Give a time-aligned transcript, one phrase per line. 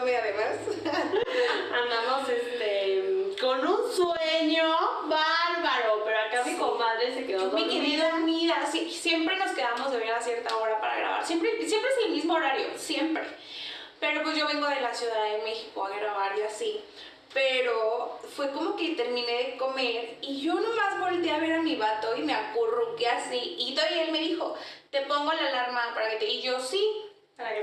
[0.00, 0.56] Tommy además.
[1.72, 4.64] Andamos este con un sueño
[5.04, 8.10] bárbaro, pero acá mi comadre se quedó Yo me quedé dormida.
[8.10, 8.66] dormida.
[8.70, 11.26] Sí, siempre nos quedamos de ver a cierta hora para grabar.
[11.26, 13.24] Siempre, siempre es el mismo horario, siempre.
[13.98, 16.80] Pero pues yo vengo de la Ciudad de México a grabar y así.
[17.32, 21.76] Pero fue como que terminé de comer y yo nomás volteé a ver a mi
[21.76, 23.56] vato y me acurruqué así.
[23.58, 24.54] Y todavía él me dijo,
[24.90, 26.26] te pongo la alarma para que te...
[26.26, 26.82] Y yo sí,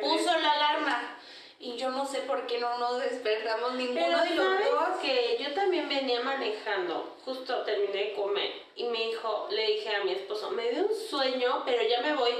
[0.02, 1.18] puso la alarma.
[1.60, 5.00] Y yo no sé por qué no nos despertamos ninguno Pero de los sabes dos.
[5.02, 10.04] que yo también venía manejando, justo terminé de comer y me dijo, le dije a
[10.04, 12.32] mi esposo, me dio un sueño, pero ya me voy.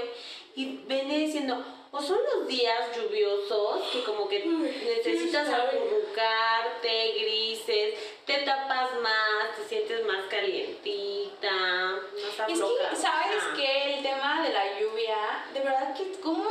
[0.54, 7.94] Y venía diciendo, o son los días lluviosos que como que necesitas acurrucarte, grises,
[8.24, 13.96] te tapas más, te sientes más calientita, más Es que, ¿sabes qué?
[13.96, 16.48] El tema de la lluvia, de verdad que como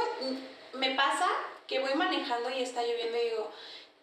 [0.73, 1.29] me pasa
[1.67, 3.51] que voy manejando y está lloviendo y digo,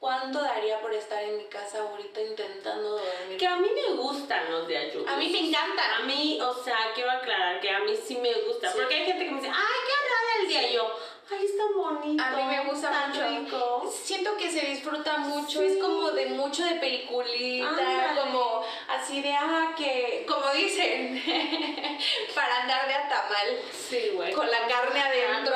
[0.01, 3.39] ¿cuánto daría por estar en mi casa ahorita intentando dormir?
[3.39, 5.11] Que a mí me gustan los días lluviosos.
[5.12, 5.97] A mí me encanta.
[5.97, 8.71] A mí, o sea, quiero aclarar que a mí sí me gusta.
[8.71, 8.79] Sí.
[8.79, 10.71] Porque hay gente que me dice, ay, qué agradable el día.
[10.71, 10.95] Y yo,
[11.31, 12.23] ay, es tan bonito.
[12.23, 13.29] A mí me gusta tan mucho.
[13.29, 13.93] rico.
[14.05, 15.67] Siento que se disfruta mucho, Sí.
[15.67, 21.23] es como de mucho de peliculita, como así de, ah, que, como dicen,
[22.34, 24.33] para andar de atamal, Sí, güey.
[24.33, 25.55] con la carne adentro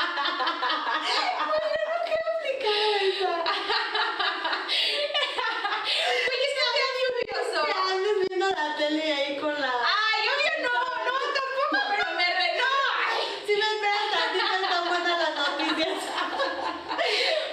[0.00, 1.78] Ándale.
[5.28, 5.84] acostada.
[6.28, 7.58] Oye, está bien lluvioso.
[7.66, 9.68] Ya andes viendo la tele ahí con la...
[9.68, 12.48] Ay, obvio no, no, tampoco, pero me re...
[12.58, 12.70] No,
[13.08, 15.98] ay, Si me esperas tantito, están buenas las noticias.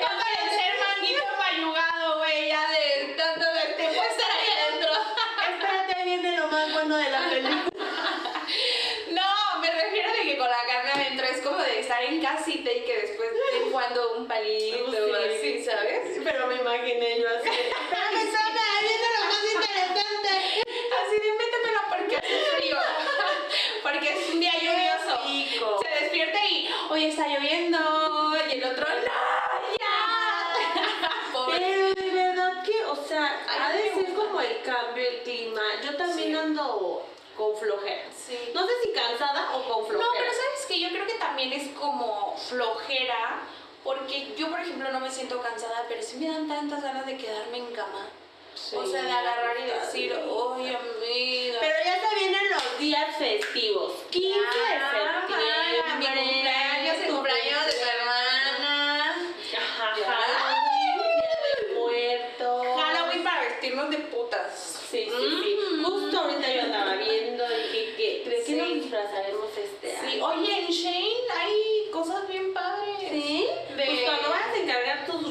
[0.02, 4.92] va a parecer manguito mayugado, güey, ya de tanto que te puede estar ahí adentro.
[5.50, 7.72] Espérate, ahí viene lo más bueno de la película.
[9.12, 12.72] No, me refiero de que con la carne adentro es como de estar en casita
[13.72, 14.97] cuando un palito Sí.
[15.35, 16.19] así, ¿sabes?
[16.23, 17.50] Pero me imaginé yo así.
[17.50, 20.29] Espérame, ahí viene lo más interesante.
[21.00, 22.78] Así de métemelo porque hace frío.
[23.84, 25.22] Porque es un día lluvioso.
[25.28, 25.79] rico.
[25.84, 27.78] Se despierta y, oye, está lloviendo.
[28.50, 30.53] Y el otro, no, ya.
[31.47, 35.22] Pero de verdad que, o sea, Ay, ha de me ser como el cambio, el
[35.22, 35.62] clima.
[35.84, 36.35] Yo también Sí.
[36.35, 38.03] ando con flojera.
[38.16, 38.38] Sí.
[38.53, 40.06] No sé si cansada o con flojera.
[40.12, 43.41] No, pero sabes que yo creo que también es como flojera,
[43.84, 47.18] porque yo, por ejemplo, no me siento cansada, pero sí me dan tantas ganas de
[47.18, 48.07] quedarme en cama.
[48.56, 51.57] Sí, o sea, de agarrar y decir, oye, amiga.
[51.59, 53.91] Pero ya se vienen los días festivos.
[54.09, 55.84] 15 de septiembre.
[56.00, 59.16] mi cumpleaños, el tu cumpleaños de tu hermana.
[59.57, 60.06] Ajá, Ya.
[60.06, 62.81] Halloween, Día de Muertos.
[62.81, 64.81] Halloween para vestirnos de putas.
[64.90, 65.59] Sí, sí, sí.
[65.75, 65.84] Mm.
[65.85, 68.53] Justo ahorita yo andaba viendo y dije que ¿crees Sí.
[68.56, 70.25] que nos disfrazaremos este Sí, año?
[70.28, 73.09] oye, en Shane hay cosas bien padres.
[73.09, 73.47] ¿Sí?
[73.75, 75.30] De- Pues cuando vayas a encargar tus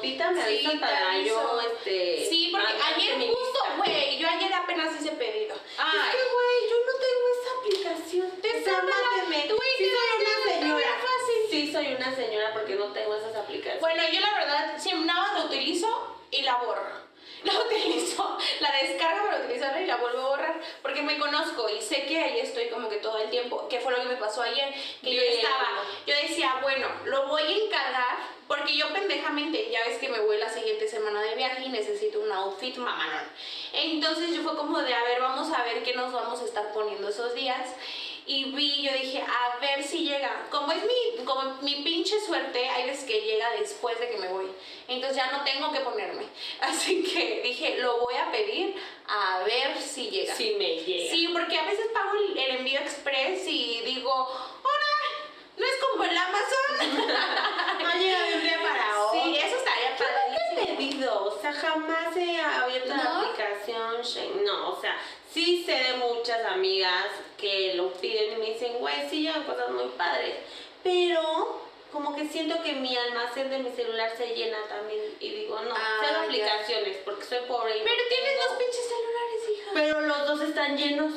[0.00, 5.12] ropitas me avisan para yo este Sí, porque ayer justo, güey, yo ayer apenas hice
[5.12, 5.54] pedido.
[5.54, 8.30] Es Ay, que güey, yo no tengo esa aplicación.
[8.40, 9.48] Te máteme.
[9.48, 11.00] Tú, güey, sí te soy una señora.
[11.00, 11.50] fácil.
[11.50, 13.80] Sí soy una señora porque no tengo esas aplicaciones.
[13.80, 17.09] Bueno, yo la verdad, siempre nada más la utilizo y la borro.
[17.44, 21.80] La utilizo, la descargo para utilizarla y la vuelvo a borrar porque me conozco y
[21.80, 23.66] sé que ahí estoy como que todo el tiempo.
[23.68, 24.74] ¿Qué fue lo que me pasó ayer?
[25.02, 25.68] Que yo estaba,
[26.06, 30.36] yo decía, bueno, lo voy a encargar porque yo pendejamente, ya ves que me voy
[30.36, 33.24] la siguiente semana de viaje y necesito un outfit mamalón.
[33.72, 36.72] Entonces yo fue como de, a ver, vamos a ver qué nos vamos a estar
[36.72, 37.68] poniendo esos días.
[38.26, 40.46] Y vi, yo dije, a ver si llega.
[40.50, 44.28] Como es mi, como mi pinche suerte, hay veces que llega después de que me
[44.28, 44.46] voy.
[44.88, 46.24] Entonces ya no tengo que ponerme.
[46.60, 48.74] Así que dije, lo voy a pedir
[49.08, 50.34] a ver si llega.
[50.34, 51.10] Sí me llega.
[51.10, 55.26] Sí, porque a veces pago el, el envío express y digo, ¡Hola!
[55.56, 57.00] ¿No es como el Amazon?
[57.82, 59.22] No llega de un día para otro.
[59.24, 60.76] sí, eso estaría he padrísimo.
[60.76, 63.18] pedido, o sea, jamás he abierto la ¿No?
[63.20, 64.44] aplicación Shein.
[64.44, 64.96] No, o sea,
[65.32, 67.06] sí sé de muchas amigas
[67.36, 70.36] que lo piden y me dicen, güey, sí llevan cosas muy padres.
[70.82, 71.60] Pero
[71.92, 75.74] como que siento que mi almacén de mi celular se llena también y digo, no,
[75.74, 77.76] Ah, cero aplicaciones porque soy pobre.
[77.76, 79.70] y no Pero tienes dos pinches celulares, hija.
[79.74, 81.12] Pero los dos están llenos.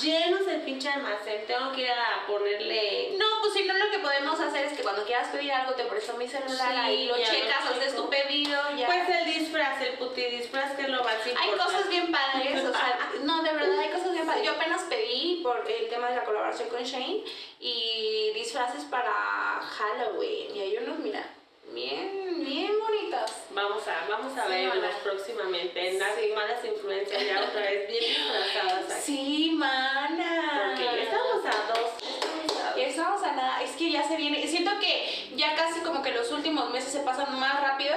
[0.00, 1.46] Llenos el pinche almacén.
[1.46, 3.14] Tengo que ir a ponerle.
[3.18, 5.84] No, pues si no, lo que podemos hacer es que cuando quieras pedir algo, te
[5.84, 8.86] presto mi celular, Sí, ahí lo checas, haces tu pedido, ya.
[8.86, 11.58] Pues el disfraz, el puti disfraz que es lo más hay importante.
[11.64, 14.44] cosas bien padres, o sea, no, de verdad hay cosas bien padres.
[14.44, 17.22] Yo apenas pedí por el tema de la colaboración con Shane
[17.60, 19.12] y disfraces para
[19.60, 21.24] Halloween y hay unos, mira,
[21.72, 23.32] bien, bien bonitas.
[23.50, 24.96] Vamos a, vamos a Sí, verlos mana.
[25.02, 25.88] próximamente.
[25.88, 26.32] En las Sí.
[26.34, 29.02] malas influencias ya otra vez bien disfrazadas aquí.
[29.02, 30.72] Sí, mana.
[30.76, 31.90] Porque ya estamos a dos.
[32.02, 32.76] estamos a dos.
[32.76, 36.10] Ya estamos a nada, es que ya se viene, siento que ya casi como que
[36.12, 37.94] los últimos meses se pasan más rápido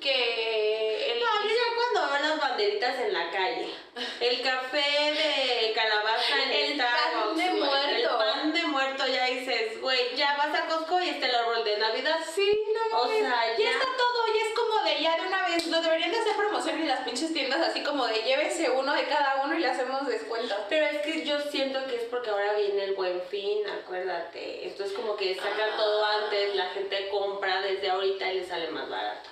[0.00, 1.20] que el...
[1.20, 3.68] No, yo ya cuando veo las banderitas en la calle,
[4.20, 4.78] el café
[5.12, 7.88] de calabaza en El Starbucks, pan de muerto.
[7.88, 11.51] el pan de muerto ya dices, güey, ya vas a Costco y el de Navidad.
[12.34, 13.18] Sí, no O mames.
[13.20, 16.10] sea, ya ya- está todo, ya es como de ya de una vez, lo deberían
[16.10, 19.54] de hacer promoción en las pinches tiendas así como de llévese uno de cada uno
[19.54, 20.54] y le hacemos descuento.
[20.68, 24.66] Pero es que yo siento que es porque ahora viene el buen fin, acuérdate.
[24.66, 25.76] Esto es como que sacan Ah.
[25.76, 29.30] todo antes, la gente compra desde ahorita y le sale más barato.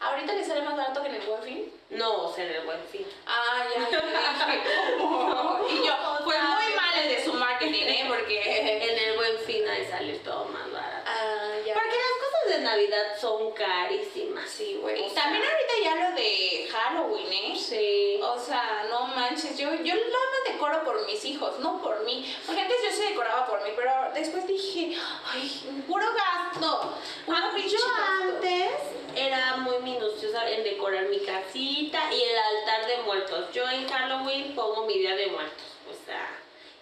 [0.00, 1.72] ¿Ahorita le sale más barato que en el buen fin?
[1.90, 3.06] No, o sea, en el buen fin.
[3.24, 4.62] Ah, ya, yo dije,
[4.98, 5.60] ¿cómo?
[5.70, 8.04] Y yo, fue muy mal el de su marketing, ¿eh?
[8.08, 8.42] Porque...
[8.92, 11.04] En el buen fin ahí sale todo más barato.
[11.06, 11.74] Ah, ya.
[11.74, 14.48] Porque las cosas de Navidad son carísimas.
[14.48, 15.04] Sí, güey.
[15.06, 17.56] Y sea- también ahorita ya lo de Halloween, ¿eh?
[17.58, 18.20] Sí.
[18.22, 22.34] O sea, no manches, yo, yo nada más decoro por mis hijos, no por mí.
[22.46, 24.96] Porque antes yo sí decoraba por mí, pero después dije,
[25.32, 26.94] ay, puro gasto.
[27.26, 28.22] Puro Ah, yo gasto.
[28.22, 28.70] antes
[29.14, 33.52] era muy minuciosa en decorar mi casita y el altar de muertos.
[33.52, 36.28] Yo en Halloween pongo mi día de muertos, o sea,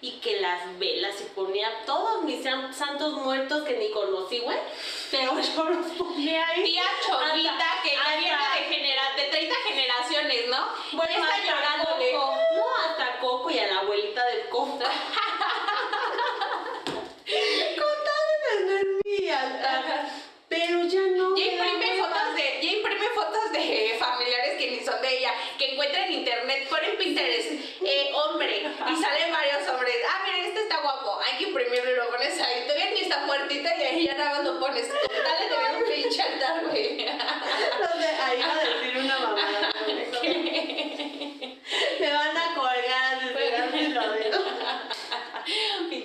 [0.02, 4.56] y que las velas y ponía todos mis san- santos muertos que ni conocí, güey,
[5.10, 6.62] pero yo los ponía ahí.
[6.64, 10.66] Tía Cholita, Hasta- que ya viene de, genera- de 30 generaciones, ¿no?
[10.92, 12.12] Bueno, está llorándole.
[12.12, 12.36] Coco.
[12.56, 14.78] No, hasta Coco y a la abuelita del Coco.
[17.76, 20.08] Con mi altar.
[20.70, 21.36] Pero ya no.
[21.36, 26.06] Imprime fotos de, ya imprime fotos de familiares que ni son de ella, que encuentra
[26.06, 27.50] en internet, pone en Pinterest,
[27.84, 29.96] eh, hombre, y salen varios hombres.
[30.08, 32.62] Ah, mira, este está guapo, hay que imprimirlo y lo pones ahí.
[32.68, 34.86] Todavía ni está muertita y ahí ya nada más lo pones.
[34.88, 37.00] Tal de tener un pinche altar, güey.
[38.22, 39.72] Ahí va a decir una mamada.
[41.98, 44.40] Me van a colgar a despegar mis labios.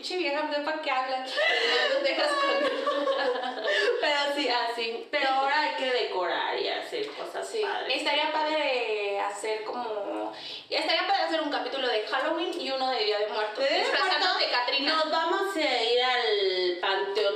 [0.05, 1.31] Pinche vieja, no para qué hablas.
[1.95, 3.65] No dejas con.
[4.01, 5.07] Pero sí, así.
[5.09, 7.97] Pero ahora hay que decorar y hacer cosas Sí, padres.
[7.97, 10.31] estaría padre hacer como.
[10.69, 13.57] Estaría padre hacer un capítulo de Halloween y uno de Día de Muertos.
[13.57, 14.93] ¿De Día de Disfrazándonos de Catrina.
[14.95, 17.35] Nos vamos a ir al panteón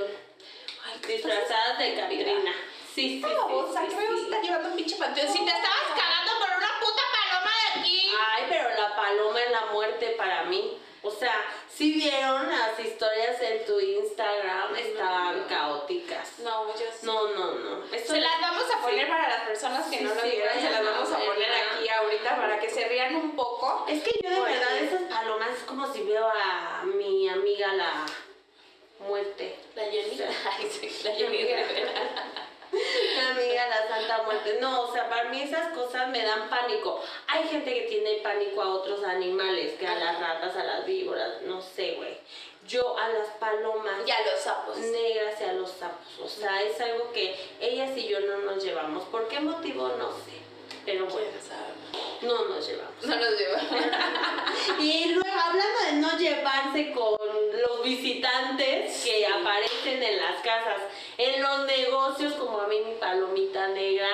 [0.85, 1.95] Ay, ¿qué disfrazadas de?
[1.95, 2.53] Catrina.
[2.93, 4.23] Sí, sí, sí, babosa, sí, ¿qué me vas a sí.
[4.25, 5.27] estar llevando un pinche panteón?
[5.33, 8.11] Si te estabas cagando por una puta paloma de aquí.
[8.31, 10.77] Ay, pero la paloma es la muerte para mí.
[11.01, 11.33] O sea,
[11.73, 16.39] si vieron las historias en tu Instagram, estaban caóticas.
[16.39, 17.05] No, yo sí.
[17.05, 17.85] No, no, no.
[17.93, 20.83] Esto Se las vamos a poner para las personas que no lo vieron, se las
[20.83, 23.85] vamos a poner aquí ahorita para que se rían un poco.
[23.87, 28.05] Es que yo de verdad esas palomas es como si veo a mi amiga la
[29.07, 29.55] muerte.
[29.75, 30.11] La Jenny.
[30.11, 32.08] O sea, Ay, sí, la Jenny Rivera.
[34.19, 34.57] La Muerte.
[34.59, 37.01] No, o sea, para mí esas cosas me dan pánico.
[37.27, 41.41] Hay gente que tiene pánico a otros animales, que a las ratas, a las víboras,
[41.43, 42.17] no sé, güey.
[42.67, 44.77] Yo a las palomas Ya los sapos.
[44.77, 46.19] negras y a los sapos.
[46.21, 49.03] O sea, es algo que ellas y yo no nos llevamos.
[49.05, 49.87] ¿Por qué motivo?
[49.97, 50.39] No sé.
[50.85, 51.27] Pero bueno,
[52.21, 53.03] no nos llevamos.
[53.03, 53.59] No los lleva.
[54.79, 57.18] Y luego, hablando de no llevarse con
[57.61, 60.81] los visitantes que aparecen en las casas,
[61.17, 64.07] en los negocios, como a mí mi palomita negra,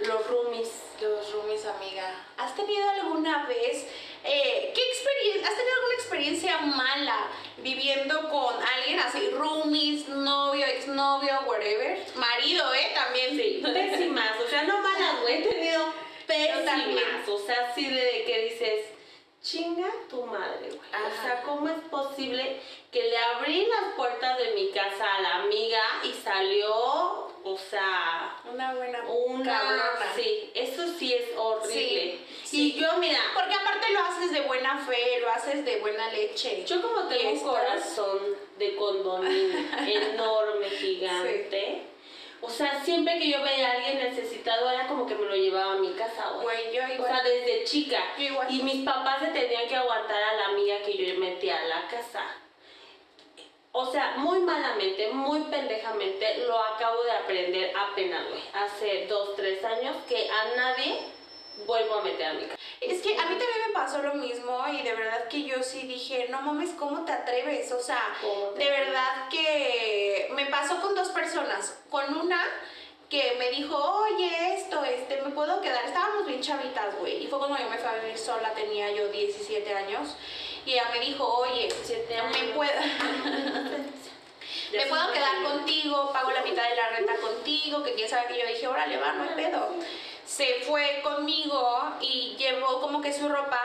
[0.00, 0.70] los roomies.
[1.00, 2.24] Los roomies, amiga.
[2.36, 3.86] ¿Has tenido alguna vez,
[4.24, 7.26] eh, qué experiencia, has tenido alguna experiencia mala
[7.58, 11.98] viviendo con alguien así, roomies, novio, exnovio, whatever?
[12.14, 12.92] Marido, ¿eh?
[12.94, 13.36] También.
[13.36, 15.92] Sí, pésimas, o sea, no malas, güey, he tenido
[16.26, 18.86] pésimas, o sea, así de que dices,
[19.44, 20.78] chinga tu madre, güey.
[20.78, 22.60] O sea, ¿cómo es posible
[22.90, 26.72] que le abrí las puertas de mi casa a la amiga y salió,
[27.44, 29.44] o sea, Una buena una...
[29.44, 30.12] cabrona.
[30.16, 31.72] Sí, eso sí es horrible.
[31.74, 32.72] Sí, sí.
[32.76, 36.64] Y yo, mira, Porque aparte lo haces de buena fe, lo haces de buena leche.
[36.64, 38.20] yo como tengo un corazón
[38.58, 41.82] de condominio enorme, gigante.
[42.46, 45.72] O sea, siempre que yo veía a alguien necesitado era como que me lo llevaba
[45.72, 46.74] a mi casa, güey.
[46.74, 47.10] Yo O igual.
[47.10, 47.98] sea, desde chica.
[48.18, 48.46] Yo igual.
[48.50, 51.88] Y mis papás se tenían que aguantar a la amiga que yo metía a la
[51.88, 52.22] casa.
[53.72, 58.42] O sea, muy malamente, muy pendejamente, lo acabo de aprender apenas, güey.
[58.52, 61.00] Hace dos, tres años que a nadie
[61.66, 62.58] vuelvo a meter a mi casa.
[62.80, 65.86] Es que a mí también me pasó lo mismo y de verdad que yo sí
[65.86, 67.70] dije, no mames, ¿cómo te atreves?
[67.72, 71.78] O sea, ¿Cómo te de verdad que me pasó con dos personas.
[71.90, 72.44] Con una
[73.08, 75.84] que me dijo, oye, esto, este, ¿me puedo quedar?
[75.84, 77.24] Estábamos bien chavitas, güey.
[77.24, 80.16] Y fue cuando yo me fui a vivir sola, tenía yo 17 años.
[80.66, 81.68] Y ella me dijo, oye,
[82.32, 82.72] ¿me puedo...?
[84.72, 88.40] Me puedo quedar contigo, pago la mitad de la renta contigo, que quién sabe que
[88.40, 89.68] yo dije, órale, va, no hay pedo.
[90.26, 93.60] Se fue conmigo y llevó como que su ropa.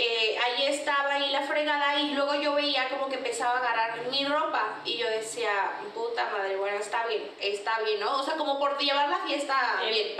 [0.00, 4.06] eh, ahí estaba ahí la fregada y luego yo veía como que empezaba a agarrar
[4.08, 8.20] mi ropa y yo decía, puta madre, bueno, está bien, está bien, ¿no?
[8.20, 10.16] O sea, como por llevar la fiesta bien.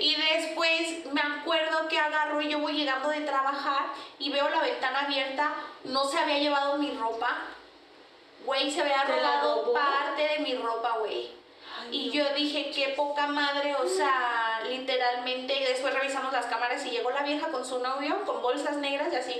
[0.00, 4.62] Y después me acuerdo que agarro y yo voy llegando de trabajar y veo la
[4.62, 5.52] ventana abierta,
[5.84, 7.36] no se había llevado mi ropa,
[8.46, 11.39] güey, se había robado parte de mi ropa, güey.
[11.90, 16.90] Y yo dije, qué poca madre, o sea, literalmente, y después revisamos las cámaras y
[16.90, 19.34] llegó la vieja con su novio, con bolsas negras y así,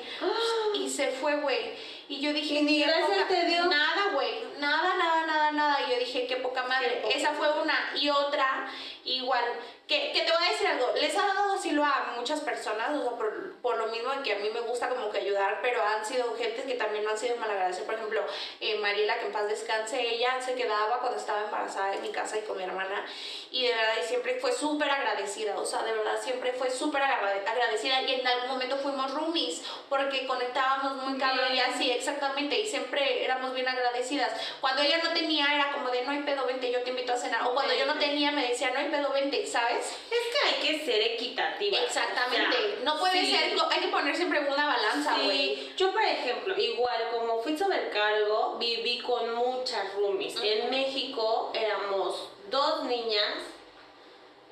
[0.74, 1.72] y se fue, güey.
[2.10, 3.66] Y yo dije, ni gracias te dio.
[3.66, 5.78] Nada, güey, nada, nada, nada, nada.
[5.86, 7.04] Y yo dije, qué poca madre.
[7.14, 7.92] Esa fue una.
[7.94, 8.68] Y otra,
[9.04, 9.44] igual,
[9.86, 13.02] que, que, te voy a decir algo, les ha dado asilo a muchas personas, o
[13.02, 16.04] sea, por, por, lo mismo que a mí me gusta como que ayudar, pero han
[16.04, 17.86] sido gente que también no han sido malagradecidas.
[17.86, 18.22] Por ejemplo,
[18.60, 22.38] eh, Mariela, que en paz descanse, ella se quedaba cuando estaba embarazada en mi casa
[22.38, 23.04] y con mi hermana,
[23.50, 27.02] y de verdad y siempre fue súper agradecida, o sea, de verdad siempre fue súper
[27.02, 32.66] agradecida, y en algún momento fuimos roomies, porque conectábamos muy cabrón y así, exactamente, y
[32.66, 34.32] siempre éramos bien agradecidas.
[34.60, 37.16] Cuando ella no tenía, era como de no hay pedo, vente, yo te invito a
[37.16, 39.96] cenar, o cuando yo no tenía, me decía no hay pedo, vente, ¿sabes?
[40.10, 41.78] Es que hay que ser equitativa.
[41.78, 42.78] Exactamente.
[42.82, 45.72] no puede ser, hay que poner siempre una balanza, güey.
[45.76, 50.36] Yo, por ejemplo, igual como fui sobrecargo, viví con muchas roomies.
[50.42, 53.34] En México éramos dos niñas,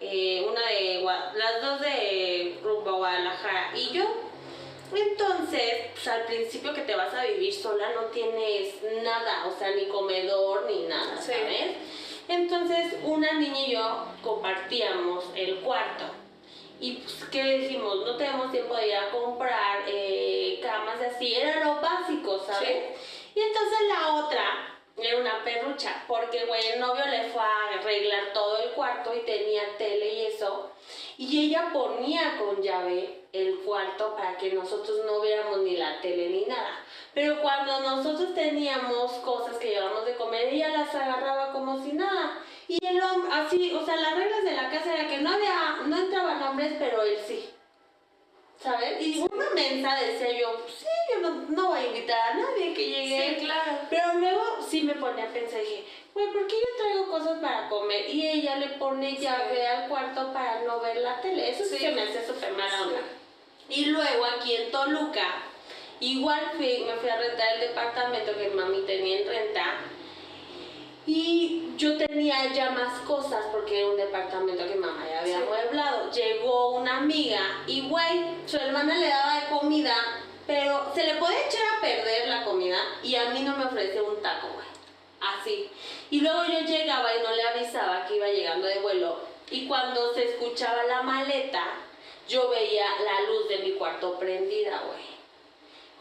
[0.00, 1.02] eh, una de
[1.34, 4.27] las dos de rumbo a Guadalajara y yo.
[4.94, 9.70] Entonces, pues, al principio que te vas a vivir sola no tienes nada, o sea,
[9.74, 11.76] ni comedor ni nada, ¿sabes?
[12.28, 16.04] Entonces, una niña y yo compartíamos el cuarto.
[16.80, 17.96] Y pues, ¿qué decimos?
[18.06, 21.34] No tenemos tiempo de ir a comprar eh, camas así.
[21.34, 22.96] Era lo básico, ¿sabes?
[23.34, 28.32] Y entonces la otra era una perrucha, porque, güey, el novio le fue a arreglar
[28.32, 30.70] todo el cuarto y tenía tele y eso.
[31.16, 36.30] Y ella ponía con llave el cuarto para que nosotros no viéramos ni la tele
[36.30, 36.84] ni nada.
[37.14, 42.42] Pero cuando nosotros teníamos cosas que llevamos de comer, ella las agarraba como si nada.
[42.66, 45.78] Y el hombre, así, o sea, las reglas de la casa era que no había,
[45.86, 47.50] no entraban hombres, pero él sí.
[48.58, 49.00] ¿Sabes?
[49.00, 52.88] Y una mensa decía yo, sí, yo no, no, voy a invitar a nadie que
[52.88, 53.36] llegue.
[53.38, 53.78] Sí, claro.
[53.88, 57.68] Pero luego sí me ponía a pensar, dije, güey, ¿por qué yo traigo cosas para
[57.68, 58.10] comer?
[58.10, 61.50] Y ella le pone llave al cuarto para no ver la tele.
[61.50, 63.00] Eso sí, que me hace súper mala onda.
[63.68, 65.42] Y luego aquí en Toluca,
[66.00, 69.74] igual fui, me fui a rentar el departamento que mami tenía en renta.
[71.06, 76.10] Y yo tenía ya más cosas porque era un departamento que mamá ya había amueblado.
[76.10, 79.94] Llegó una amiga y güey, su hermana le daba de comida,
[80.46, 84.00] pero se le puede echar a perder la comida y a mí no me ofrece
[84.00, 84.66] un taco, güey.
[85.20, 85.70] Así.
[86.10, 89.20] Y luego yo llegaba y no le avisaba que iba llegando de vuelo.
[89.50, 91.64] Y cuando se escuchaba la maleta,
[92.28, 95.18] yo veía la luz de mi cuarto prendida, güey.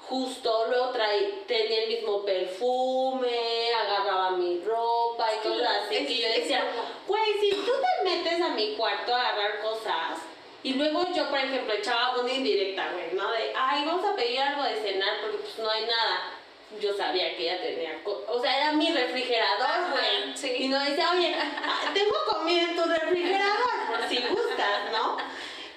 [0.08, 6.06] Justo luego traí, tenía el mismo perfume, agarraba mi ropa y cosas así.
[6.06, 6.64] que yo decía,
[7.08, 10.20] güey, si tú te metes a mi cuarto a agarrar cosas,
[10.64, 13.32] y luego yo, por ejemplo, echaba una indirecta, güey, ¿no?
[13.32, 16.34] De, ay, vamos a pedir algo de cenar porque pues no hay nada.
[16.82, 20.62] Yo sabía que ella tenía, o sea, era mi refrigerador, güey.
[20.64, 21.36] Y no decía, oye,
[21.94, 25.18] tengo comida en tu refrigerador, por si gustas, ¿no?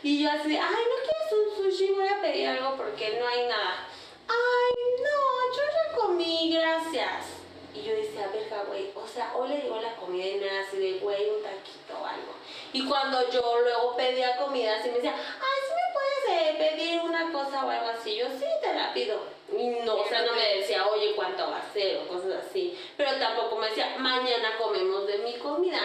[0.02, 1.92] Y yo así, ay, ¿no quieres un sushi?
[1.92, 3.86] Voy a pedir algo porque no hay nada.
[4.28, 7.26] Ay, no, yo ya comí, gracias.
[7.74, 10.60] Y yo decía, verga, güey, o sea, hoy le digo la comida y me era
[10.62, 12.32] así de, güey, un taquito o algo.
[12.72, 17.00] Y cuando yo luego pedía comida, así me decía, ay, ¿sí me puedes eh, pedir
[17.02, 18.16] una cosa o algo así?
[18.16, 19.20] Yo, sí, te la pido.
[19.52, 21.98] Y no, o sea, no me decía, oye, ¿cuánto va a ser?
[21.98, 22.78] o cosas así.
[22.96, 25.80] Pero tampoco me decía, mañana comemos de mi comida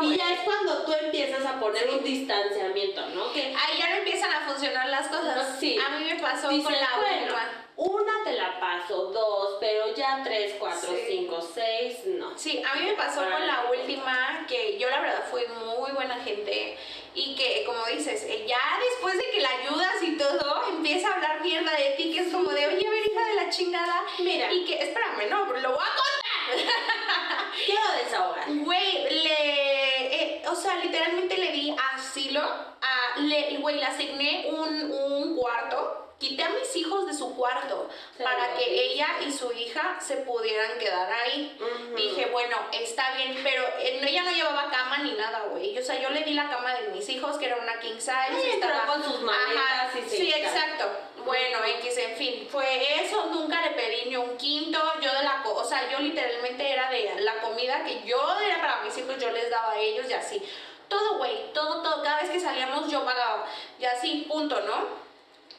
[0.00, 3.32] y ya es cuando tú empiezas a poner un distanciamiento, ¿no?
[3.32, 5.56] Que ahí ya no empiezan a funcionar las cosas.
[5.58, 5.78] Sí.
[5.78, 7.62] A mí me pasó con la última.
[7.76, 12.36] Una te la paso, dos, pero ya tres, cuatro, cinco, seis, no.
[12.38, 16.16] Sí, a mí me pasó con la última, que yo la verdad fui muy buena
[16.16, 16.78] gente
[17.14, 21.14] y que, como dices, eh, ya después de que la ayudas y todo, empieza a
[21.16, 24.04] hablar mierda de ti, que es como de, oye, a ver, hija de la chingada.
[24.20, 24.52] Mira.
[24.52, 26.25] Y que, espérame, no, lo voy a contar.
[27.66, 28.44] Quiero desahogar.
[28.48, 34.92] Güey, le, eh, o sea, literalmente le di asilo, a, le, güey, le asigné un,
[34.92, 37.88] un cuarto quité a mis hijos de su cuarto
[38.22, 41.56] para que ella y su hija se pudieran quedar ahí.
[41.94, 45.78] Dije, bueno, está bien, pero eh, ella no llevaba cama ni nada, güey.
[45.78, 48.50] O sea, yo le di la cama de mis hijos, que era una king size.
[48.54, 50.90] estaba con sus maletas y Sí, exacto.
[51.26, 55.42] Bueno, X, en fin, fue eso, nunca le pedí ni un quinto, yo de la,
[55.44, 59.32] o sea, yo literalmente era de la comida que yo era para mis hijos, yo
[59.32, 60.40] les daba a ellos y así.
[60.88, 63.44] Todo, güey, todo, todo, cada vez que salíamos yo pagaba,
[63.76, 64.86] y así, punto, ¿no?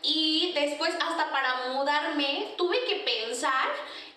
[0.01, 3.67] Y después, hasta para mudarme, tuve que pensar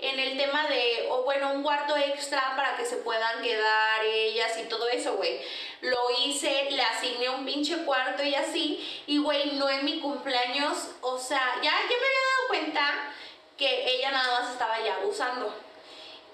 [0.03, 4.59] en el tema de, o bueno, un cuarto extra para que se puedan quedar ellas
[4.59, 5.41] y todo eso, güey.
[5.83, 10.91] Lo hice, le asigné un pinche cuarto y así, y güey, no en mi cumpleaños,
[11.01, 13.15] o sea, ya, ya me había dado cuenta
[13.57, 15.55] que ella nada más estaba ya abusando.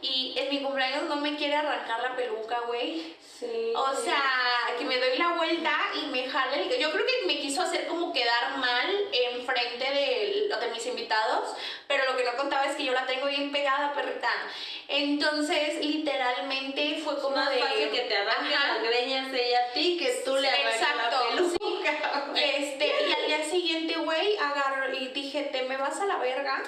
[0.01, 3.17] Y en mi cumpleaños no me quiere arrancar la peluca, güey.
[3.39, 3.73] Sí.
[3.75, 4.23] O sea,
[4.79, 5.71] que me doy la vuelta
[6.03, 6.63] y me jale.
[6.75, 10.87] el- Yo creo que me quiso hacer como quedar mal en frente de, de mis
[10.87, 11.55] invitados,
[11.87, 14.31] pero lo que no contaba es que yo la tengo bien pegada, perrita.
[14.89, 17.59] Entonces, literalmente fue como más de.
[17.59, 21.17] fácil que te arranque las greñas ella a ti que tú le arranques Exacto.
[21.31, 22.33] la peluca.
[22.37, 26.63] Este, y al día siguiente, güey, agarro y dije, te me vas a la verga.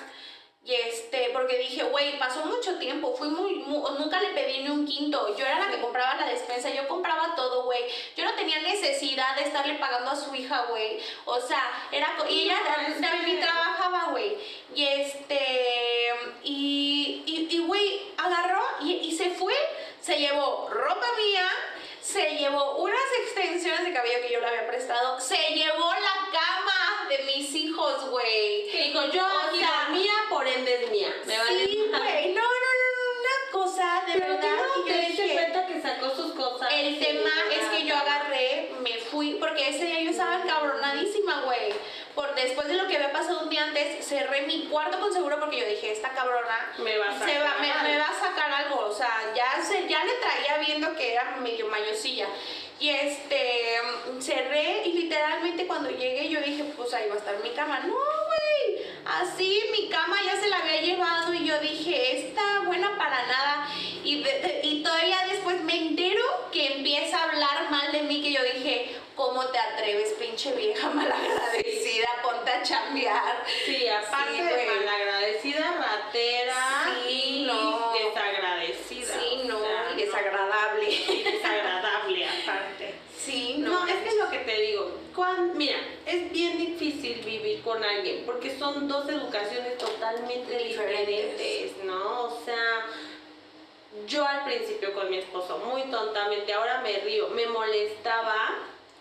[0.69, 4.69] Y este, porque dije, güey, pasó mucho tiempo, fui muy, mu- nunca le pedí ni
[4.69, 5.35] un quinto.
[5.35, 7.85] Yo era la que compraba la despensa, yo compraba todo, güey.
[8.15, 11.01] Yo no tenía necesidad de estarle pagando a su hija, güey.
[11.25, 12.59] O sea, era, y ella
[13.01, 14.37] también trabajaba, güey.
[14.75, 16.11] Y este,
[16.45, 19.55] y, y, y, güey, agarró y, y se fue,
[20.03, 21.49] se llevó ropa mía,
[22.03, 26.78] se llevó unas extensiones de cabello que yo le había prestado, se llevó la cama
[27.09, 28.69] de mis hijos, güey.
[28.71, 31.15] Que dijo, yo aquí la mía, por ende es mía.
[31.27, 34.57] Me vale Sí, güey, no, no, no, una cosa de Pero verdad.
[34.77, 36.69] no te diste cuenta que sacó sus cosas.
[36.73, 41.73] el tema es que yo agarré, me fui, porque ese día yo estaba encabronadísima, güey.
[42.15, 45.39] Por después de lo que había pasado un día antes, cerré mi cuarto con seguro
[45.39, 47.83] porque yo dije, esta cabrona Me va a se va, me, sacar.
[47.85, 48.87] me va a sacar algo.
[48.87, 52.27] O sea, ya, se, ya le traía viendo que era medio mañosilla.
[52.81, 53.77] Y este,
[54.21, 57.81] cerré y literalmente cuando llegué yo dije, pues ahí va a estar mi cama.
[57.81, 62.97] No, güey, así mi cama ya se la había llevado y yo dije, esta buena
[62.97, 63.69] para nada.
[64.05, 68.33] Y, de- y todavía después me entero que empieza a hablar mal de mí, que
[68.33, 72.07] yo dije, ¿cómo te atreves, pinche vieja malagradecida?
[72.23, 73.45] Ponte a chambear.
[73.67, 77.11] Sí, aparte Sí, de malagradecida, ratera Sí,
[77.41, 77.93] y no.
[77.93, 79.15] desagradecida.
[79.19, 80.91] Sí, o no, sea, y desagradable.
[80.91, 82.95] Y desagradable aparte.
[83.17, 84.57] Sí, No, es que es lo que te
[85.19, 85.25] digo.
[85.25, 91.37] Cuan- mira, es bien difícil vivir con alguien porque son dos educaciones totalmente Diferentes.
[91.37, 92.25] diferentes, ¿no?
[92.25, 92.87] O sea,
[94.07, 98.51] yo al principio con mi esposo, muy tontamente, ahora me río, me molestaba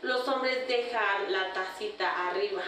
[0.01, 2.63] los hombres dejar la tacita arriba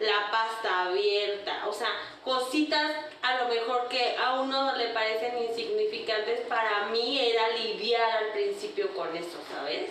[0.00, 1.88] la pasta abierta, o sea,
[2.24, 2.90] cositas
[3.22, 8.88] a lo mejor que a uno le parecen insignificantes, para mí era lidiar al principio
[8.92, 9.90] con eso, ¿sabes?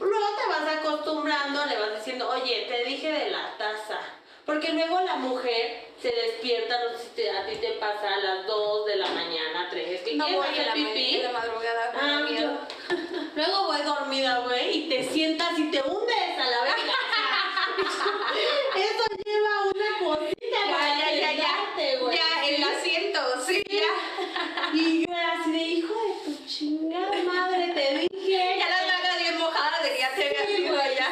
[0.00, 3.98] Luego te vas acostumbrando, le vas diciendo, oye, te dije de la taza.
[4.44, 8.46] Porque luego la mujer se despierta, no sé si a ti te pasa a las
[8.46, 11.18] 2 de la mañana, 3, que No quieres voy hacer la, pipí.
[11.22, 12.58] la madrugada, Ah, miedo.
[13.34, 16.92] Luego voy dormida, güey, y te sientas y te hundes a la verga.
[18.76, 21.46] Eso lleva una cosita para Ya, ya, ya, ya.
[21.48, 22.16] sentarte, güey.
[22.16, 24.72] Ya, el asiento, sí, ya.
[24.74, 28.56] Y yo así de hijo de tu chingada madre, te dije.
[28.58, 30.62] Ya las nalgas bien mojadas de que ya te había Sí,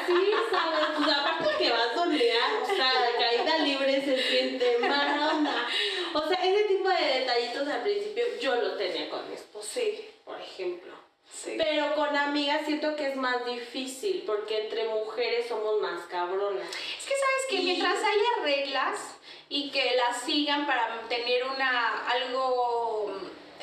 [0.07, 5.31] sí, sabes, pues aparte que vas dormida, o sea, la caída libre se siente mala
[5.35, 5.67] onda.
[6.14, 10.09] O sea, ese tipo de detallitos al principio yo lo tenía con mi esposo, Sí,
[10.25, 10.95] por ejemplo.
[11.31, 11.55] sí.
[11.59, 16.69] Pero con amigas siento que es más difícil porque entre mujeres somos más cabronas.
[16.69, 19.17] Es que sabes que Y- mientras haya reglas
[19.49, 23.12] y que las sigan para tener una algo,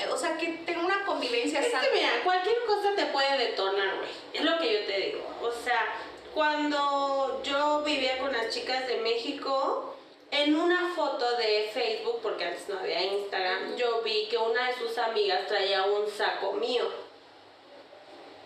[0.09, 1.83] o sea, que tenga una convivencia Es sana.
[1.87, 4.09] que mira, cualquier cosa te puede detonar, güey.
[4.33, 5.21] Es lo que yo te digo.
[5.41, 5.93] O sea,
[6.33, 9.95] cuando yo vivía con las chicas de México,
[10.31, 14.75] en una foto de Facebook, porque antes no había Instagram, yo vi que una de
[14.75, 16.89] sus amigas traía un saco mío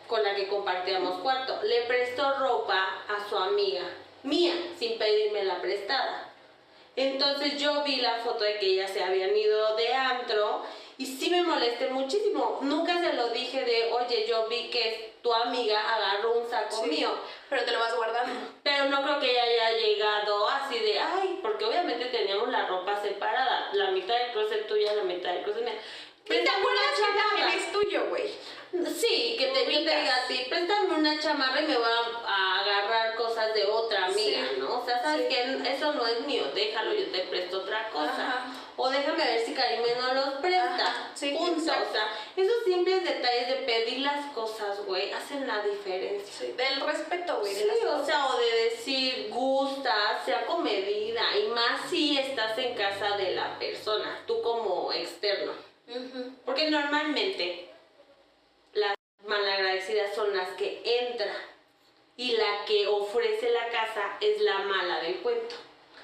[0.08, 1.60] con la que compartíamos cuarto.
[1.63, 3.84] Le prestó ropa a su amiga
[4.24, 6.32] mía sin pedirme la prestada.
[6.95, 10.63] Entonces yo vi la foto de que ellas se habían ido de antro
[10.98, 12.60] y sí me molesté muchísimo.
[12.62, 16.90] Nunca se lo dije de, oye, yo vi que tu amiga agarró un saco Sí,
[16.90, 17.10] mío.
[17.50, 18.34] Pero te lo vas guardando.
[18.64, 23.02] Pero no creo que ella haya llegado así de, ay, porque obviamente teníamos la ropa
[23.02, 23.70] separada.
[23.74, 25.80] La mitad del closet tuya, la mitad del closet mía.
[26.26, 28.32] ¿Y te acuerdas que también es tuyo, güey?
[28.98, 31.86] Sí, que te, yo te diga a ti, préstame una chamarra y me voy
[32.28, 34.60] a, agarrar cosas de otra amiga, Sí.
[34.60, 34.80] ¿no?
[34.80, 35.36] O sea, sabes Sí.
[35.36, 38.14] que eso no es mío, déjalo, yo te presto otra cosa.
[38.28, 38.54] Ajá.
[38.78, 40.86] O déjame ver si Karime no los presta.
[40.88, 41.62] Ajá, sí, Punto.
[41.62, 41.90] exacto.
[41.90, 46.34] O sea, esos simples detalles de pedir las cosas, güey, hacen la diferencia.
[46.48, 47.54] Sí, del respeto, güey.
[47.56, 48.06] Sí, o cosas.
[48.06, 53.58] sea, o de decir gusta, sea comedida, y más si estás en casa de la
[53.60, 55.54] persona, tú como externo.
[55.88, 56.32] Ujú.
[56.46, 57.70] Porque normalmente
[59.28, 61.36] malagradecidas son las que entran
[62.18, 65.56] y la que ofrece la casa es la mala del cuento.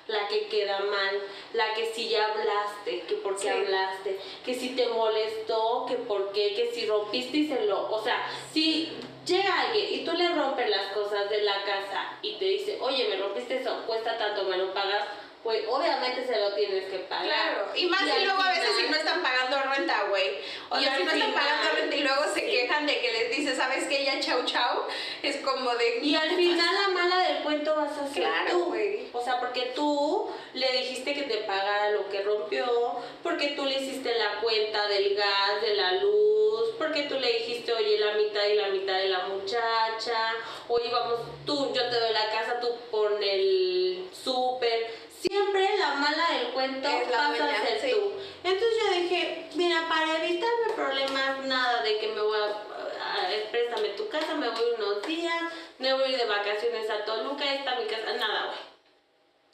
[0.07, 1.21] la que queda mal,
[1.53, 3.47] la que si ya hablaste, que por qué Sí.
[3.49, 8.03] hablaste, que si te molestó, que por qué, que si rompiste y se lo, o
[8.03, 8.91] sea, si
[9.25, 13.07] llega alguien y tú le rompes las cosas de la casa y te dice, oye,
[13.09, 15.07] me rompiste eso, cuesta tanto, me lo pagas,
[15.43, 17.25] pues obviamente se lo tienes que pagar.
[17.25, 20.37] Claro, y más Y luego a veces si no están pagando renta, güey.
[20.69, 23.55] O sea, si no están pagando renta y luego se quejan de que les dice,
[23.55, 24.05] ¿sabes qué?
[24.05, 24.83] Ya chau chau.
[25.23, 25.99] Es como de.
[26.03, 28.65] Y al final la mala del cuento vas a ser Claro, tú.
[28.65, 29.09] güey.
[29.13, 33.79] O sea, porque tú le dijiste que te pagara lo que rompió, porque tú le
[33.79, 38.45] hiciste la cuenta del gas, de la luz, porque tú le dijiste, oye, la mitad
[38.45, 40.33] y la mitad de la muchacha,
[40.67, 45.00] oye, vamos, tú, yo te doy la casa, tú pon el súper.
[45.21, 47.91] Siempre la mala del cuento dueña, a ser sí.
[47.91, 48.11] tú.
[48.43, 53.89] Entonces yo dije, mira, para evitarme problemas, nada de que me voy a, a- préstame
[53.89, 55.43] tu casa, me voy unos días,
[55.77, 58.71] me voy a ir de vacaciones a Toluca, esta mi casa, nada, güey.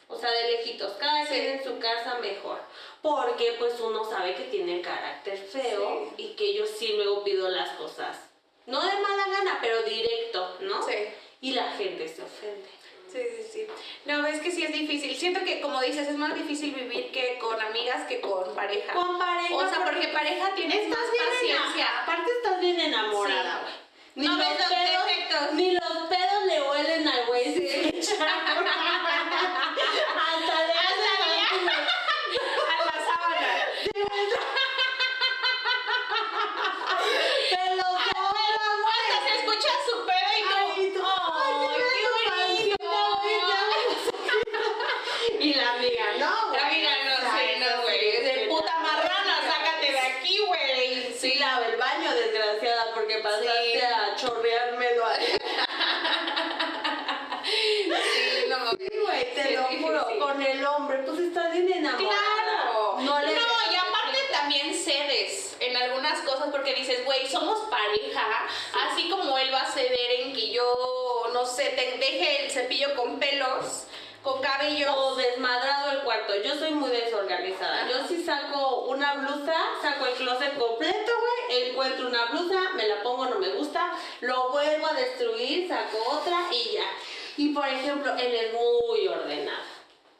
[0.09, 1.33] O sea, de lejitos, cada Sí.
[1.33, 2.59] quien en su casa mejor.
[3.01, 7.71] Porque pues uno sabe que tiene carácter feo y que yo sí luego pido las
[7.71, 8.17] cosas.
[8.67, 10.81] No de mala gana, pero directo, ¿no?
[10.83, 10.93] Sí.
[11.41, 12.69] Y la gente se ofende.
[13.11, 13.67] Sí, sí, sí.
[14.05, 15.15] No, es que sí es difícil.
[15.15, 18.93] Siento que, como dices, es más difícil vivir que con amigas que con pareja.
[18.93, 19.55] Con pareja.
[19.55, 21.87] o sea, porque pareja tienes más bien paciencia.
[22.03, 23.73] aparte estás bien enamorada, güey.
[24.15, 25.53] Ni, No los ves los pedos, defectos.
[25.53, 27.43] ni los pedos le huelen al güey.
[27.53, 27.67] Sí.
[28.01, 28.69] Hasta le
[30.29, 33.51] Hasta hacen le- así, A la sábana.
[37.49, 38.99] Te lo sobra, güey.
[39.01, 40.39] Hasta se escucha su pedo y
[40.93, 41.01] tú.
[41.05, 43.57] Ay, tú, ay, ¡Ay, qué qué bonito!
[45.39, 46.59] Y la amiga, no, güey.
[46.59, 47.99] La amiga no sé, no, güey.
[48.23, 51.13] De puta marrana, sácate de aquí, güey.
[51.19, 53.79] Sí, lava el baño, desgraciada, porque pasaste Sí.
[53.81, 55.25] a chorreármelo ahí.
[57.47, 58.77] Sí, no mames.
[58.79, 60.19] Sí, güey, te Sí, lo es juro, difícil.
[60.19, 62.11] con el hombre, pues estás bien enamorada.
[62.43, 62.97] Claro.
[62.99, 68.47] No le y aparte también cedes en algunas cosas porque dices, güey, somos pareja,
[68.89, 72.95] así como él va a ceder en que yo, no sé, te deje el cepillo
[72.95, 73.85] con pelos,
[74.23, 74.93] con cabello.
[74.95, 76.33] o desmadrado el cuarto.
[76.43, 77.89] Yo soy muy desorganizada.
[77.89, 83.01] Yo sí saco una blusa, saco el closet completo, güey, encuentro una blusa, me la
[83.03, 86.89] pongo, no me gusta, lo vuelvo a destruir, saco otra y ya.
[87.37, 89.77] Y por ejemplo, él es muy ordenado.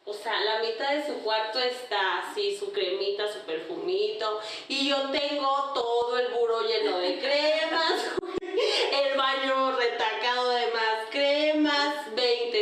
[0.10, 4.40] O sea, la mitad de su cuarto está así, su cremita, su perfumito.
[4.70, 8.06] Y yo tengo todo el buró lleno de cremas,
[9.04, 11.37] el baño retacado de más cremas,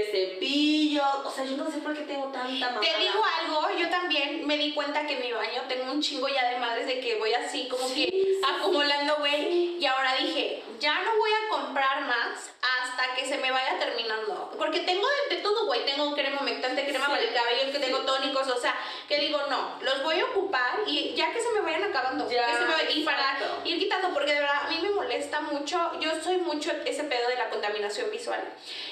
[0.04, 1.26] 20 cepillos.
[1.26, 2.80] O sea, yo no sé por qué tengo tanta mamada.
[2.82, 6.28] Te digo algo, yo también me di cuenta que en mi baño tengo un chingo
[6.28, 9.78] ya de madres de que voy así como Sí, que sí, acumulando, güey.
[9.80, 14.52] Y ahora dije, ya no voy a comprar más hasta que se me vaya terminando.
[14.58, 15.86] Porque tengo de todo, güey.
[15.86, 17.82] Tengo crema humectante, crema Sí, para el cabello, que sí.
[17.82, 18.76] tengo tónicos, o sea,
[19.08, 22.30] que digo, no, los voy a ocupar y ya que se me vayan acabando.
[22.30, 25.42] Ya, que se me y para ir quitando, porque de verdad a mí me molesta
[25.42, 25.92] mucho.
[26.00, 28.42] Yo soy mucho ese pedo de la contaminación visual.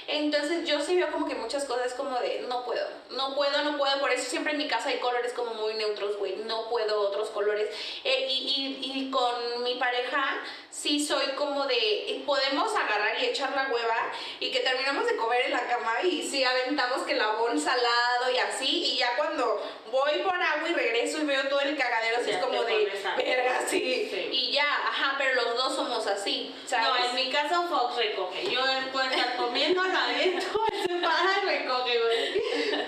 [0.07, 3.77] Entonces yo sí veo como que muchas cosas como de no puedo, no puedo, no
[3.77, 3.99] puedo.
[3.99, 6.35] Por eso siempre en mi casa hay colores como muy neutros, güey.
[6.45, 7.69] No puedo otros colores.
[8.03, 13.55] Eh, y, y, y con mi pareja sí soy como de podemos agarrar y echar
[13.55, 17.33] la hueva y que terminamos de comer en la cama y sí aventamos que la
[17.33, 18.93] bon salado y así.
[18.93, 19.61] Y ya cuando
[19.93, 22.91] voy por agua y regreso y veo todo el cagadero, sí Ya es como de
[23.15, 24.07] verga, sí.
[24.11, 24.29] Sí.
[24.31, 26.87] Y ya, ajá, pero los dos somos así, ¿sabes?
[26.87, 28.49] No, en mi caso Fox recoge.
[28.49, 30.45] Yo puedo estar comiendo, la aviento,
[30.85, 32.41] se para y recoge, güey.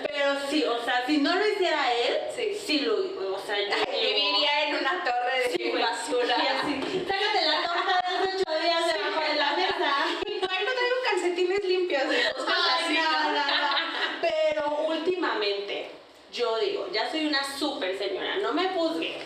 [0.08, 2.58] Pero sí, o sea, si no lo hiciera él, Sí.
[2.66, 2.94] sí lo
[3.36, 5.82] o sea, yo Ay, viviría en una torre de Sí, güey.
[5.82, 6.36] basura.
[6.42, 9.94] Y así, sácate la torta de hace ocho días debajo de la mesa.
[10.26, 12.04] Ay, no traigo calcetines limpios.
[12.06, 12.18] güey.
[12.36, 13.32] Buscas Ay, así, no, ¿no?
[13.32, 14.20] no, no.
[14.20, 15.90] Pero últimamente,
[16.32, 19.18] yo digo, ya soy una súper señora, no me juzgue.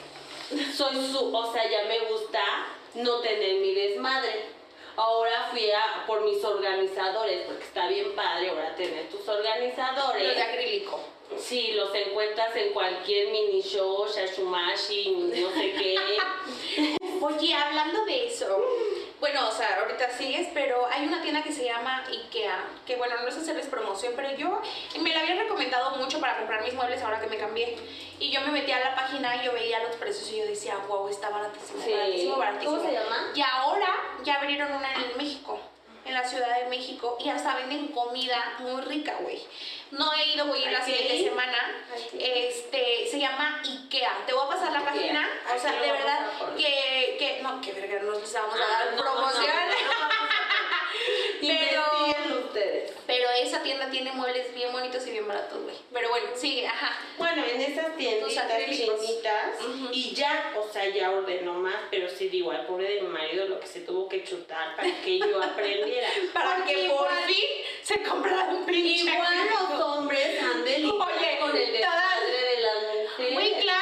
[0.75, 2.41] Soy su, o sea, ya me gusta
[2.95, 4.61] no tener mi desmadre.
[4.97, 10.27] Ahora fui a por mis organizadores, porque está bien padre ahora tener tus organizadores.
[10.27, 11.01] Los de acrílico.
[11.39, 15.97] Sí, los encuentras en cualquier mini show, shashumashi, no sé qué.
[17.21, 18.63] Oye, hablando de eso,
[19.21, 23.17] bueno, o sea, ahorita sigues, pero hay una tienda que se llama IKEA, que bueno,
[23.21, 24.61] no es hacerles promoción, pero yo
[25.01, 27.77] me la habían recomendado mucho para comprar mis muebles ahora que me cambié.
[28.19, 30.77] Y yo me metí a la página y yo veía los precios y yo decía,
[30.89, 31.93] wow, está baratísimo, Sí.
[31.93, 32.77] baratísimo, baratísimo.
[32.79, 33.33] ¿Cómo se llama?
[33.35, 33.89] Y ahora
[34.25, 35.61] ya abrieron una en México,
[36.11, 39.41] en la Ciudad de México, y hasta venden comida muy rica, güey.
[39.93, 41.57] No he ido, voy a ir la siguiente semana.
[42.13, 44.13] Este, se llama IKEA.
[44.27, 45.29] Te voy a pasar la página.
[45.55, 48.97] O sea, de verdad que, que, no, que verga, no les vamos a Ah, dar
[48.97, 49.47] promoción.
[51.41, 52.93] Ustedes.
[53.07, 55.77] pero esa tienda tiene muebles bien bonitos y bien baratos, güey.
[55.93, 56.99] Pero bueno, sigue, ajá.
[57.19, 59.89] Bueno, en esas tienditas chinitas Ujú.
[59.93, 63.47] y ya, o sea, ya ordenó más, pero sí digo, al pobre de mi marido
[63.47, 66.09] lo que se tuvo que chutar para que yo aprendiera.
[66.35, 67.45] Para Porque que por fin
[67.83, 72.61] se comprara un pinche Igual los hombres han de lidiar Oye, con el desmadre de
[72.61, 73.33] las mujeres.
[73.35, 73.80] Muy claro.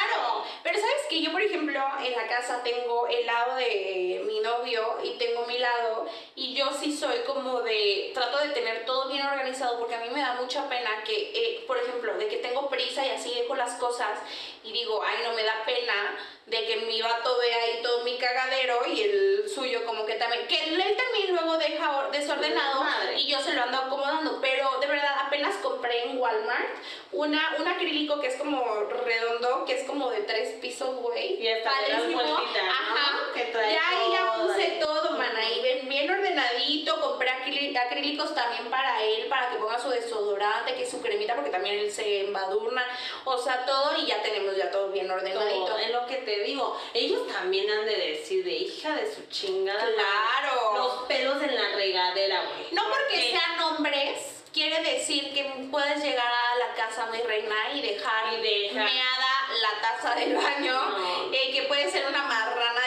[0.63, 4.97] Pero sabes que yo, por ejemplo, en la casa tengo el lado de mi novio
[5.03, 9.25] y tengo mi lado y yo sí soy como de, trato de tener todo bien
[9.25, 12.69] organizado porque a mí me da mucha pena que, eh, por ejemplo, de que tengo
[12.69, 14.19] prisa y así dejo las cosas
[14.63, 16.17] y digo, ay, no me da pena
[16.49, 20.47] de que mi vato vea ahí todo mi cagadero y el suyo como que también,
[20.47, 23.19] que él también luego deja or- desordenado Madre.
[23.19, 26.69] y yo se lo ando acomodando, pero de verdad apenas compré en Walmart
[27.11, 28.63] una, un acrílico que es como
[29.05, 31.41] redondo, que es como de tres pisos, güey.
[31.41, 32.21] Y las Padrísimo.
[32.21, 33.33] Ajá.
[33.33, 34.79] Que trae ya ahí ya todo puse ahí.
[34.81, 39.79] todo, man, ahí ven bien ordenadito, compré acrí- acrílicos también para él, para que ponga
[39.79, 42.85] su desodorante, que su cremita, porque también él se embadurna,
[43.25, 45.65] o sea, todo y ya tenemos ya todo bien ordenadito.
[45.65, 46.79] Todo, es lo que te digo.
[46.93, 49.79] Ellos también han de decir de hija de su chingada.
[49.79, 50.73] Claro.
[50.75, 52.67] Los pelos en la regadera, güey.
[52.71, 57.81] No porque sean hombres, quiere decir que puedes llegar a la casa, mi reina, y
[57.81, 58.83] dejar, Y dejar.
[58.83, 59.29] meada
[59.61, 61.33] la taza del baño, No.
[61.33, 62.78] eh, que puede ser una marrana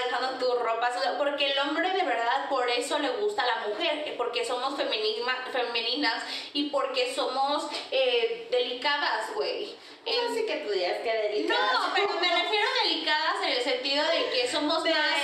[0.63, 4.75] ropa, porque el hombre de verdad por eso le gusta a la mujer, porque somos
[4.77, 6.23] femenina- femeninas
[6.53, 9.75] y porque somos eh, delicadas, güey.
[10.05, 11.73] No sé que tú digas que delicada.
[11.75, 15.23] No, pero me refiero a delicadas en el sentido de que somos de más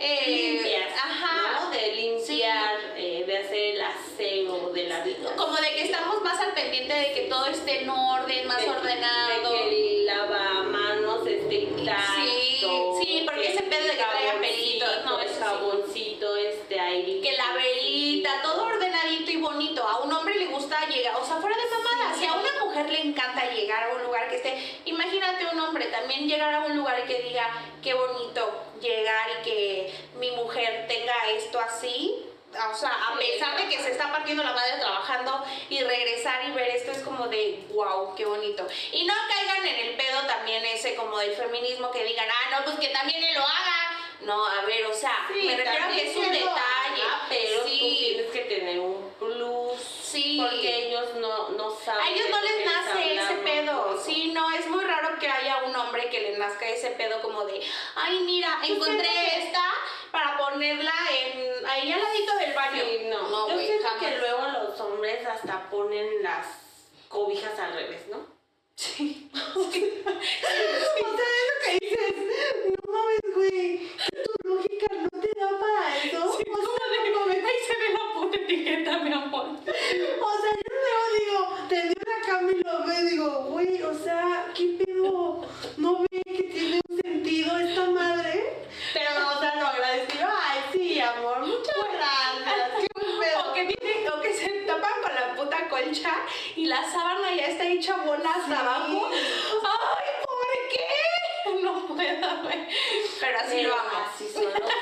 [0.00, 1.70] eh, limpias, ajá, ¿no?
[1.70, 5.30] De limpiar, eh, de hacer el aseo de la vida.
[5.36, 8.68] como de que estamos más al pendiente de que todo esté en orden, más De-
[8.70, 9.28] ordenado.
[9.28, 9.68] De que
[10.00, 12.12] el lavamanos esté intacto.
[12.16, 12.60] Sí,
[13.04, 15.40] sí, porque ese pedo de que traiga jaboncito, pelitos, no, el eso sí.
[15.40, 17.20] jaboncito este ahí.
[17.22, 19.86] que la velita, todo ordenadito y bonito.
[19.86, 22.20] A un hombre le gusta llegar, o sea, fuera de mamada, Sí.
[22.20, 25.86] si a una mujer le encanta llegar a un lugar que esté, imagínate un hombre
[25.86, 27.48] también llegar a un lugar que diga,
[27.82, 32.22] qué bonito llegar y que mi mujer tenga esto así.
[32.70, 36.52] O sea, a pesar de que se está partiendo la madre trabajando y regresar y
[36.52, 38.66] ver esto es como de wow, qué bonito.
[38.92, 42.64] Y no caigan en el pedo también ese como del feminismo que digan, ah, no,
[42.64, 43.98] pues que también él lo haga.
[44.20, 46.52] No, a ver, o sea, Sí, me refiero a que es un detalle.
[47.02, 49.65] haga, pero tú sí, tienes que tener un plus.
[50.12, 50.38] Sí.
[50.40, 52.00] Porque ellos no, no saben.
[52.04, 54.00] A ellos no les nace ese pedo.
[54.04, 57.44] Sí, no, es muy raro que haya un hombre que le nazca ese pedo como
[57.44, 57.60] de,
[57.96, 59.64] ay, mira, encontré esta
[60.10, 62.82] para ponerla en ahí al ladito del baño.
[62.84, 63.28] Sí, no.
[63.28, 64.04] no, Yo güey, siento jamás.
[64.04, 66.46] que luego los hombres hasta ponen las
[67.08, 68.26] cobijas al revés, ¿no?
[68.76, 69.30] Sí.
[69.34, 72.14] O sea, es lo que dices.
[72.84, 73.88] No mames, güey.
[74.24, 76.36] Tu lógica no te da para eso.
[76.36, 77.42] Sí, o sea, no mames.
[78.48, 79.46] La mi amor.
[79.46, 83.94] O sea, yo luego digo, tendí una cama y lo veo y digo, güey, o
[83.94, 85.44] sea, ¿qué pedo?
[85.76, 88.66] ¿No ve que tiene un sentido esta madre?
[88.94, 90.18] Pero, o sea, lo agradezco.
[90.20, 92.70] Yo, ay, sí, amor, muchas gracias.
[92.80, 93.50] Qué buen pedo.
[93.50, 96.12] O que, tiene, o que se tapan con la puta colcha
[96.54, 98.52] y la sábana ya está hecha bola hasta Sí.
[98.52, 99.08] abajo.
[99.10, 100.86] Ay, ¿por qué?
[101.62, 102.66] No puedo, güey.
[103.20, 103.90] Pero así Pero lo amo.
[104.14, 104.72] Así son los hombres,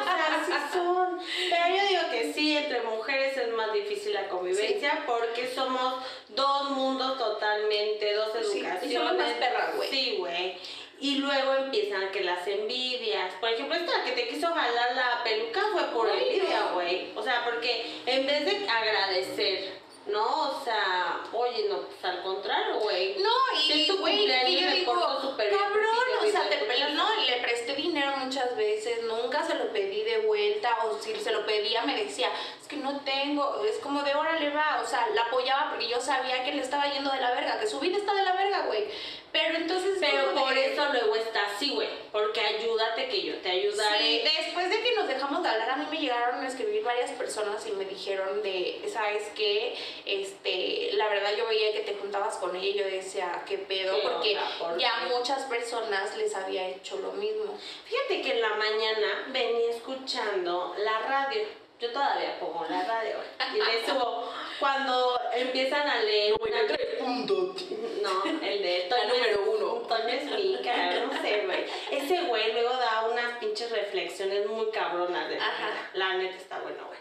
[0.00, 1.20] o sea, así son.
[1.50, 6.70] Pero yo digo que sí, entre mujeres es más difícil la convivencia porque somos dos
[6.70, 8.96] mundos totalmente, dos Sí, y educaciones.
[8.98, 9.88] somos más perras, güey.
[9.90, 10.56] Sí, güey.
[11.00, 13.34] Y luego empiezan que las envidias.
[13.34, 17.10] Por ejemplo, esta que te quiso jalar la peluca fue por envidia, güey.
[17.16, 19.72] O sea, porque en vez de agradecer,
[20.06, 20.50] ¿no?
[20.50, 23.16] O sea, oye, no, pues al contrario, güey.
[23.18, 23.30] No,
[23.68, 27.14] y güey, y yo digo, cabrón, sí, o sea, te te doy pe- tu no,
[27.24, 31.46] le presté dinero muchas veces, nunca se lo pedí de vuelta, o si se lo
[31.46, 32.28] pedía me decía,
[32.60, 36.00] es que no tengo, es como de órale va, o sea, la apoyaba porque yo
[36.00, 38.66] sabía que le estaba yendo de la verga, que su vida está de la verga,
[38.66, 38.84] güey.
[39.32, 41.88] Pero entonces Pero por de- eso luego está así, güey.
[42.12, 43.98] Porque ayúdate que yo te ayudaré.
[43.98, 47.10] Sí, después de que nos dejamos de hablar, a mí me llegaron a escribir varias
[47.12, 49.76] personas y me dijeron de, ¿sabes qué?
[50.04, 53.94] Este, la verdad yo veía que te juntabas con ella y yo decía, ¿qué pedo?
[53.96, 54.58] ¿Qué Porque onda?
[54.58, 57.58] ¿Por ya muchas personas les había hecho lo mismo.
[57.86, 61.42] Fíjate que en la mañana venía escuchando la radio.
[61.80, 63.16] Yo todavía pongo la radio.
[63.52, 64.32] Y le subo.
[64.60, 66.34] Cuando empiezan a leer.
[66.38, 66.60] una-
[67.04, 69.66] No, el de La Toño número uno.
[69.86, 71.64] Toño es mi cara, no sé, güey.
[71.90, 75.66] Ese güey luego da unas pinches reflexiones muy cabronas de la Ajá.
[75.66, 75.90] vida.
[75.94, 76.98] La neta está bueno, güey.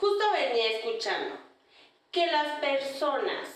[0.00, 1.36] Justo venía escuchando
[2.10, 3.48] que las personas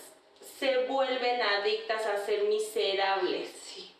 [0.59, 3.49] se vuelven adictas a ser miserables.
[3.51, 3.93] Sí.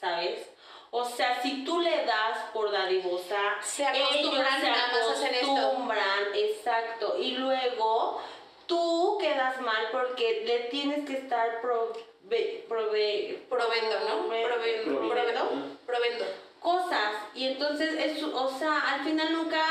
[0.00, 0.50] ¿sabes?
[0.90, 5.12] O sea, si tú le das por dadivosa, Se acostumbran ellos se nada más a
[5.12, 5.56] hacer esto.
[5.56, 7.16] acostumbran, exacto.
[7.18, 8.22] Y luego
[8.66, 14.28] tú quedas mal porque le tienes que estar prove, prove- Provendo, ¿no?
[14.28, 15.08] Prove- Provendo.
[15.08, 15.50] Provendo.
[15.86, 16.24] Provendo.
[16.60, 17.12] cosas.
[17.34, 19.62] Y entonces, es, o sea, al final nunca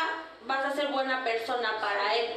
[0.47, 2.27] vas a ser buena persona para él.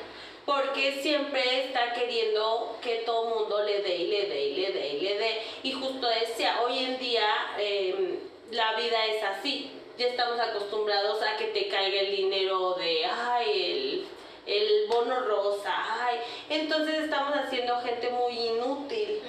[0.44, 4.88] Porque siempre está queriendo que todo mundo le dé y le dé y le dé
[4.88, 5.42] y le dé.
[5.62, 8.18] Y justo decía, hoy en día eh,
[8.50, 9.70] la vida es así.
[9.98, 14.06] Ya estamos acostumbrados a que te caiga el dinero de, ay, el,
[14.48, 16.18] el bono rosa, ay.
[16.48, 19.22] Entonces estamos haciendo gente muy inútil.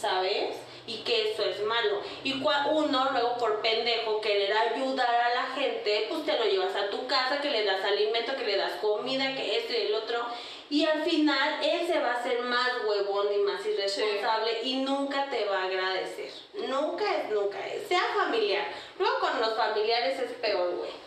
[0.00, 0.56] ¿sabes?
[0.86, 2.00] Y que eso es malo.
[2.22, 6.90] Y uno luego por pendejo querer ayudar a la gente, pues te lo llevas a
[6.90, 10.24] tu casa, que le das alimento, que le das comida, que esto y el otro.
[10.70, 15.28] Y al final él se va a hacer más huevón y más irresponsable y nunca
[15.28, 16.30] te va a agradecer.
[16.68, 17.86] Nunca es, nunca es.
[17.88, 18.66] Sea familiar.
[18.98, 21.05] Luego con los familiares es peor, güey.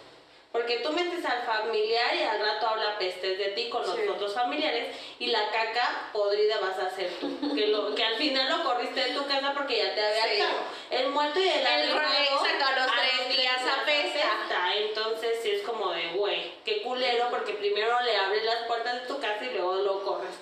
[0.51, 4.07] Porque tú metes al familiar y al rato habla pestes de ti con los Sí.
[4.07, 7.53] otros familiares y la caca podrida vas a hacer tú.
[7.53, 10.43] Que, lo, que al final lo corriste de tu casa porque ya te había Sí.
[10.89, 14.75] El muerto y el El exacto, a los tres días apesta.
[14.75, 19.07] Entonces sí es como de, güey, qué culero porque primero le abres las puertas de
[19.07, 20.33] tu casa y luego lo corres.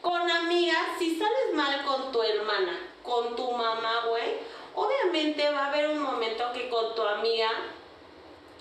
[0.00, 4.38] Con amigas, si sales mal con tu hermana, con tu mamá, güey,
[4.74, 7.50] obviamente va a haber un momento que con tu amiga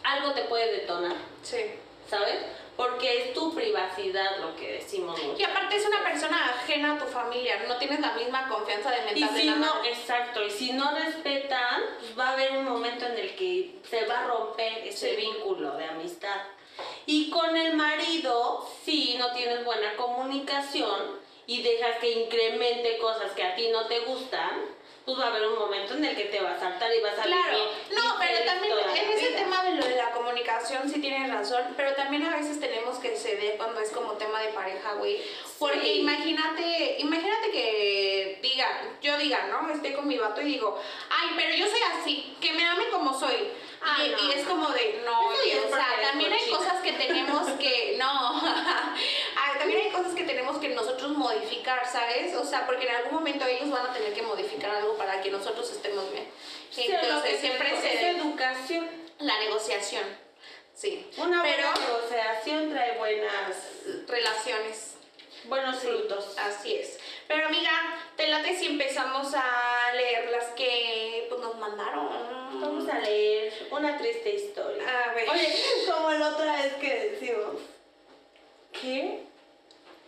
[0.03, 1.57] algo te puede detonar, Sí.
[2.09, 2.35] ¿sabes?
[2.75, 5.37] Porque es tu privacidad lo que decimos mucho.
[5.37, 8.99] Y aparte es una persona ajena a tu familia, no tienes la misma confianza de
[9.15, 12.63] Y mental si de no, exacto, y si no respetan, pues va a haber un
[12.65, 15.15] momento en el que se va a romper ese Sí.
[15.17, 16.41] vínculo de amistad.
[17.05, 23.43] Y con el marido, si no tienes buena comunicación y dejas que incremente cosas que
[23.43, 24.61] a ti no te gustan,
[25.09, 27.17] pues va a haber un momento en el que te va a saltar y vas
[27.17, 31.01] a Claro, vivir no, pero también en ese tema de lo de la comunicación sí
[31.01, 34.93] tienes razón, pero también a veces tenemos que ceder cuando es como tema de pareja,
[34.93, 35.19] güey.
[35.57, 35.99] Porque Sí.
[36.01, 38.67] imagínate, imagínate que diga,
[39.01, 39.69] yo diga, ¿no?
[39.73, 43.17] Esté con mi vato y digo, ay, pero yo soy así, que me ame como
[43.19, 43.49] soy.
[43.81, 46.93] Ah, y, no, y es como de, no, es o sea, también hay cosas que
[46.93, 52.35] tenemos que, no, Ah, también hay cosas que tenemos que nosotros modificar, ¿sabes?
[52.35, 55.31] O sea, porque en algún momento ellos van a tener que modificar algo para que
[55.31, 56.27] nosotros estemos bien.
[56.71, 58.87] Sí, Entonces siempre es se educación.
[59.19, 60.03] la negociación.
[60.75, 61.09] Sí.
[61.17, 63.55] Una Pero buena negociación trae buenas,
[64.07, 64.95] relaciones.
[65.45, 66.37] buenos frutos.
[66.37, 66.98] Así es.
[67.29, 67.71] Pero amiga,
[68.17, 72.09] te late si empezamos a leer las que pues, nos mandaron.
[72.59, 74.83] Vamos a leer una triste historia.
[74.83, 75.29] A ver.
[75.29, 75.55] Oye,
[75.87, 77.61] como la otra vez que decimos,
[78.71, 79.25] ¿qué?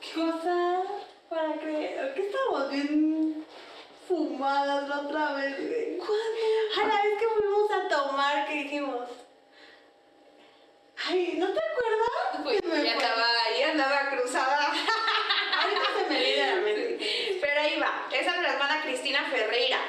[0.01, 0.81] ¿Qué cosa
[1.29, 2.11] para creer?
[2.15, 3.45] Que estamos bien
[4.07, 5.55] fumadas la otra vez.
[5.99, 6.81] ¿Cuándo?
[6.81, 9.07] A la vez que fuimos a tomar, que dijimos,
[11.07, 12.61] ay, ¿no te acuerdas?
[12.63, 13.27] Pues ya andaba,
[13.59, 14.73] ya andaba cruzada.
[15.61, 17.37] Ahorita se me viene a la mente.
[17.41, 18.07] Pero ahí va.
[18.11, 19.79] Esa nos la manda Cristina Ferreira.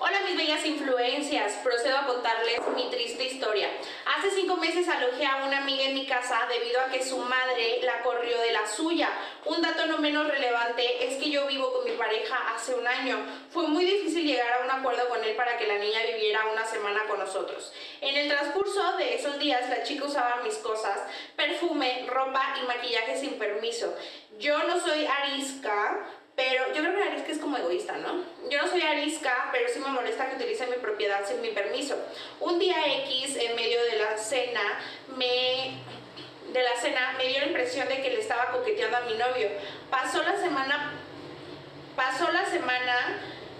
[0.00, 3.68] Hola mis bellas influencias, procedo a contarles mi triste historia.
[4.06, 7.80] Hace cinco meses alojé a una amiga en mi casa debido a que su madre
[7.82, 9.08] la corrió de la suya.
[9.46, 13.18] Un dato no menos relevante es que yo vivo con mi pareja hace un año.
[13.50, 16.64] Fue muy difícil llegar a un acuerdo con él para que la niña viviera una
[16.64, 17.72] semana con nosotros.
[18.00, 21.00] En el transcurso de esos días la chica usaba mis cosas,
[21.34, 23.92] perfume, ropa y maquillaje sin permiso.
[24.38, 26.06] Yo no soy arisca,
[26.38, 28.22] pero yo creo que la arisca es como egoísta, ¿no?
[28.48, 31.96] Yo no soy arisca, pero sí me molesta que utilice mi propiedad sin mi permiso.
[32.38, 34.60] Un día X, en medio de la cena,
[35.16, 35.82] me
[36.52, 39.48] de la cena me dio la impresión de que le estaba coqueteando a mi novio.
[39.90, 40.92] Pasó la semana
[41.96, 43.18] pasó la semana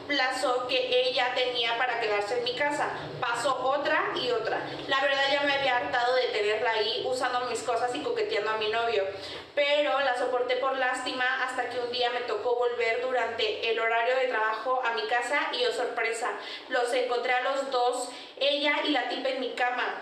[0.08, 2.88] plazo que ella tenía para quedarse en mi casa.
[3.20, 4.66] Pasó otra y otra.
[4.88, 8.56] La verdad ya me había hartado de tenerla ahí usando mis cosas y coqueteando a
[8.56, 9.04] mi novio.
[9.54, 14.16] Pero la soporté por lástima hasta que un día me tocó volver durante el horario
[14.16, 16.30] de trabajo a mi casa y oh sorpresa,
[16.68, 20.00] los encontré a los dos, ella y la tipa en mi cama.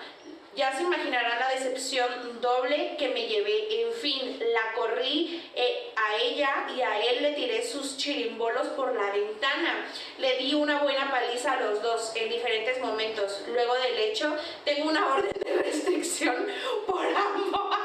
[0.57, 3.83] Ya se imaginarán la decepción doble que me llevé.
[3.83, 8.95] En fin, la corrí eh, a ella y a él le tiré sus chirimbolos por
[8.95, 9.87] la ventana.
[10.17, 13.43] Le di una buena paliza a los dos en diferentes momentos.
[13.49, 16.47] Luego del hecho, tengo una orden de restricción
[16.87, 17.77] por ambos.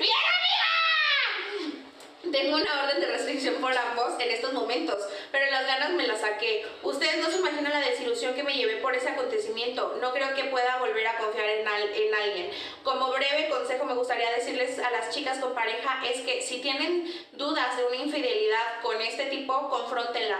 [0.00, 2.32] ¡Bien, amiga!
[2.32, 4.96] Tengo una orden de restricción por ambos en estos momentos,
[5.30, 6.66] pero las ganas me las saqué.
[6.82, 9.96] Ustedes no se imaginan la desilusión que me llevé por ese acontecimiento.
[10.00, 12.50] No creo que pueda volver a confiar en, al- en alguien.
[12.84, 17.10] Como breve consejo me gustaría decirles a las chicas con pareja es que si tienen
[17.32, 20.38] dudas de una infidelidad con este tipo, confróntenla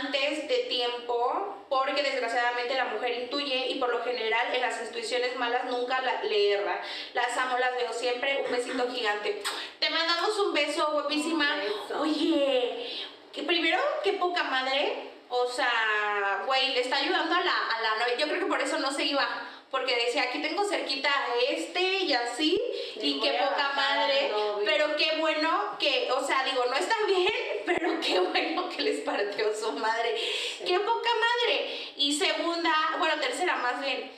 [0.00, 5.34] antes de tiempo porque desgraciadamente la mujer intuye y por lo general en las intuiciones
[5.36, 6.80] malas nunca la, le erra.
[7.12, 8.44] Las amo, las veo siempre.
[8.46, 9.42] Un besito gigante.
[9.80, 11.56] Te mandamos un beso, guapísima.
[12.00, 12.86] Oye,
[13.32, 15.05] que primero, qué poca madre.
[15.28, 18.16] O sea, güey, le está ayudando a la, a la novia.
[18.18, 19.26] Yo creo que por eso no se iba.
[19.70, 22.60] Porque decía, aquí tengo cerquita a este y así.
[22.96, 24.32] Y qué poca madre.
[24.64, 27.32] Pero qué bueno que, o sea, digo, no está bien,
[27.66, 30.16] pero qué bueno que les partió su madre.
[30.64, 31.92] Qué poca madre.
[31.96, 34.10] Y segunda, bueno, tercera más bien,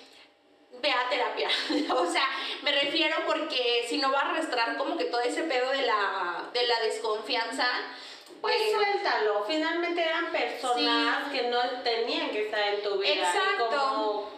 [0.83, 1.49] ve a terapia.
[1.95, 2.29] o sea,
[2.63, 6.51] me refiero porque si no va a arrastrar como que todo ese pedo de la,
[6.53, 7.67] de la desconfianza.
[8.41, 13.14] Pues suéltalo, finalmente eran personas que no tenían que estar en tu vida.
[13.14, 13.66] y Exacto.
[13.68, 14.30] como,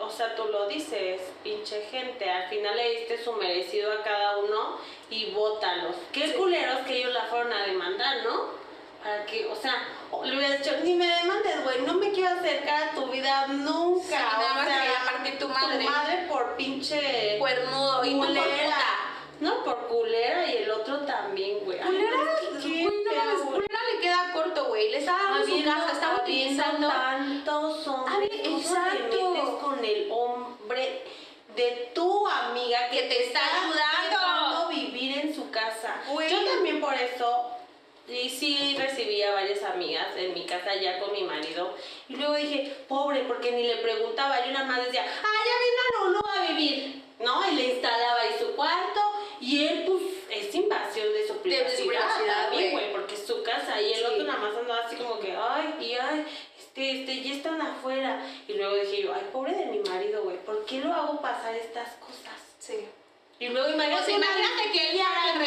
[0.00, 4.38] o sea, tú lo dices, pinche gente, al final le diste su merecido a cada
[4.38, 4.78] uno
[5.10, 5.94] y bótalos.
[6.12, 6.32] Qué Sí.
[6.34, 8.64] culeros que ellos la fueron a demandar, ¿no?
[9.02, 9.86] Para que, o sea,
[10.24, 14.06] le hubieras dicho, ni me demandes, güey, no me quiero acercar a tu vida nunca.
[14.06, 15.84] Sí, nada o sea, partir tu madre.
[15.84, 18.64] Tu madre por pinche cuernudo y tú por culera.
[18.64, 19.03] puta.
[19.40, 21.78] No, por culera y el otro también, güey.
[21.78, 22.16] Culera,
[22.62, 24.90] qué güey, no mames, culera le queda corto, güey.
[24.90, 26.88] Le está dando su casa, habiendo utilizando.
[26.88, 29.16] tantos hombres, ¿cómo exacto.
[29.16, 31.02] te metes con el hombre
[31.56, 34.10] de tu amiga que, Que te está ayudando?
[34.10, 36.02] dejando vivir en su casa?
[36.10, 36.30] Güey.
[36.30, 37.50] Yo también por eso
[38.06, 41.74] y sí recibí a varias amigas en mi casa ya con mi marido
[42.08, 46.12] y luego dije, pobre, porque ni le preguntaba, y una más decía, ah, ya vino
[46.12, 47.50] Lulu a vivir, ¿no?
[47.50, 49.00] Y le instalaba ahí su cuarto
[49.44, 52.92] y él pues es invasión de su De su privacidad, privacidad, también, güey.
[52.92, 54.04] porque es su casa y el Sí.
[54.04, 56.26] otro nada más andaba así como que, ay, y ay,
[56.58, 58.20] este, este, ya están afuera.
[58.48, 61.54] Y luego dije yo, ay, pobre de mi marido, güey, ¿por qué lo hago pasar
[61.54, 62.34] estas cosas?
[62.58, 62.86] Sí.
[63.38, 65.38] Y luego imagínate, Pues imagínate que él fuera al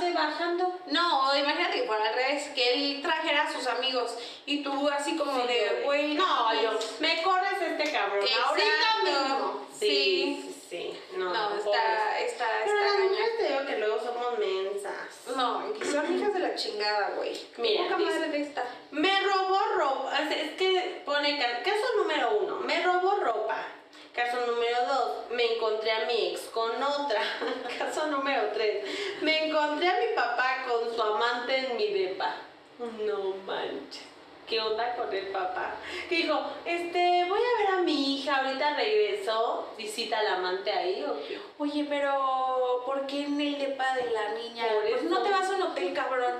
[0.00, 0.14] revés.
[0.14, 0.78] bajando.
[0.86, 4.16] No, imagínate que fuera al revés, que él trajera a sus amigos
[4.46, 6.14] y tú así como de, güey.
[6.14, 8.48] No, yo, me corres este cabrón, Exacto.
[8.48, 9.66] ahorita mismo.
[9.78, 9.86] Sí.
[9.86, 13.98] Sí, sí, sí, no, No, está, está, Pero está las mujeres te digo que luego
[14.00, 15.36] somos mensas.
[15.36, 17.38] No, que son hijas de la chingada, güey.
[17.58, 18.64] Mira, Poca madre de esta.
[18.90, 20.18] Me robó ropa.
[20.30, 23.66] Es que pone ca- caso número uno, me robó ropa.
[24.14, 27.20] Caso número dos, me encontré a mi ex con otra.
[27.78, 28.82] Caso número tres,
[29.20, 32.34] me encontré a mi papá con su amante en mi depa.
[32.78, 34.06] No manches.
[34.46, 35.74] ¿Qué onda con el papá?
[36.08, 41.04] Que dijo, este, voy a ver a mi hija, ahorita regreso, visita al amante ahí
[41.04, 41.40] o qué.
[41.58, 44.66] Oye, pero ¿por qué en el depa de la niña?
[44.88, 46.34] Pues no te vas a un hotel, cabrón.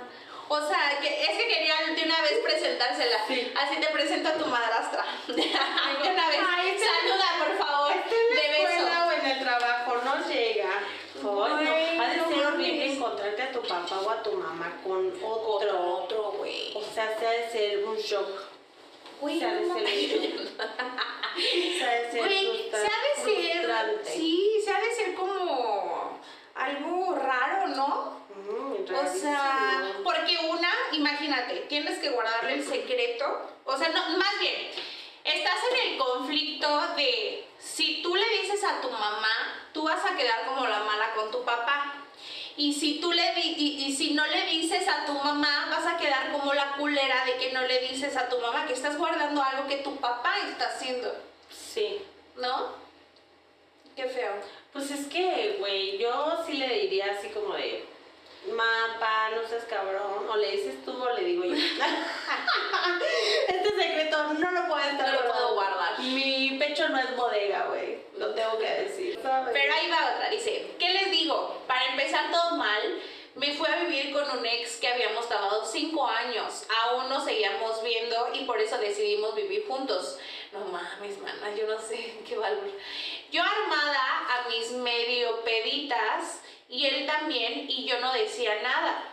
[0.48, 3.16] O sea, que es que quería de una vez presentársela.
[3.26, 3.52] Sí.
[3.60, 5.04] Así te presento a tu madrastra.
[5.26, 6.40] de una vez.
[6.48, 7.90] Ay, Saluda, por favor.
[7.92, 8.68] Esté en la de beso.
[8.68, 10.70] escuela o en el trabajo, no llega.
[10.78, 12.46] Ay, no, Güey, ha de no ser mames.
[12.54, 16.02] horrible encontrarte a tu papá o a tu mamá con otro.
[16.02, 16.72] Otro, güey.
[16.74, 18.28] O sea, se ha de ser un shock.
[19.20, 20.50] Güey, se ha de ser un shock.
[21.36, 23.52] Se ha de ser Güey, se ha de ser.
[23.52, 24.10] frustrante.
[24.12, 26.20] Sí, se ha de ser como
[26.54, 28.26] algo raro, ¿no?
[28.34, 33.24] Mm, O sea, porque una, imagínate, tienes que guardarle el secreto.
[33.64, 34.70] O sea, no, más bien,
[35.24, 40.16] estás en el conflicto de si tú le dices a tu mamá, tú vas a
[40.16, 41.95] quedar como la mala con tu papá.
[42.58, 45.86] Y si tú le di- y, y si no le dices a tu mamá, vas
[45.86, 48.96] a quedar como la culera de que no le dices a tu mamá que estás
[48.96, 51.14] guardando algo que tu papá está haciendo,
[51.50, 51.98] Sí.
[52.36, 52.68] ¿no?
[53.94, 54.32] Qué feo.
[54.72, 57.84] Pues es que, güey, yo sí le diría así como de,
[58.52, 61.54] mapa, no seas cabrón, o le dices tú o le digo yo.
[63.48, 65.98] este secreto no lo puedo estar No lo puedo guardar.
[66.00, 69.18] Mi pecho no es bodega, güey, lo tengo que decir.
[69.22, 71.62] Pero ahí va otra, dice, ¿qué les digo?
[71.66, 73.00] Para empezar todo mal,
[73.36, 77.82] me fui a vivir con un ex que habíamos trabajado cinco años, aún nos seguíamos
[77.82, 80.18] viendo y por eso decidimos vivir juntos.
[80.52, 82.70] No mames, mana, yo no sé qué valor.
[83.30, 89.12] Yo armada a mis medio peditas y él también y yo no decía nada.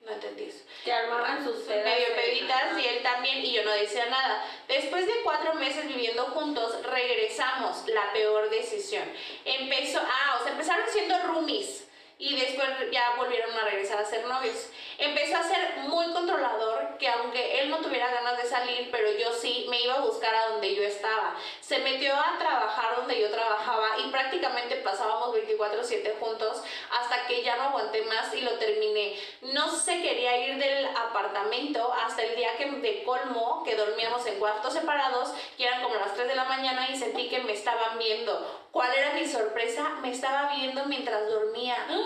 [0.00, 4.06] No entendí eso que armaban sus medio peditas y él también y yo no decía
[4.06, 4.44] nada.
[4.66, 9.04] Después de cuatro meses viviendo juntos, regresamos, la peor decisión.
[9.44, 11.88] Empezó, ah, o sea, empezaron siendo roomies
[12.18, 14.70] y después ya volvieron a regresar a ser novios.
[14.98, 19.32] Empezó a ser muy controlador, que aunque él no tuviera ganas de salir, pero yo
[19.32, 21.36] sí, me iba a buscar a donde yo estaba.
[21.60, 27.56] Se metió a trabajar donde yo trabajaba y prácticamente pasábamos 24/7 juntos hasta que ya
[27.56, 29.16] no aguanté más y lo terminé.
[29.42, 34.40] No se quería ir del apartamento hasta el día que de colmo, que dormíamos en
[34.40, 37.98] cuartos separados y eran como las 3 de la mañana y sentí que me estaban
[37.98, 38.66] viendo.
[38.72, 39.96] ¿Cuál era mi sorpresa?
[40.02, 41.76] Me estaba viendo mientras dormía.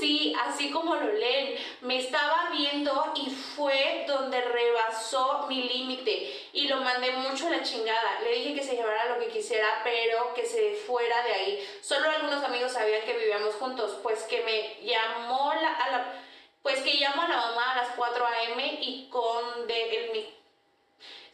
[0.00, 1.56] Sí, así como lo leen.
[1.80, 7.62] Me estaba viendo y fue donde rebasó mi límite y lo mandé mucho a la
[7.62, 8.20] chingada.
[8.22, 11.68] Le dije que se llevara lo que quisiera, pero que se fuera de ahí.
[11.82, 16.20] Solo algunos amigos sabían que vivíamos juntos, pues que me llamó la, a la
[16.62, 18.78] pues que llamó a la mamá a las 4 a.m.
[18.80, 20.34] y con de el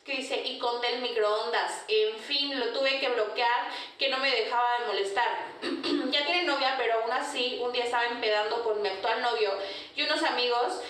[0.05, 1.85] que dice y con del microondas.
[1.89, 5.47] En fin, lo tuve que bloquear, que no me dejaba de molestar.
[6.11, 9.53] ya tiene novia, pero aún así, un día estaba empedando con mi actual novio
[9.95, 10.81] y unos amigos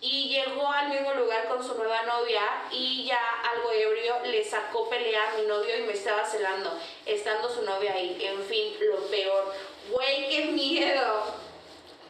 [0.00, 3.20] y llegó al mismo lugar con su nueva novia y ya
[3.52, 6.72] algo ebrio le sacó pelea a mi novio y me estaba celando,
[7.04, 8.16] estando su novia ahí.
[8.22, 9.52] En fin, lo peor.
[9.90, 11.40] Güey, qué miedo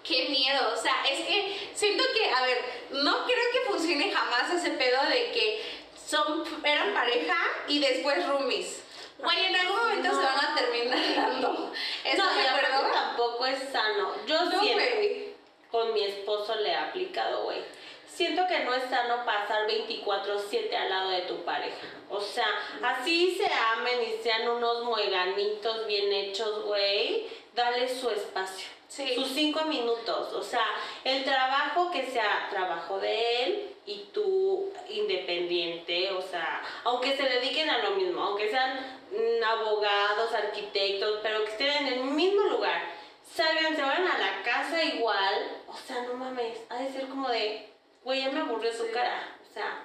[0.03, 0.73] qué miedo.
[0.73, 2.59] O sea, es que siento que, a ver,
[2.91, 5.80] no creo que funcione jamás ese pedo de que
[6.11, 7.37] son, eran pareja
[7.69, 8.83] y después roomies.
[9.19, 11.73] Güey, en algún momento se van a terminar dando.
[12.05, 12.93] ¿Estás no, acuerdo?
[12.93, 14.15] tampoco es sano.
[14.27, 15.37] Yo no, siento,
[15.71, 17.63] con mi esposo le he aplicado, güey.
[18.07, 21.87] Siento que no es sano pasar 24-7 al lado de tu pareja.
[22.09, 22.49] O sea,
[22.83, 27.29] así se amen y sean unos mueganitos bien hechos, güey.
[27.55, 30.33] Dale su espacio sus cinco minutos.
[30.35, 30.67] O sea,
[31.05, 37.71] el trabajo que sea trabajo de él y tú independiente, o sea, aunque se dediquen
[37.71, 38.79] a lo mismo, aunque sean
[39.11, 42.83] mm, abogados, arquitectos, pero que estén en el mismo lugar,
[43.25, 47.29] salgan, se van a la casa igual, o sea, no mames, ha de ser como
[47.29, 47.69] de,
[48.05, 49.85] güey, ya me aburrió su cara, o sea,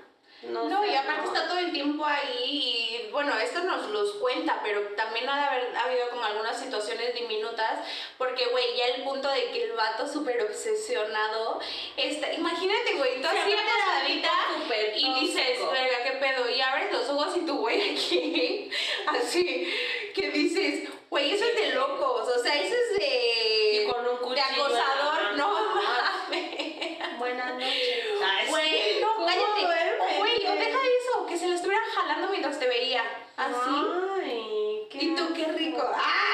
[0.50, 4.82] no, y aparte está todo el tiempo ahí y bueno, esto nos los cuenta, pero
[4.96, 7.80] también ha de haber habido como algunas situaciones diminutas,
[8.18, 11.60] porque güey, ya el punto de que el vato súper obsesionado
[11.98, 14.32] está, imagínate güey, tú así pasadita
[14.96, 18.70] y dices, verga, qué pedo, y abres los ojos y tu güey aquí,
[19.08, 19.74] así,
[20.14, 24.36] que dices, güey, eso es de locos, o sea, eso es de, y con un
[24.36, 25.66] de acosador, no,
[27.18, 28.50] Buenas noches.
[28.50, 30.18] Güey, no, cállate.
[30.18, 33.04] Güey, deja eso, que se lo estuvieran jalando mientras te veía.
[33.38, 33.86] Así.
[34.22, 35.82] Ay, qué y tú, qué rico.
[35.96, 36.34] ¡Ah!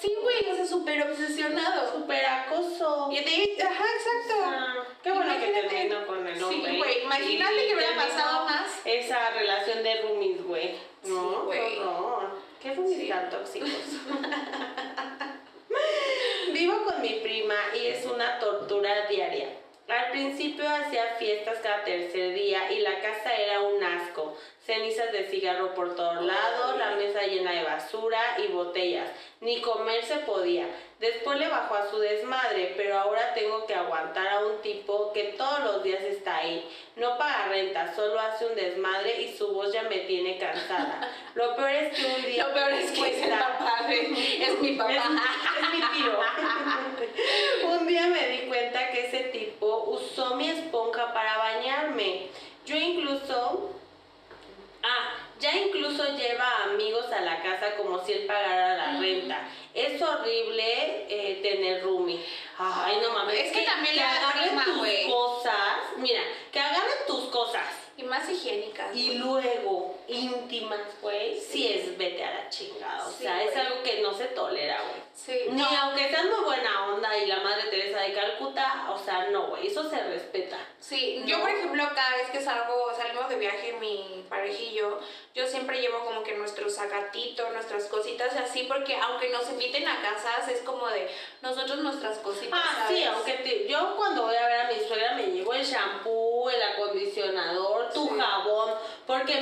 [0.00, 1.90] Sí, güey, o sea, súper obsesionado.
[1.92, 3.08] Súper acoso.
[3.10, 4.34] Y te ajá, exacto.
[5.02, 6.70] qué bueno que terminó con el hombre.
[6.72, 8.66] Sí, güey, imagínate que hubiera pasado más.
[8.84, 10.74] Esa relación de roomies, güey.
[11.04, 11.78] No, güey.
[11.78, 12.18] No,
[12.60, 13.70] qué roomies tan tóxicos.
[16.52, 19.48] Vivo con mi prima y es una tortura diaria.
[19.86, 24.34] Al principio hacía fiestas cada tercer día y la casa era un asco.
[24.64, 29.10] Cenizas de cigarro por todos lados, la mesa llena de basura y botellas.
[29.40, 30.66] Ni comer se podía.
[30.98, 35.34] Después le bajó a su desmadre, pero ahora tengo que aguantar a un tipo que
[35.36, 36.66] todos los días está ahí.
[36.96, 41.12] No paga renta, solo hace un desmadre y su voz ya me tiene cansada.
[41.34, 42.46] Lo peor es que un día...
[42.46, 44.92] Lo peor es que es papá es mi papá.
[44.94, 46.18] Es, mi tío.
[47.94, 52.26] día me di cuenta que ese tipo usó mi esponja para bañarme.
[52.66, 53.70] Yo incluso
[54.86, 59.48] Ah, ya incluso lleva amigos a la casa como si él pagara la renta.
[59.72, 62.22] Es horrible eh, tener roomie.
[62.58, 63.34] Ay, no mames.
[63.34, 65.78] Es que, también le agarren tus cosas.
[65.96, 66.20] Mira,
[66.52, 67.66] que agarren tus cosas.
[67.96, 68.94] Y más higiénicas.
[68.94, 71.40] Y luego, íntimas, güey.
[71.40, 71.72] Sí.
[71.72, 73.06] es vete a la chingada.
[73.06, 75.02] O sea, es algo que no se tolera, güey.
[75.14, 75.50] Sí.
[75.50, 79.48] Ni aunque seas muy buena onda y la madre Teresa de Calcuta, o sea, no,
[79.48, 79.68] güey.
[79.68, 80.58] Eso se respeta.
[80.78, 85.00] Sí, yo por ejemplo, cada vez que salgo, salimos de viaje, mi parejillo,
[85.34, 90.00] yo siempre llevo como que nuestro sacatito, nuestras cositas así, porque aunque nos inviten a
[90.00, 91.08] casas, es como de
[91.42, 92.60] nosotros nuestras cositas.
[92.62, 96.50] Ah, sí, aunque yo cuando voy a ver a mi suegra me llevo el shampoo,
[96.50, 98.74] el acondicionador, tu jabón,
[99.06, 99.40] porque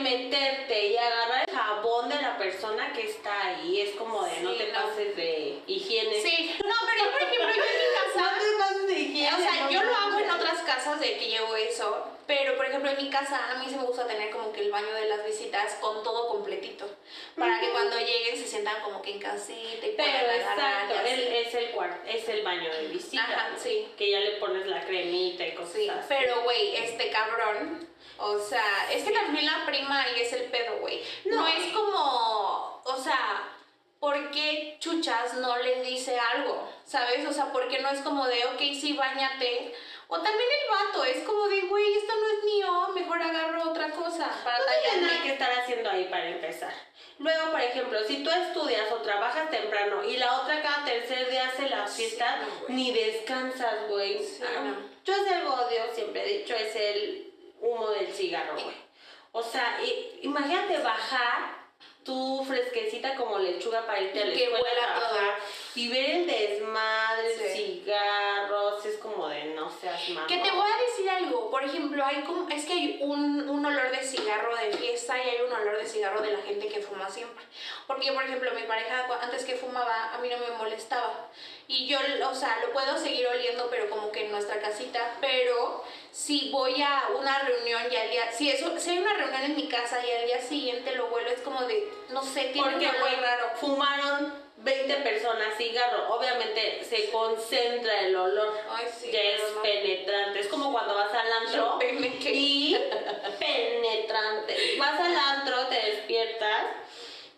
[0.68, 4.66] y agarrar el jabón de la persona que está ahí es como de no te
[4.66, 6.20] pases de higiene.
[6.20, 8.32] Sí, no, pero yo por ejemplo, yo en mi casa.
[8.32, 9.34] no te pases de higiene.
[9.34, 12.90] O sea, yo lo hago en otras casas de que llevo eso, pero por ejemplo
[12.90, 15.24] en mi casa a mí se me gusta tener como que el baño de las
[15.24, 16.88] visitas con todo completito,
[17.36, 21.72] para que cuando lleguen se sientan como que en casita y puedan exacto, es el
[22.06, 23.22] es el baño de visita.
[23.22, 23.88] Ajá, sí.
[23.96, 26.06] Que ya le pones la cremita y cosas sí, así.
[26.08, 27.88] Pero güey, este cabrón
[28.22, 31.02] o sea, es que también la prima ahí es el pedo, güey.
[31.24, 33.48] No, es como, o sea,
[33.98, 36.68] ¿por qué chuchas no le dice algo?
[36.84, 37.26] ¿Sabes?
[37.26, 39.74] O sea, ¿por qué no es como de, ok, sí, bañate?
[40.08, 43.90] O también el vato, es como de, güey, esto no es mío, mejor agarro otra
[43.90, 46.72] cosa para no No nada que estar haciendo ahí para empezar.
[47.18, 51.46] Luego, por ejemplo, si tú estudias o trabajas temprano y la otra cada tercer día
[51.46, 54.18] hace la fiesta, ni descansas, güey.
[54.22, 57.31] Sí, ah, Yo es algo odio, siempre he dicho, es el
[57.62, 58.76] humo del cigarro, güey.
[59.32, 59.78] O sea,
[60.20, 61.62] imagínate bajar
[62.04, 65.38] tú fresquecita como lechuga para irte a la Y que escuela a trabajar
[65.76, 67.82] y ver el desmadre, Sí.
[67.84, 70.26] cigarros, es como de no seas mamón.
[70.26, 73.64] Que te voy a decir algo, por ejemplo, hay como, es que hay un, un
[73.64, 76.80] olor de cigarro de fiesta y hay un olor de cigarro de la gente que
[76.82, 77.44] fuma siempre.
[77.86, 81.28] Porque por ejemplo, mi pareja antes que fumaba, a mí no me molestaba.
[81.72, 81.98] Y yo,
[82.28, 85.16] o sea, lo puedo seguir oliendo, pero como que en nuestra casita.
[85.22, 89.42] Pero si voy a una reunión y al día, si, eso, si hay una reunión
[89.42, 92.72] en mi casa y al día siguiente lo huelo, es como de, no sé, tiene
[92.72, 93.50] Porque, un olor raro.
[93.58, 96.14] fumaron 20 personas cigarro.
[96.14, 98.54] Obviamente se concentra el olor.
[98.68, 100.40] Ay, sí, ya es penetrante.
[100.40, 101.78] Es como cuando vas al antro.
[101.80, 102.76] Y
[103.38, 104.76] penetrante.
[104.78, 106.66] Vas al antro, te despiertas.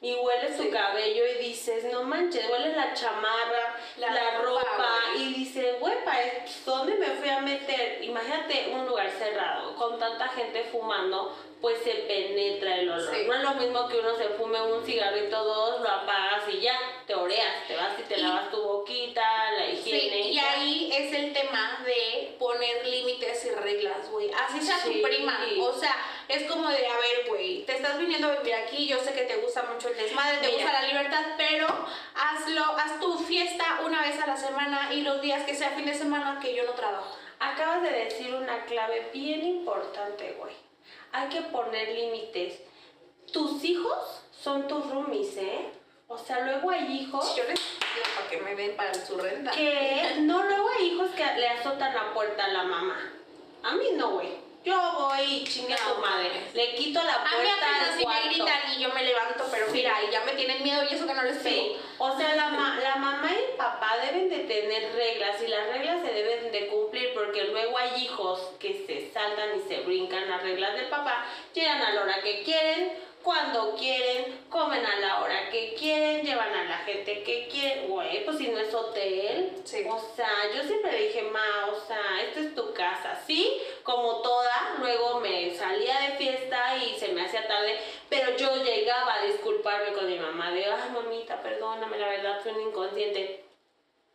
[0.05, 0.71] Y hueles tu Sí.
[0.71, 6.21] cabello y dices, no manches, huele la chamarra, la, La ropa, y dices, ¿para
[6.67, 8.05] dónde me fui a meter?
[8.05, 13.15] Imagínate un lugar cerrado, con tanta gente fumando, pues se penetra el olor.
[13.15, 13.23] Sí.
[13.27, 16.79] No es lo mismo que uno se fume un cigarrito, dos, lo apagas y ya,
[17.07, 20.19] te oreas, te vas y te Y- lavas tu boquita, la Sí, higiene.
[20.29, 24.31] y ahí es el tema de poner límites y reglas, güey.
[24.33, 24.93] Así sea Sí.
[24.95, 25.39] tu prima.
[25.61, 25.97] O sea,
[26.29, 29.23] es como de, a ver, güey, te estás viniendo a vivir aquí, yo sé que
[29.23, 30.63] te gusta mucho el desmadre, te Mira.
[30.65, 31.67] gusta la libertad, pero
[32.15, 35.87] hazlo, haz tu fiesta una vez a la semana y los días que sea fin
[35.87, 37.17] de semana que yo no trabajo.
[37.41, 40.53] Acabas de decir una clave bien importante, güey.
[41.15, 42.61] Hay que poner límites.
[43.33, 45.71] Tus hijos son tus roomies, ¿eh?
[46.09, 49.53] O sea, luego hay hijos Yo les pido para que me den para su renta.
[49.53, 53.13] que no, luego hay hijos que le azotan la puerta a la mamá.
[53.63, 54.44] A mí no, güey.
[54.65, 56.31] Yo voy chingue a tu madre.
[56.55, 59.45] Le quito la A mí puerta apenas al si me gritan y yo me levanto,
[59.51, 62.35] pero mira, y ya me tienen miedo y eso que no les Sí, o sea,
[62.35, 66.13] la, ma- la mamá y el papá deben de tener reglas y las reglas se
[66.15, 70.75] deben de cumplir porque luego hay hijos que se saltan y se brincan las reglas
[70.77, 72.93] del papá, llegan a la hora que quieren,
[73.25, 78.25] cuando quieren, comen a la hora que quieren, llevan a la gente que quieren, güey,
[78.25, 79.85] pues si no es hotel, Sí.
[79.89, 84.21] o sea, yo siempre le dije, ma, o sea, esta es tu casa, sí, como
[84.21, 87.79] toda, luego me salía de fiesta y se me hacía tarde,
[88.11, 92.53] pero yo llegaba a disculparme con mi mamá de, ay, mamita, perdóname, la verdad fui
[92.53, 93.44] un inconsciente.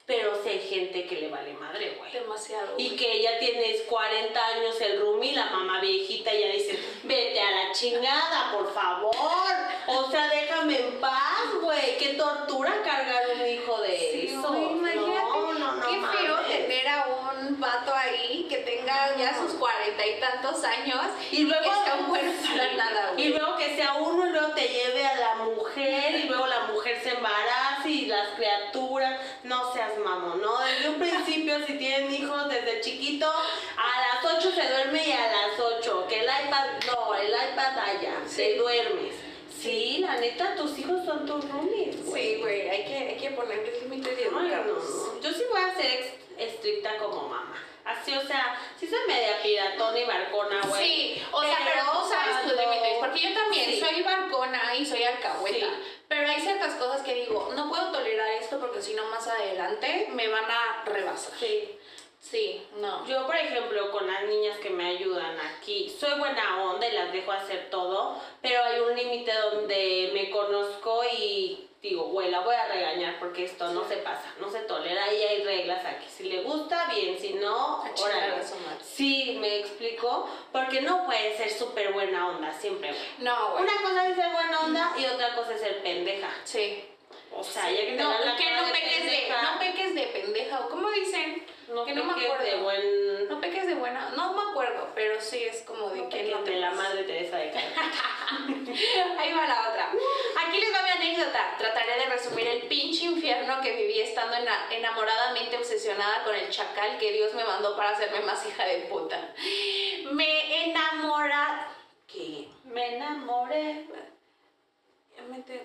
[0.09, 2.11] Pero si hay gente que le vale madre, güey.
[2.11, 2.73] Demasiado.
[2.79, 2.97] Y güey.
[2.97, 7.71] que ya tienes 40 años el roomie, la mamá viejita, ya dice, vete a la
[7.73, 9.15] chingada, por favor.
[9.85, 11.95] O sea, déjame en paz, güey.
[11.99, 14.41] Qué tortura cargar un hijo de Sí, eso.
[14.51, 14.97] güey,
[15.89, 21.01] qué feo tener a un vato ahí que tenga ya sus cuarenta y tantos años
[21.31, 22.75] Y luego que sea un bueno para Sí.
[22.77, 23.25] nada, güey.
[23.25, 26.61] Y luego que sea uno y luego te lleve a la mujer y luego la
[26.61, 30.57] mujer se embarace y las criaturas, no seas mamón, ¿no?
[30.59, 35.31] Desde un principio si tienen hijos desde chiquito, a las 8 se duerme y a
[35.31, 38.37] las 8, que el iPad, no, el iPad allá, Sí.
[38.37, 39.28] te duermes.
[39.61, 41.95] Sí, la neta, tus hijos son tus roomies.
[42.13, 44.83] Sí, güey, hay que, hay que ponerle límites y educarlos.
[44.83, 45.19] no.
[45.21, 47.55] Yo sí voy a ser estricta como mamá.
[47.83, 50.83] Así, o sea, sí soy media piratona y barcona, güey.
[50.85, 53.79] Sí, o sea, pero tú sabes tus límites, porque yo también Sí.
[53.79, 56.01] soy barcona y soy alcahueta, Sí.
[56.07, 60.07] pero hay ciertas cosas que digo, no puedo tolerar esto porque si no más adelante
[60.13, 61.33] me van a rebasar.
[61.39, 61.78] Sí.
[62.19, 63.05] Sí, no.
[63.07, 67.13] Yo, por ejemplo, con las niñas que me ayudan aquí, soy buena onda y las
[67.13, 72.55] dejo hacer todo, pero hay un límite donde me conozco y digo, güey, la voy
[72.55, 76.07] a regañar porque esto no se pasa, no se tolera y hay reglas aquí.
[76.09, 78.43] Si le gusta, bien, si no, órale.
[78.83, 83.01] Sí, me explico, porque no puede ser súper buena onda siempre, güey.
[83.19, 83.63] No, güey.
[83.63, 86.29] Una cosa es ser buena onda y otra cosa es ser pendeja.
[86.43, 86.83] Sí.
[87.31, 89.95] O sea, ya que te No, la que no de peques de, pendeja, no peques
[89.95, 91.45] de pendeja, o ¿cómo dicen?
[91.73, 92.43] No que no me acuerdo.
[92.43, 93.27] de buen...
[93.29, 96.39] No peques de buena, no me acuerdo, pero sí es como de No que no
[96.39, 97.51] te de la madre Teresa de.
[99.19, 99.91] Ahí va la otra.
[100.45, 101.55] Aquí les va mi anécdota.
[101.57, 106.97] Trataré de resumir el pinche infierno que viví estando ena- enamoradamente obsesionada con el chacal
[106.97, 109.33] que Dios me mandó para hacerme más hija de puta.
[110.11, 111.67] Me enamora...
[112.07, 112.47] ¿Qué?
[112.63, 113.85] Me enamoré.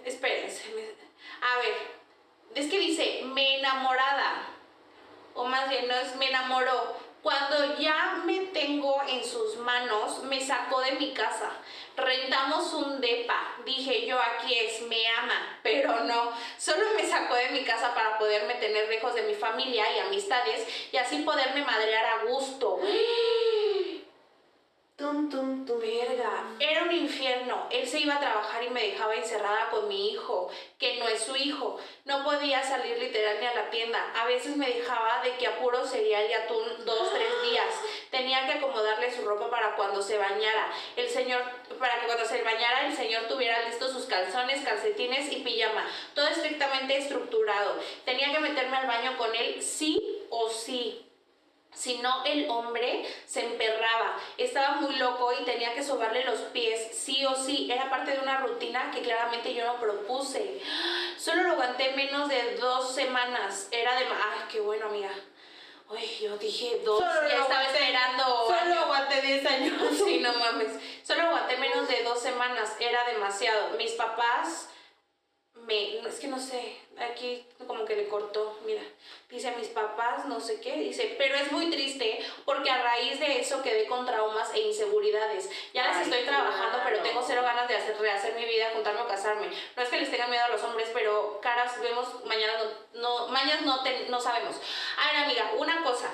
[0.04, 0.68] Espérense.
[0.74, 0.82] me-
[1.46, 1.74] A ver,
[2.54, 4.48] es que dice, me enamorada.
[5.34, 6.96] O más bien, no es me enamoró.
[7.22, 11.50] Cuando ya me tengo en sus manos, me sacó de mi casa.
[11.96, 13.54] Rentamos un depa.
[13.64, 15.58] Dije yo, aquí es, me ama.
[15.62, 19.86] Pero no, solo me sacó de mi casa para poderme tener lejos de mi familia
[19.96, 22.80] y amistades y así poderme madrear a gusto.
[24.96, 25.80] Tum, tum, tum.
[25.80, 27.66] Verga, era un infierno.
[27.70, 31.24] Él se iba a trabajar y me dejaba encerrada con mi hijo, que no es
[31.24, 31.78] su hijo.
[32.04, 34.12] No podía salir literal ni a la tienda.
[34.14, 37.74] A veces me dejaba de que apuro cereal y atún dos, tres días.
[38.10, 40.72] tenía que acomodarle su ropa para cuando se bañara.
[40.94, 41.42] El señor,
[41.78, 45.86] para que cuando se bañara el señor tuviera listos sus calzones, calcetines y pijama.
[46.14, 47.80] Todo estrictamente estructurado.
[48.04, 51.03] Tenía que meterme al baño con él sí o sí.
[51.74, 56.96] Si no, el hombre se emperraba, estaba muy loco y tenía que sobarle los pies,
[56.96, 57.68] sí o sí.
[57.70, 60.60] Era parte de una rutina que claramente yo no propuse.
[61.18, 63.68] Solo lo aguanté menos de dos semanas.
[63.72, 64.04] Era de...
[64.06, 65.10] ¡Ay, qué bueno, amiga!
[65.90, 68.46] Ay, yo dije dos, Solo ya estaba aguanté- esperando.
[68.46, 69.74] Solo aguanté 10 años.
[70.04, 70.68] Sí, no mames.
[71.06, 73.76] Solo aguanté menos de dos semanas, era demasiado.
[73.76, 74.68] Mis papás
[75.66, 78.82] me, es que no sé, aquí como que le cortó, mira,
[79.30, 83.40] dice mis papás, no sé qué, dice, pero es muy triste porque a raíz de
[83.40, 85.50] eso quedé con traumas e inseguridades.
[85.72, 89.00] Ya las Ay, estoy trabajando, pero tengo cero ganas de hacer, rehacer mi vida, juntarme
[89.00, 89.46] o casarme.
[89.76, 92.52] No es que les tenga miedo a los hombres, pero caras vemos, mañana
[92.94, 94.56] no, no mañana no, te- no sabemos.
[94.98, 96.10] A ver, amiga, una cosa,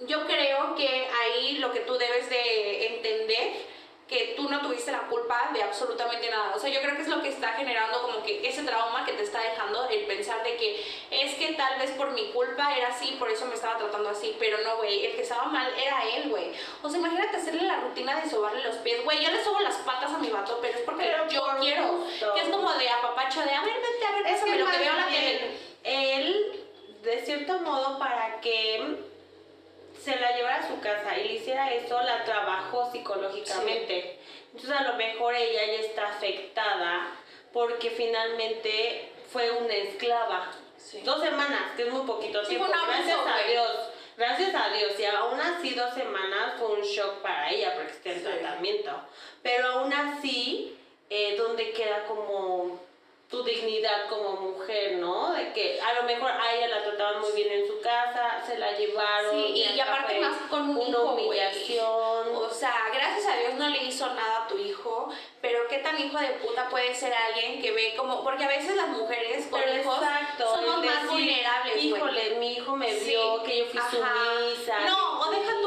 [0.00, 3.73] yo creo que ahí lo que tú debes de entender
[4.08, 6.52] que tú no tuviste la culpa de absolutamente nada.
[6.54, 9.12] O sea, yo creo que es lo que está generando como que ese trauma que
[9.14, 12.88] te está dejando el pensar de que es que tal vez por mi culpa era
[12.88, 16.02] así, por eso me estaba tratando así, pero no, güey, el que estaba mal era
[16.16, 16.52] él, güey.
[16.82, 19.76] O sea, imagínate hacerle la rutina de sobarle los pies, güey, yo le sobo las
[19.76, 21.88] patas a mi vato, pero es porque Pero yo por quiero.
[21.92, 22.34] gusto.
[22.34, 24.78] Que es como de apapacho, de a ver, vete, a ver, Es que lo que
[24.78, 25.50] veo en la tele.
[25.82, 26.66] él,
[27.02, 28.96] de cierto modo, para que
[30.04, 34.18] se la llevara a su casa y le hiciera eso, la trabajó psicológicamente.
[34.52, 37.06] Entonces a lo mejor ella ya está afectada
[37.52, 40.50] porque finalmente fue una esclava.
[40.76, 41.00] Sí.
[41.00, 42.66] Dos semanas, que es muy poquito Sí, tiempo.
[42.66, 43.48] abuso, gracias a.
[43.50, 43.70] Dios.
[44.16, 44.92] Gracias a Dios.
[45.00, 48.90] Y aún así dos semanas fue un shock para ella porque está en tratamiento.
[49.42, 50.76] Pero aún así,
[51.10, 52.78] eh, donde queda como
[53.30, 55.32] tu dignidad como mujer, ¿no?
[55.32, 58.58] De que a lo mejor a ella la trataban muy bien en su casa, se
[58.58, 59.30] la llevaron.
[59.32, 62.36] Sí, y, aparte más con un una hijo, humillación.
[62.36, 65.08] O sea, gracias a Dios no le hizo nada a tu hijo,
[65.40, 68.76] pero qué tan hijo de puta puede ser alguien que ve como, porque a veces
[68.76, 71.82] las mujeres con Pero hijos exacto, somos más decir, vulnerables.
[71.84, 73.90] Híjole, mi hijo me Sí, vio que yo fui ajá.
[73.90, 74.78] sumisa.
[74.86, 75.63] No, o eso,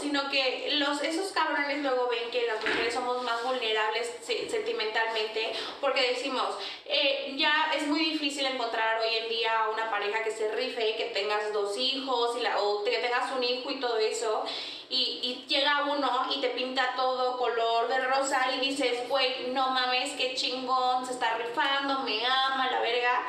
[0.00, 5.52] sino que los, esos cabrones luego ven que las mujeres somos más vulnerables se- sentimentalmente,
[5.80, 6.46] porque decimos,
[6.86, 11.10] eh, ya es muy difícil encontrar hoy en día una pareja que se rife, que
[11.14, 14.44] tengas dos hijos, y la, o que tengas un hijo y todo eso,
[14.88, 19.70] y, y llega uno y te pinta todo color de rosa y dices, güey, no
[19.70, 23.26] mames, qué chingón, se está rifando, me ama, la verga.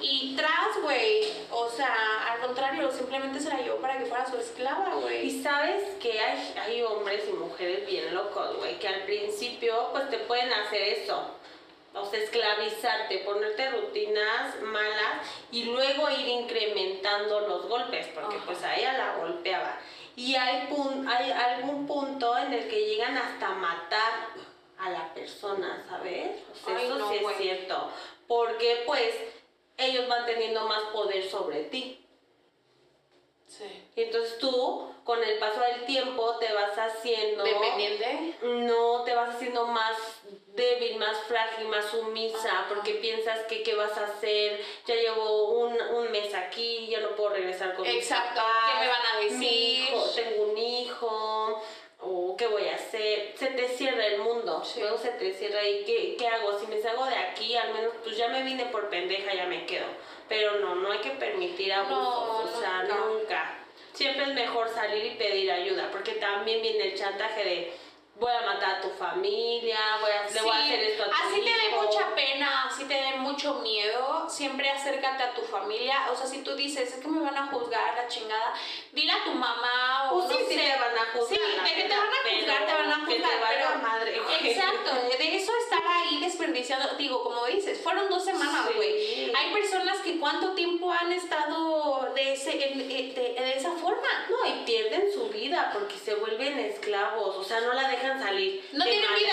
[0.00, 4.36] Y tras, güey, o sea, al contrario, simplemente se la llevó para que fuera su
[4.36, 5.26] esclava, güey.
[5.26, 10.08] Y sabes que hay, hay hombres y mujeres bien locos, güey, que al principio pues
[10.10, 11.30] te pueden hacer eso.
[11.94, 18.46] O sea, esclavizarte, ponerte rutinas malas y luego ir incrementando los golpes, porque Ajá.
[18.46, 19.78] pues a ella la golpeaba.
[20.14, 24.28] Y hay, pun- hay algún punto en el que llegan hasta matar
[24.78, 26.36] a la persona, ¿sabes?
[26.52, 27.90] O sea, Ay, eso no, sí es cierto.
[28.28, 29.14] Porque pues
[29.78, 32.04] ellos van teniendo más poder sobre ti.
[33.46, 33.64] Sí.
[33.96, 37.42] Y entonces tú, con el paso del tiempo, te vas haciendo...
[37.44, 38.34] Dependiente.
[38.42, 39.96] No, te vas haciendo más
[40.48, 45.80] débil, más frágil, más sumisa, porque piensas que qué vas a hacer, ya llevo un,
[45.80, 49.18] un mes aquí, ya no puedo regresar con mis Exacto, papás, ¿qué me van a
[49.18, 49.88] mi decir?
[49.88, 51.62] hijo, tengo un hijo,
[52.10, 54.80] o qué voy a hacer, se te cierra el mundo, Sí.
[54.80, 57.92] luego se te cierra y ¿qué, qué hago, si me salgo de aquí, al menos
[58.02, 59.86] pues ya me vine por pendeja, ya me quedo,
[60.28, 62.96] pero no, no hay que permitir abusos, No, o sea, nunca.
[63.06, 63.54] nunca.
[63.92, 67.72] Siempre es mejor salir y pedir ayuda, porque también viene el chantaje de
[68.18, 71.06] voy a matar a tu familia, voy a, le voy a Sí, hacer esto a
[71.06, 75.42] tu así te dé mucha pena, así te dé mucho miedo, siempre acércate a tu
[75.42, 76.08] familia.
[76.10, 78.54] O sea, si tú dices, es que me van a juzgar, la chingada,
[78.92, 80.60] dile a tu mamá o Pues no sí, sí sé.
[80.60, 83.14] te van a juzgar, Sí, de que te van a juzgar, te van a que
[83.14, 83.40] te juzgar.
[83.48, 84.20] pero- madre.
[84.40, 88.74] Exacto, de eso estar ahí desperdiciando, digo, como dices, fueron dos semanas, Sí.
[88.74, 89.32] güey.
[89.34, 92.74] Hay personas que cuánto tiempo han estado de, ese, de,
[93.14, 94.08] de esa forma.
[94.28, 98.68] No, y pierden su vida porque se vuelven esclavos, o sea, no la dejan salir.
[98.72, 99.32] No te tienen vida.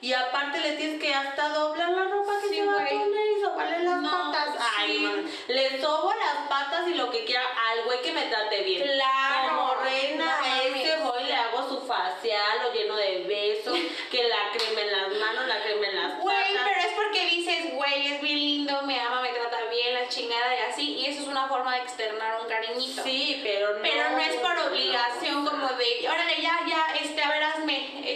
[0.00, 2.98] Y aparte le tienes que hasta doblar la ropa que Sí, se va a güey.
[2.98, 4.56] poner y sobarle las No, patas.
[4.78, 5.44] Ay, sí.
[5.52, 8.82] Le sobo las patas y lo que quiera al güey que me trate bien.
[8.82, 9.48] Claro.
[9.56, 10.94] Como reina, No a ese
[11.24, 13.78] le hago su facial, lo lleno de besos,
[14.10, 16.62] que la crema en las manos, la crema en las Güey, patas.
[16.68, 20.54] pero es porque dices, güey, es bien lindo, me ama, me trata bien, la chingada
[20.54, 23.02] y así, y eso es una forma de externar un cariñito.
[23.02, 23.82] Sí, pero no.
[23.82, 27.13] Pero no es por obligación como de, órale, ya, ya, este,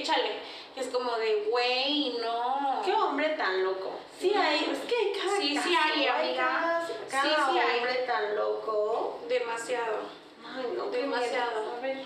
[0.08, 0.32] échale.
[0.76, 2.82] Es como de, güey, no.
[2.84, 3.98] Qué hombre tan loco.
[4.18, 6.86] Sí hay, es que hay cada Sí, sí hay, amiga.
[7.10, 9.20] cada, cada sí hombre tan loco.
[9.28, 9.98] Demasiado.
[10.44, 11.74] Ay, no, Demasiado.
[11.76, 11.98] A ver.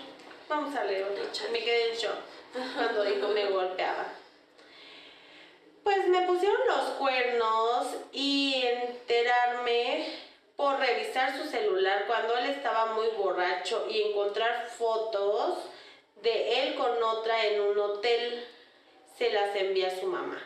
[0.49, 1.23] Vamos a leer otro.
[1.51, 2.15] Me quedé en shock
[2.75, 4.05] cuando dijo me golpeaba.
[5.83, 10.07] Pues me pusieron los cuernos y enterarme
[10.55, 15.57] por revisar su celular cuando él estaba muy borracho y encontrar fotos
[16.23, 18.47] de él con otra en un hotel.
[19.17, 20.41] Se las envía a su mamá.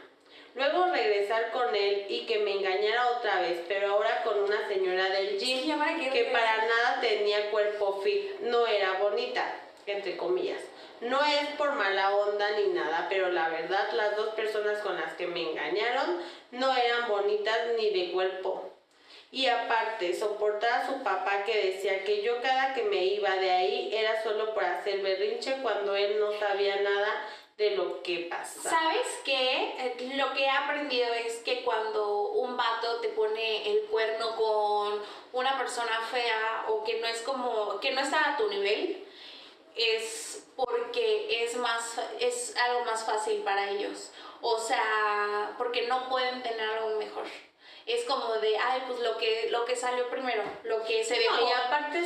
[0.55, 5.07] Luego regresar con él y que me engañara otra vez, pero ahora con una señora
[5.09, 9.53] del gym Sí, ¿para qué que para nada tenía cuerpo fit, no era bonita,
[9.85, 10.61] entre comillas.
[10.99, 15.13] No es por mala onda ni nada, pero la verdad las dos personas con las
[15.13, 18.66] que me engañaron no eran bonitas ni de cuerpo.
[19.29, 23.51] Y aparte, soportar a su papá que decía que yo cada que me iba de
[23.51, 28.69] ahí era solo por hacer berrinche cuando él no sabía nada de lo que pasaba.
[28.69, 29.93] ¿Sabes qué?
[30.15, 35.01] Lo que he aprendido es que cuando un vato te pone el cuerno con
[35.33, 39.03] una persona fea o que no es como, que no está a tu nivel,
[39.75, 44.11] es porque es más, es algo más fácil para ellos.
[44.41, 47.25] O sea, porque no pueden tener algo mejor.
[47.87, 51.21] Es como de, ay, pues lo que, lo que salió primero, lo que se No,
[51.37, 51.47] dejó.
[51.47, 52.03] y aparte,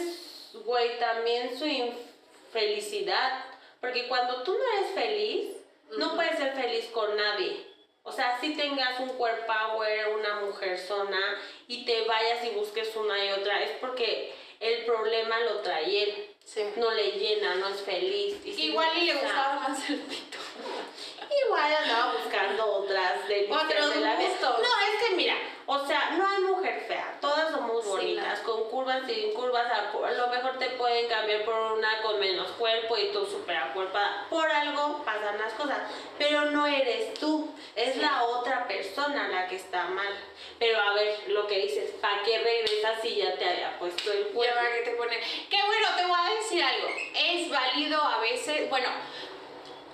[0.63, 3.45] güey, también su infelicidad.
[3.79, 5.55] Porque cuando tú no eres feliz,
[5.97, 7.65] no puedes ser feliz con nadie.
[8.03, 11.19] O sea, si tengas un cuerpo power, una mujer zona,
[11.67, 16.27] y te vayas y busques una y otra, es porque el problema lo trae él.
[16.43, 16.63] Sí.
[16.75, 18.37] No le llena, no es feliz.
[18.43, 20.37] y si Igual y le gustaba más el pito.
[21.45, 24.15] Igual andaba buscando otras de Otros de la.
[24.15, 25.35] No, es que mira,
[25.73, 29.67] o sea, no hay mujer fea, todas somos Sí, bonitas, con curvas y sin curvas,
[29.71, 34.27] a lo mejor te pueden cambiar por una con menos cuerpo y tú súper acuerpada.
[34.29, 35.77] Por algo pasan las cosas,
[36.17, 38.01] pero no eres tú, es Sí.
[38.01, 40.13] la otra persona la que está mal.
[40.59, 44.27] Pero a ver, lo que dices, ¿para qué regresas si ya te había puesto el
[44.27, 44.59] cuerpo?
[44.75, 45.17] que te pone.
[45.49, 46.87] Que bueno, te voy a decir algo.
[47.15, 48.69] Es válido a veces.
[48.69, 48.89] Bueno,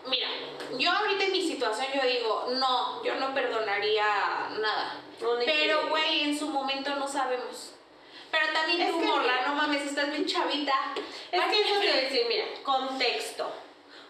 [0.08, 0.28] mira,
[0.78, 4.06] yo ahorita en mi situación yo digo, no, yo no perdonaría
[4.60, 5.02] nada.
[5.22, 7.74] No, Pero, güey, en su momento no sabemos.
[8.32, 9.48] Pero también Es tú, mira.
[9.48, 10.74] no mames, estás bien chavita.
[11.32, 13.52] Es ¿Para que te decir, mira, contexto.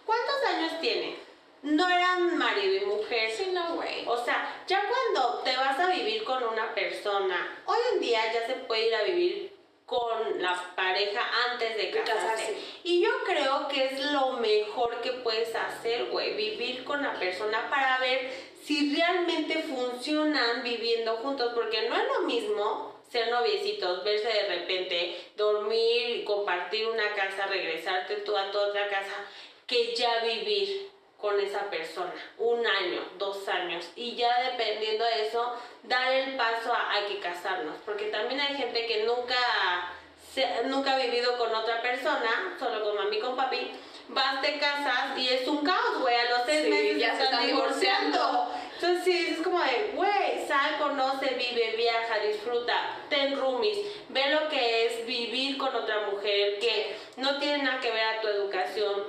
[0.05, 1.17] ¿Cuántos años tiene?
[1.61, 3.31] No eran marido y mujer.
[3.31, 4.05] Sí, no, güey.
[4.07, 8.47] O sea, ya cuando te vas a vivir con una persona, hoy en día ya
[8.47, 12.21] se puede ir a vivir con la pareja antes de De casarse.
[12.25, 12.57] casarse.
[12.83, 17.69] Y yo creo que es lo mejor que puedes hacer, güey, vivir con la persona
[17.69, 24.27] para ver si realmente funcionan viviendo juntos, porque no es lo mismo ser noviecitos, verse
[24.27, 29.15] de repente, dormir, compartir una casa, regresarte tú a tu otra casa,
[29.65, 35.55] que ya vivir con esa persona, un año, dos años, y ya dependiendo de eso,
[35.83, 39.37] dar el paso a hay que casarnos, porque también hay gente que nunca,
[40.33, 43.71] se- nunca ha vivido con otra persona, solo con mami con papi,
[44.09, 47.23] vas, te casas y es un caos, güey, a los seis Sí, meses ya se
[47.23, 48.51] están están divorciando.
[48.75, 53.79] Entonces sí, es como de, güey, sal, conoce, vive, viaja, disfruta, ten roomies,
[54.09, 58.21] ve lo que es vivir con otra mujer que no tiene nada que ver a
[58.21, 59.03] tu educación,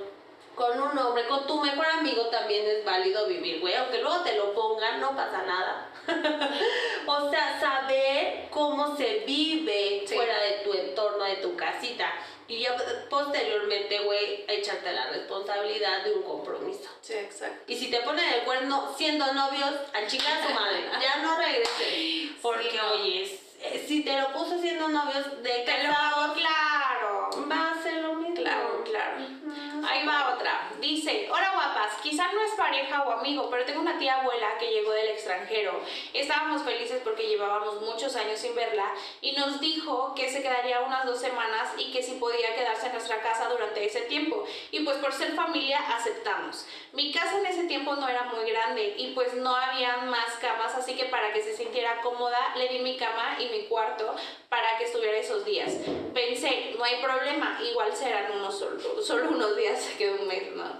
[0.55, 4.35] con un hombre, con tu mejor amigo también es válido vivir, güey, aunque luego te
[4.35, 5.85] lo pongan, no pasa nada.
[7.05, 10.15] o sea, saber cómo se vive Sí.
[10.15, 12.11] fuera de tu entorno, de tu casita.
[12.49, 12.75] Y ya
[13.09, 16.89] posteriormente, güey, echarte la responsabilidad de un compromiso.
[17.01, 17.63] Sí, exacto.
[17.71, 21.37] Y si te ponen el cuerno siendo novios, a chingar a su madre, ya no
[21.37, 22.31] regreses.
[22.41, 22.91] Porque, Sí, no.
[22.93, 27.29] oye, eh, si te lo puso siendo novios de Te lo casados, hago claro.
[27.51, 28.35] va a ser lo mismo.
[28.35, 29.17] Claro, claro.
[29.21, 29.85] Ujú.
[29.87, 30.71] Ahí va otra.
[30.79, 34.71] Dice, hola guapas, quizás no es pareja o amigo, pero tengo una tía abuela que
[34.71, 35.79] llegó del extranjero.
[36.13, 41.05] Estábamos felices porque llevábamos muchos años sin verla y nos dijo que se quedaría unas
[41.05, 44.45] dos semanas y que si podía quedarse en nuestra casa durante ese tiempo.
[44.71, 46.65] Y pues por ser familia aceptamos.
[46.93, 50.75] Mi casa en ese tiempo no era muy grande y pues no habían más camas,
[50.75, 54.15] así que para que se sintiera cómoda le di mi cama y mi cuarto
[54.49, 55.73] para que estuviera esos días.
[56.13, 60.79] Pensé, no hay problema, igual serán unos solo, solo unos días, quedó un mes, ¿no?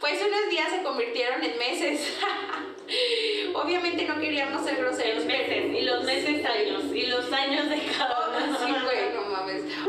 [0.00, 2.16] Pues unos días se convirtieron en meses.
[3.54, 5.16] Obviamente no queríamos ser groseros.
[5.16, 8.58] Los meses, y los meses años, y los años de cada uno.
[8.58, 9.13] Sí, güey,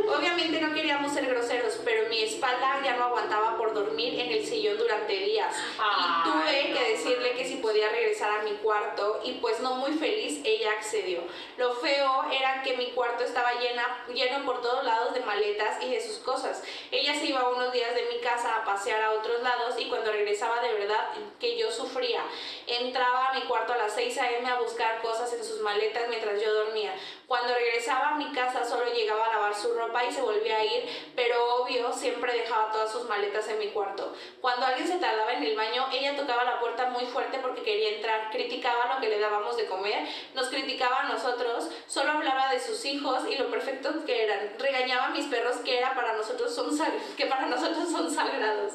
[0.07, 4.45] Obviamente no queríamos ser groseros, pero mi espalda ya no aguantaba por dormir en el
[4.45, 5.55] sillón durante días.
[5.79, 6.77] Ay, y tuve no.
[6.79, 10.71] que decirle que si podía regresar a mi cuarto y pues no muy feliz ella
[10.71, 11.21] accedió.
[11.57, 15.91] Lo feo era que mi cuarto estaba llena, lleno por todos lados de maletas y
[15.91, 16.63] de sus cosas.
[16.91, 20.11] Ella se iba unos días de mi casa a pasear a otros lados y cuando
[20.11, 21.09] regresaba de verdad
[21.39, 22.23] que yo sufría.
[22.67, 24.49] entraba a mi cuarto a las 6 a.m.
[24.49, 26.93] a buscar cosas en sus maletas mientras yo dormía.
[27.27, 30.63] Cuando regresaba a mi casa solo llegaba a lavar su ropa y se volvía a
[30.63, 34.13] ir, pero obvio siempre dejaba todas sus maletas en mi cuarto.
[34.41, 37.95] Cuando alguien se tardaba en el baño, ella tocaba la puerta muy fuerte porque quería
[37.95, 42.59] entrar, criticaba lo que le dábamos de comer, nos criticaba a nosotros, solo hablaba de
[42.59, 44.53] sus hijos y lo perfectos que eran.
[44.59, 46.75] Regañaba a mis perros que era para nosotros son
[47.17, 48.73] que para nosotros son sagrados.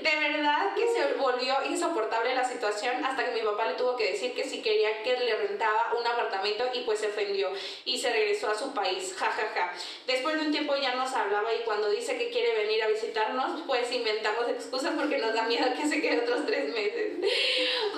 [0.00, 4.12] De verdad que se volvió insoportable la situación hasta que mi papá le tuvo que
[4.12, 7.50] decir que si quería que le rentaba un apartamento y pues se ofendió
[7.84, 9.14] y se regresó a su país.
[9.16, 9.72] Ja, ja, ja.
[10.06, 13.62] Después de un tiempo ya nos hablaba y cuando dice que quiere venir a visitarnos,
[13.66, 17.18] pues inventamos excusas porque nos da miedo que se quede otros tres meses.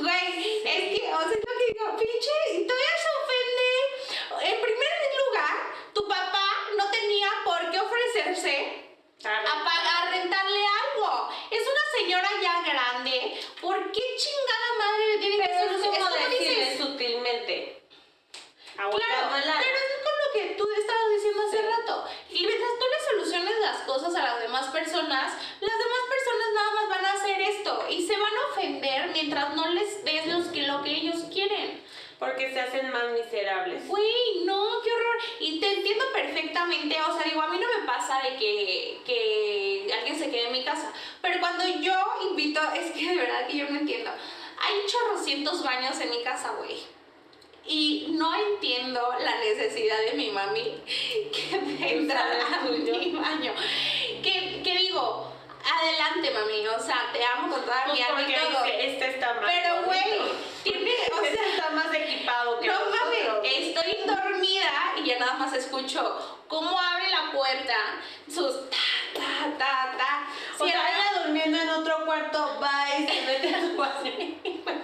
[0.01, 4.55] Güey, es que, o sea, lo que digo, pinche, todavía se ofende.
[4.55, 4.93] En primer
[5.27, 5.57] lugar,
[5.93, 8.83] tu papá no tenía por qué ofrecerse
[9.25, 11.29] a pagar, rentarle algo.
[11.51, 13.41] Es una señora ya grande.
[13.61, 17.82] ¿Por qué chingada madre le tiene que es como decirle sutilmente.
[18.77, 21.63] Claro, pero es con lo que tú estabas diciendo hace Sí.
[21.69, 22.05] rato.
[22.31, 26.71] Y mientras tú le soluciones las cosas a las demás personas, las demás personas nada
[26.75, 30.47] más van a hacer esto y se van a ofender mientras no les des los
[30.47, 31.83] que, lo que ellos quieren.
[32.19, 33.87] Porque se hacen más miserables.
[33.89, 35.17] Güey, no, qué horror.
[35.41, 39.93] Y te entiendo perfectamente, o sea, digo, a mí no me pasa de que, que
[39.93, 41.95] alguien se quede en mi casa, pero cuando yo
[42.31, 44.11] invito, es que de verdad que yo no entiendo.
[44.11, 46.79] Hay chorrocientos baños en mi casa, güey.
[47.65, 50.81] Y no entiendo la necesidad de mi mami
[51.33, 53.53] que de entrar a mi baño.
[54.23, 55.33] Que, que digo,
[55.65, 58.65] adelante, mami, o sea, te amo con toda Pues mi alma y todo.
[58.65, 60.03] dice, este está más Pero, güey,
[60.65, 65.35] tiene, o Este sea, está más equipado que no mames, estoy dormida y ya nada
[65.35, 67.77] más escucho cómo abre la puerta,
[68.29, 68.77] sus ta,
[69.15, 70.29] ta, ta, ta.
[70.59, 74.13] O sea, era- ella durmiendo en otro cuarto, va y se mete a su baño.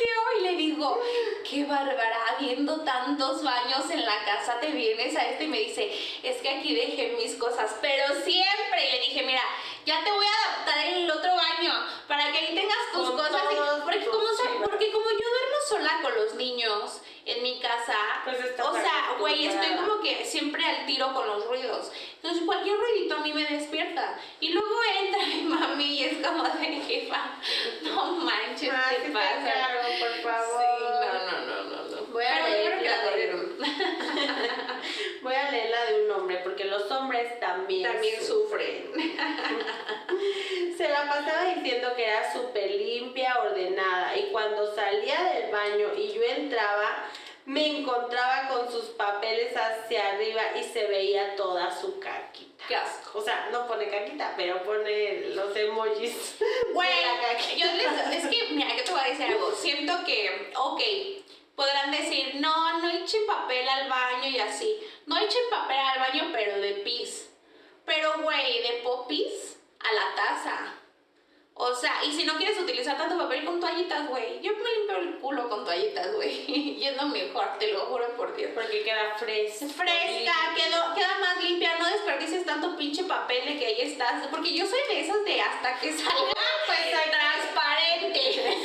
[0.00, 1.00] y volteo y le digo,
[1.48, 5.90] qué bárbara, habiendo tantos baños en la casa, te vienes a este y me dice,
[6.22, 9.42] es que aquí dejé mis cosas, pero siempre le dije, mira,
[9.86, 11.72] ya te voy a adaptar el otro baño
[12.08, 13.42] para que ahí tengas tus Con cosas.
[13.52, 14.26] y- todos porque, como,
[14.64, 17.94] porque como yo duermo sola con los niños en mi casa,
[18.24, 21.90] Pues o sea, güey, estoy como que siempre al tiro con los ruidos.
[22.16, 24.18] Entonces cualquier ruidito a mí me despierta.
[24.40, 27.30] Y luego entra mi mami y es como de jefa,
[27.82, 29.38] no manches, Ah, ¿qué te pasa?
[29.38, 30.62] encargo, por favor.
[30.78, 32.06] Sí, no, no, no, no, no.
[32.12, 33.56] Voy a Pero yo leer creo que la la de- corrieron.
[35.24, 38.92] Voy a leer la de un hombre, porque los hombres también, También sufren.
[40.76, 46.12] Se la pasaba diciendo que era súper limpia, ordenada, y cuando salía del baño y
[46.12, 47.08] yo entraba,
[47.46, 52.64] me encontraba con sus papeles hacia arriba y se veía toda su caquita.
[52.68, 53.18] Qué asco.
[53.18, 56.36] O sea, no pone caquita, pero pone los emojis.
[56.72, 56.90] Güey,
[57.76, 59.52] les, es que, mira, yo te voy a decir algo.
[59.52, 60.80] Siento que, ok,
[61.54, 64.80] podrán decir, no, no eche papel al baño y así.
[65.06, 67.30] No eche papel al baño, pero de pis.
[67.84, 70.74] Pero, güey, de popis a la taza.
[71.56, 74.40] O sea, y si no quieres utilizar tanto papel con toallitas, güey.
[74.40, 76.44] Yo me limpio el culo con toallitas, güey.
[76.80, 78.50] Y es lo mejor, te lo juro por Dios.
[78.54, 79.66] Porque queda fresca.
[79.66, 84.26] Fresca, quedó, queda más limpia, no desperdices tanto pinche papel de que ahí estás.
[84.28, 86.32] Porque yo soy de esas de hasta que salga,
[86.66, 86.78] pues
[87.10, 88.62] transparente.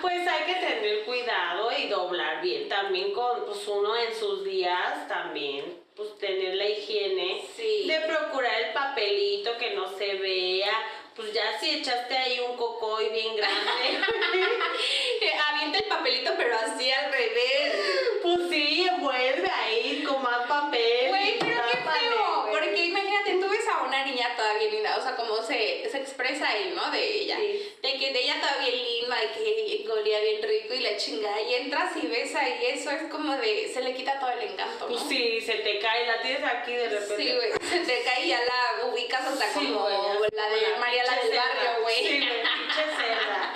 [0.00, 2.68] Pues hay que tener cuidado y doblar bien.
[2.68, 7.84] También con pues uno en sus días también, pues tener la higiene Sí.
[7.88, 10.72] de procurar el papelito que no se vea.
[11.16, 13.98] Pues ya si echaste ahí un cocoy bien grande,
[15.48, 17.74] Avienta el papelito, pero así al revés.
[18.22, 21.08] pues sí, envuelve ahí con más papel.
[21.08, 22.42] Güey, y pero qué tápale, feo.
[22.42, 22.52] güey.
[22.52, 25.98] Porque imagínate, tú ves a una niña toda bien linda, o sea, como se, se
[25.98, 26.90] expresa él, ¿no?
[26.90, 27.36] De ella.
[27.36, 27.74] Sí.
[27.82, 31.40] De que de ella toda bien linda, de que olía bien rico y la chingada.
[31.40, 33.70] Y entras y ves ahí, eso es como de.
[33.72, 34.88] Se le quita todo el encanto.
[34.88, 34.98] ¿no?
[34.98, 37.16] Sí, se te cae, la tienes aquí de repente.
[37.16, 39.96] Sí, güey, se te cae y ya la ubicas hasta Sí, como ya
[40.32, 41.96] la de María la del barrio, güey.
[41.96, 43.54] Sí, güey, pinche cerda.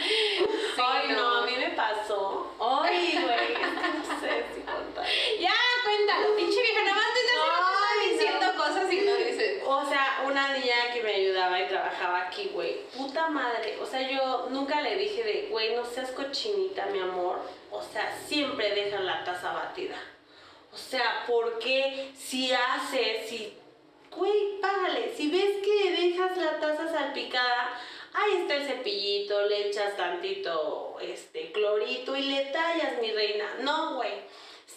[0.84, 1.14] Ay, no.
[1.14, 1.42] no.
[1.42, 2.54] a mí me pasó.
[2.60, 5.06] Ay, güey, es que no sé si contar.
[5.38, 8.12] Ya, cuéntalo, pinche vieja, nada más te estás Ay, no.
[8.12, 9.62] diciendo cosas y no dices.
[9.66, 12.80] O sea, una niña que me ayudaba y trabajaba aquí, güey.
[13.28, 13.78] Madre.
[13.80, 17.40] O sea, yo nunca le dije de, güey, no seas cochinita, mi amor.
[17.70, 19.96] O sea, siempre dejan la taza batida.
[20.72, 23.58] O sea, ¿por qué si haces, si...
[24.10, 25.14] Güey, págale.
[25.14, 27.80] Si ves que dejas la taza salpicada,
[28.12, 33.56] ahí está el cepillito, le echas tantito este clorito y le tallas, mi reina.
[33.60, 34.12] No, güey.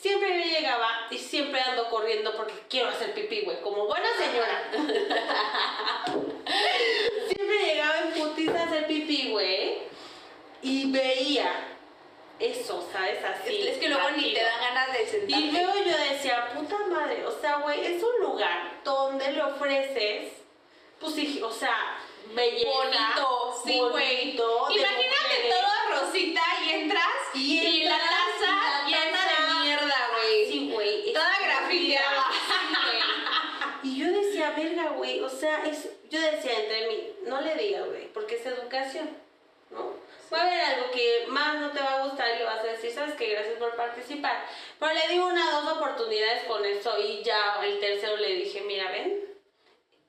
[0.02, 4.70] Siempre me llegaba y siempre ando corriendo porque quiero hacer pipí, güey, como buena señora.
[7.28, 9.78] siempre llegaba en putiza a hacer pipí, güey.
[10.62, 11.70] y veía
[12.40, 13.24] eso, ¿sabes?
[13.24, 13.68] Así.
[13.68, 15.36] Es que luego ni te dan ganas de sentarte.
[15.46, 20.34] Y luego yo decía, puta madre, o sea, güey, es un lugar donde le ofreces,
[21.00, 21.98] pues sí, o sea,
[22.34, 22.70] belleza.
[22.70, 24.32] bonito, sí, güey.
[24.32, 30.46] Imagínate todo rosita y entras Y y, la taza y la taza- de mierda, güey.
[30.52, 31.14] Sí, güey.
[31.14, 31.48] Toda estúpida.
[31.60, 32.26] grafiteada.
[32.32, 33.94] Sí, güey.
[33.94, 37.86] Y yo decía, verga, güey, o sea, es, yo decía entre mí, no le digas,
[37.88, 39.10] güey, porque es educación,
[39.70, 39.94] ¿no?
[40.34, 42.68] Va a haber algo que más no te va a gustar y le vas a
[42.68, 44.44] decir, sabes que gracias por participar.
[44.80, 48.90] Pero le di una dos oportunidades con eso y ya el tercero le dije, mira,
[48.92, 49.24] ven,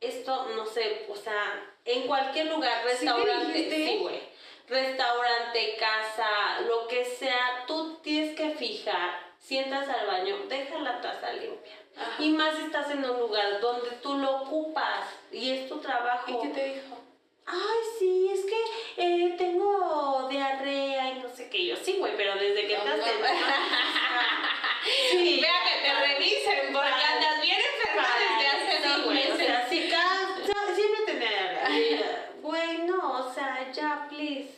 [0.00, 4.20] esto no sé, o sea, en cualquier lugar, restaurante, sí, güey,
[4.68, 11.32] restaurante, casa, lo que sea, tú tienes que fijar, sientas al baño, deja la taza
[11.32, 11.76] limpia.
[11.98, 12.22] Ajá.
[12.22, 16.30] Y más estás en un lugar donde tú lo ocupas y es tu trabajo.
[16.30, 16.98] ¿Y qué te dijo?
[17.46, 18.56] Ay, sí, es que
[18.96, 21.64] eh, tengo diarrea y no sé qué.
[21.66, 23.04] Yo sí, güey, pero desde que No, estás no.
[25.10, 25.40] Sí.
[25.40, 29.32] Vea que te revisen porque Para- andas bien enferma desde hace Sí, dos meses.
[29.32, 32.32] O sea, sí, cada- siempre tenía diarrea.
[32.42, 34.50] Güey, no, o sea, ya, please.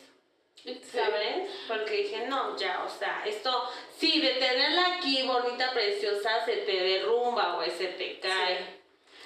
[0.91, 1.49] ¿Sabes?
[1.67, 6.71] Porque dije, no, ya, o sea, esto, sí, de tenerla aquí bonita, preciosa, se te
[6.71, 8.79] derrumba, güey, se te cae.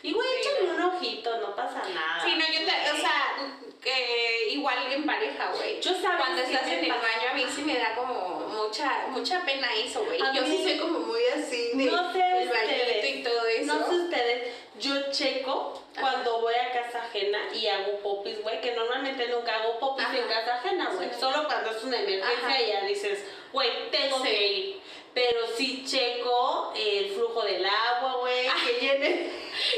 [0.04, 2.24] Y, güey, Sí, échale un ojito, no pasa nada.
[2.24, 3.36] Sí, no, yo te, o sea,
[3.82, 5.80] que igual en pareja, güey.
[5.82, 9.46] Yo sabes Cuando estás en el baño a mí sí me da como mucha, mucha
[9.46, 10.20] pena eso, güey.
[10.34, 13.16] Yo sí soy como muy así de No sé el ustedes.
[13.16, 13.66] y todo eso.
[13.74, 18.72] No sé ustedes, yo checo cuando voy a casa ajena y hago popis, güey, que
[18.74, 20.18] normalmente nunca hago popis Ajá.
[20.18, 21.10] en casa ajena, güey.
[21.10, 21.16] Sí.
[21.20, 22.62] Solo cuando es una emergencia Ajá.
[22.62, 24.24] y ya dices, güey, tengo Sí.
[24.24, 24.82] que ir.
[25.14, 28.56] Pero sí checo el flujo del agua, güey, Ah.
[28.66, 29.30] que llene.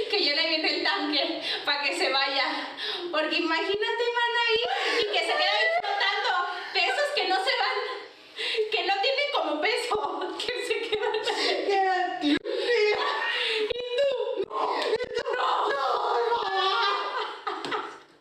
[0.10, 2.70] que llene bien el tanque para que se vaya.
[3.12, 4.64] Porque imagínate, van ahí
[5.02, 6.34] y que se queda ahí flotando.
[6.74, 11.16] De esos que no se van, que no tienen como peso, que se quedan
[12.22, 12.32] ahí.
[12.32, 12.38] Y
[13.98, 14.80] tú, no,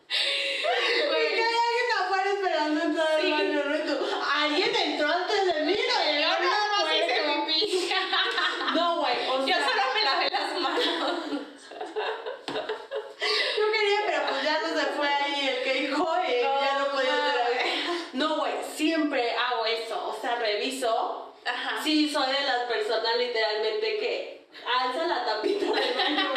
[0.09, 3.31] Y Güey, que hay alguien afuera esperando entrar Sí.
[3.31, 3.75] al baño, ¿no?
[3.75, 3.95] Y tú,
[4.33, 6.97] alguien entró antes de mí, no yo llegó nada más güey.
[7.03, 7.89] hice pipí.
[8.75, 10.85] No, güey, o Yo sea, solo me lavé las manos.
[13.57, 16.85] yo quería, pero pues ya no se fue ahí el que dijo y ya no
[16.91, 17.63] podía hacer mames.
[17.89, 17.93] algo.
[18.13, 21.33] No, güey, siempre hago eso, o sea, reviso.
[21.45, 21.81] Ajá.
[21.83, 24.45] Sí, soy de las personas literalmente que
[24.81, 26.33] alza la tapita del baño.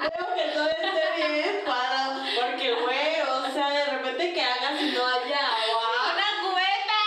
[0.00, 4.86] Veo que todo esté bien para, porque, güey, o sea, de repente que hagas y
[4.92, 6.12] no haya agua.
[6.12, 7.00] ¡Una cubeta!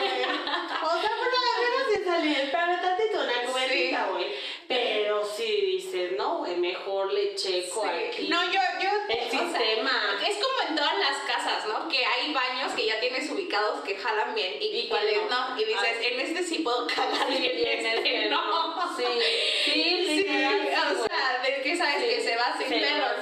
[0.00, 0.22] güey.
[0.22, 4.10] O sea, bueno, la menos sí salir, espérame tantito, una cubetita, Sí.
[4.12, 4.26] güey.
[4.68, 7.88] Pero si dices, no, güey, mejor le checo Sí.
[8.08, 8.28] aquí.
[8.28, 8.90] No, yo, yo.
[9.08, 10.18] El sea, sistema.
[10.26, 11.88] es como en todas las casas, ¿no?
[11.88, 15.50] Que hay baños que ya tienes ubicados que jalan bien y, Y cuáles no.
[15.54, 15.60] no.
[15.60, 18.46] Y dices, en este sí puedo cagar Sí, bien, en este este no.
[18.46, 18.96] no.
[18.96, 19.04] Sí,
[19.64, 23.12] sí, Sí, o sea, de que sabes que se va sin pedos.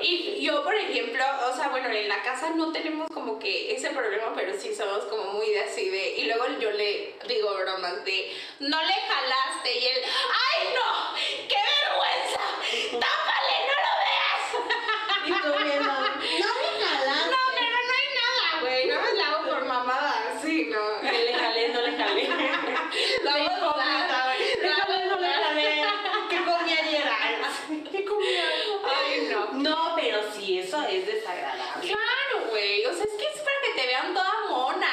[0.00, 3.90] Y yo, por ejemplo, o sea, bueno, en la casa no tenemos como que ese
[3.90, 6.16] problema, pero sí somos como muy de así de.
[6.18, 9.78] Y luego yo le digo bromas de, no le jalaste.
[9.78, 11.14] Y él, ¡ay no!
[11.48, 12.40] ¡Qué vergüenza!
[13.00, 15.26] ¡Tápale, no lo veas!
[15.26, 15.92] Y tú viendo,
[16.40, 17.30] no me jalaste.
[17.30, 18.86] No, pero no hay nada, güey.
[18.88, 21.00] No me la hago por mamada, sí, no.
[21.10, 22.28] Que le jalé, no le jalé.
[23.22, 24.24] La De voy a hipócrita, dudar.
[24.26, 24.60] güey.
[24.62, 25.84] Le jalé, no le jalé.
[26.30, 27.08] ¿Qué comí ayer?
[27.20, 29.52] Ay, ¿Qué comí Ay, no.
[29.52, 31.86] No, pero sí, eso es desagradable.
[31.86, 32.84] Claro, güey.
[32.86, 34.92] O sea, es que es para que te vean toda mona.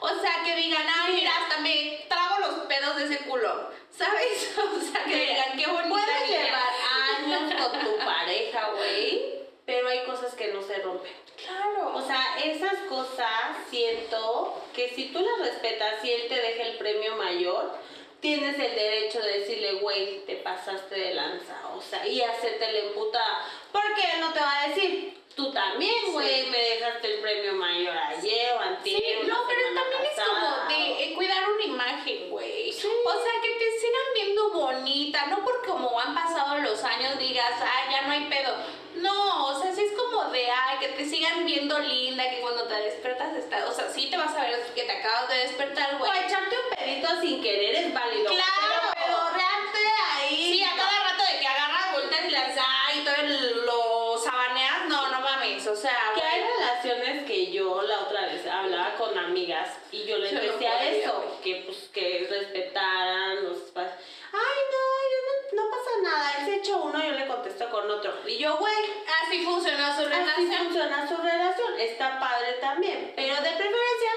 [0.00, 3.70] O sea, que digan, ay, mira, hasta me trago los pedos de ese culo.
[3.90, 4.50] ¿Sabes?
[4.58, 6.42] O sea, que digan, qué bonita niña.
[6.42, 6.72] llevar
[7.18, 9.22] años con tu pareja, güey,
[9.64, 11.12] pero hay cosas que no se rompen.
[11.36, 11.96] Claro.
[11.96, 16.78] O sea, esas cosas siento que si tú las respetas y él te deja el
[16.78, 17.72] premio mayor,
[18.20, 22.78] tienes el derecho de decirle, güey, te pasaste de lanza, o sea, y hacerte la
[22.78, 23.44] emputada.
[23.72, 26.50] Porque él no te va a decir, tú también, güey, Sí.
[26.50, 29.00] me dejaste el premio mayor ayer o antier.
[29.00, 30.68] Sí, no, pero también es como pasada".
[30.68, 32.72] de eh, cuidar una imagen, güey.
[32.72, 32.86] Sí.
[33.04, 37.54] O sea, que te sigan viendo bonita, no porque como han pasado los años digas,
[37.60, 38.54] ay, ya no hay pedo.
[39.02, 42.62] No, o sea, sí es como de, ay, que te sigan viendo linda, que cuando
[42.64, 45.94] te despiertas está, o sea, sí te vas a ver que te acabas de despertar,
[45.96, 46.10] O güey.
[46.24, 48.26] echarte un pedito sin querer es válido.
[48.30, 48.92] Claro.
[48.94, 49.78] Pero pedorrearte
[50.16, 50.52] ahí.
[50.54, 54.86] Sí, a cada rato de que agarras vueltas y las ay, y todo lo sabaneas,
[54.88, 59.18] no, no mames, o sea, Que hay relaciones que yo la otra vez hablaba con
[59.18, 63.01] amigas y yo les Yo no decía podría, eso, que pues que respetaran
[68.26, 68.74] Y yo, güey,
[69.22, 70.52] así funciona su relación.
[70.52, 74.10] Así funciona su relación, está padre también, pero de preferencia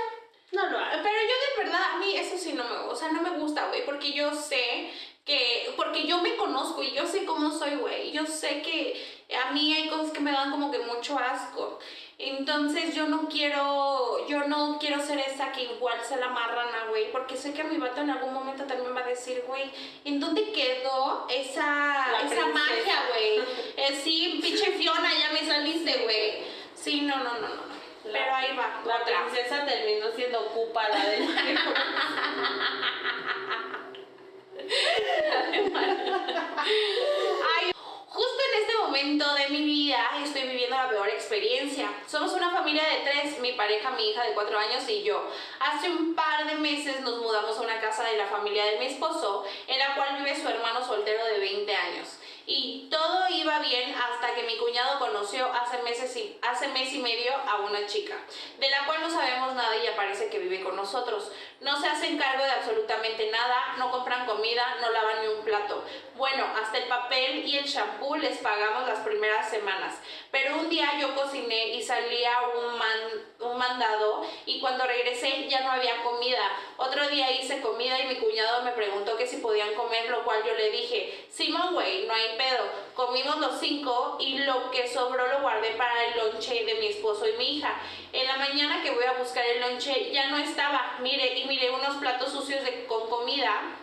[0.52, 1.02] no lo hago.
[1.04, 3.68] Pero yo de verdad, a mí eso sí no me, o sea, no me gusta,
[3.68, 4.92] güey, porque yo sé
[5.26, 9.52] que, porque yo me conozco y yo sé cómo soy, güey, yo sé que a
[9.52, 11.80] mí hay cosas que me dan como que mucho asco.
[12.18, 17.12] Entonces yo no quiero, yo no quiero ser esa que igual se la marrana, güey,
[17.12, 19.70] porque sé que mi vato en algún momento también va a decir, güey,
[20.06, 23.42] ¿en dónde quedó esa, esa magia, güey?
[23.78, 26.46] Eh, sí, pinche Fiona, ya me saliste, güey.
[26.74, 27.64] Sí, no, no, no, no.
[28.04, 28.82] Pero ahí va.
[28.86, 31.28] La princesa terminó siendo ocupa la del
[37.58, 37.72] Ay,
[38.16, 41.92] Justo en este momento de mi vida estoy viviendo la peor experiencia.
[42.08, 45.22] Somos una familia de tres, mi pareja, mi hija de cuatro años y yo.
[45.60, 48.86] Hace un par de meses nos mudamos a una casa de la familia de mi
[48.86, 52.08] esposo, en la cual vive su hermano soltero de 20 años.
[52.48, 57.00] Y todo iba bien hasta que mi cuñado conoció hace, meses y, hace mes y
[57.00, 58.16] medio a una chica,
[58.60, 61.32] de la cual no sabemos nada y aparece que vive con nosotros.
[61.62, 65.84] No se hacen cargo de absolutamente nada, no compran comida, no lavan ni un plato.
[66.16, 69.96] Bueno, hasta el papel y el shampoo les pagamos las primeras semanas.
[70.36, 75.72] Pero un día yo cociné y salía un, un mandado y cuando regresé ya no
[75.72, 76.52] había comida.
[76.76, 80.44] Otro día hice comida y mi cuñado me preguntó que si podían comer, lo cual
[80.46, 82.66] yo le dije, Simón, güey, no hay pedo.
[82.96, 87.26] Comimos los cinco y lo que sobró lo guardé para el lonche de mi esposo
[87.30, 87.74] y mi hija.
[88.12, 90.98] En la mañana que voy a buscar el lonche ya no estaba.
[91.00, 93.78] Mire, y miré unos platos sucios de, con comida.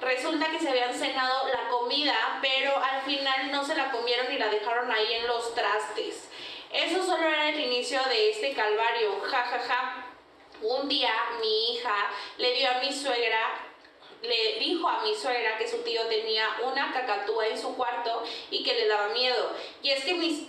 [0.00, 4.38] Resulta que se habían cenado la comida, pero al final no se la comieron y
[4.38, 6.28] la dejaron ahí en los trastes.
[6.72, 9.20] Eso solo era el inicio de este calvario.
[9.22, 10.06] Ja, ja, ja.
[10.62, 11.94] Un día mi hija
[12.38, 13.66] le dio a mi suegra
[14.22, 18.62] le dijo a mi suegra que su tío tenía una cacatúa en su cuarto y
[18.62, 19.50] que le daba miedo.
[19.82, 20.42] Y es que mis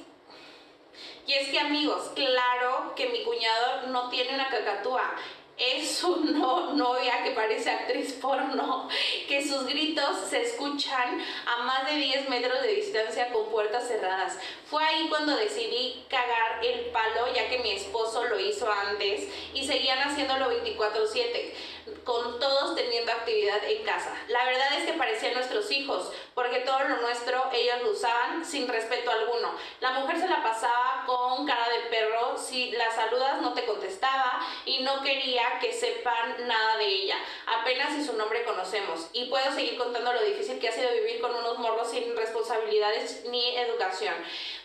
[1.27, 5.15] y es que amigos, claro que mi cuñado no tiene una cacatúa
[5.61, 8.89] es su no, novia que parece actriz porno,
[9.27, 14.39] que sus gritos se escuchan a más de 10 metros de distancia con puertas cerradas.
[14.65, 19.65] Fue ahí cuando decidí cagar el palo, ya que mi esposo lo hizo antes y
[19.65, 21.53] seguían haciéndolo 24/7
[22.03, 24.13] con todos teniendo actividad en casa.
[24.27, 28.67] La verdad es que parecían nuestros hijos, porque todo lo nuestro ellos lo usaban sin
[28.67, 29.53] respeto alguno.
[29.79, 34.39] La mujer se la pasaba con cara de perro, si la saludas no te contestaba
[34.65, 39.09] y no quería que sepan nada de ella, apenas si su nombre conocemos.
[39.13, 43.25] Y puedo seguir contando lo difícil que ha sido vivir con unos morros sin responsabilidades
[43.25, 44.15] ni educación.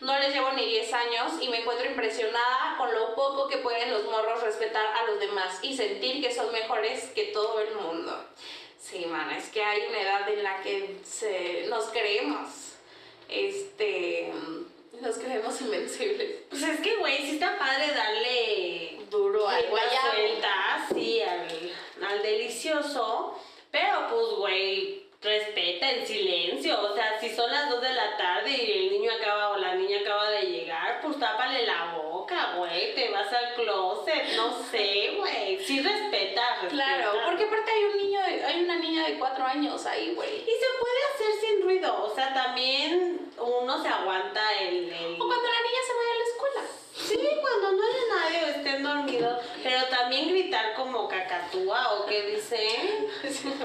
[0.01, 3.91] No les llevo ni 10 años y me encuentro impresionada con lo poco que pueden
[3.91, 8.25] los morros respetar a los demás y sentir que son mejores que todo el mundo.
[8.79, 12.75] Sí, man, es que hay una edad en la que se, nos creemos.
[13.29, 14.31] Este.
[15.01, 16.43] Nos creemos invencibles.
[16.49, 21.75] Pues es que, güey, sí está padre darle duro al suelta, sí, al,
[22.07, 23.39] al delicioso.
[23.71, 26.81] Pero, pues, güey, respeta en silencio.
[26.81, 29.75] O sea, si son las 2 de la tarde y el niño acaba o la
[29.75, 32.95] niña acaba de llegar, pues tápale la boca, güey.
[32.95, 35.59] Te vas al closet, no sé, güey.
[35.59, 36.69] Sí respeta, respeta.
[36.71, 40.37] Claro, porque aparte hay un niño, hay una niña de 4 años ahí, güey.
[40.37, 42.05] Y se puede hacer sin ruido.
[42.05, 44.89] O sea, también uno se aguanta el...
[44.91, 45.15] el...
[45.21, 46.86] O cuando la niña se vaya a la escuela.
[47.07, 52.23] Sí, cuando no haya nadie o estén dormidos, pero también gritar como cacatúa o que
[52.23, 53.07] dicen,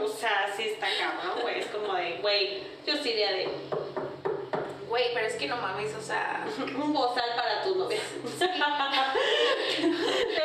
[0.04, 3.50] o sea, sí está cabrón, güey, es como de, güey, yo sí iría de,
[4.92, 6.46] Güey, pero es que no mames, o sea...
[6.76, 7.98] un bozal para tu novia.
[8.38, 8.48] Te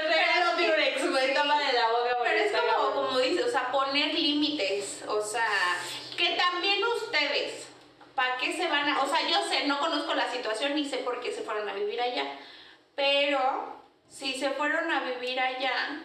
[0.01, 2.17] regalo Durex, güey, tómale la boca.
[2.23, 5.49] Pero es como, como dice, o sea, poner límites, o sea,
[6.17, 7.67] que también ustedes,
[8.15, 9.03] ¿para qué se van a...?
[9.03, 11.75] O sea, yo sé, no conozco la situación ni sé por qué se fueron a
[11.75, 12.39] vivir allá,
[12.97, 13.77] pero
[14.09, 16.03] si se fueron a vivir allá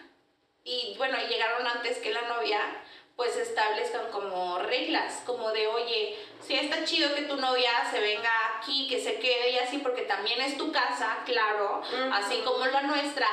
[0.62, 2.60] y, bueno, llegaron antes que la novia,
[3.16, 8.30] pues establezcan como reglas, como de, oye, si está chido que tu novia se venga
[8.56, 11.82] aquí, que se quede y así, porque también es tu casa, claro,
[12.12, 13.26] así como la nuestra,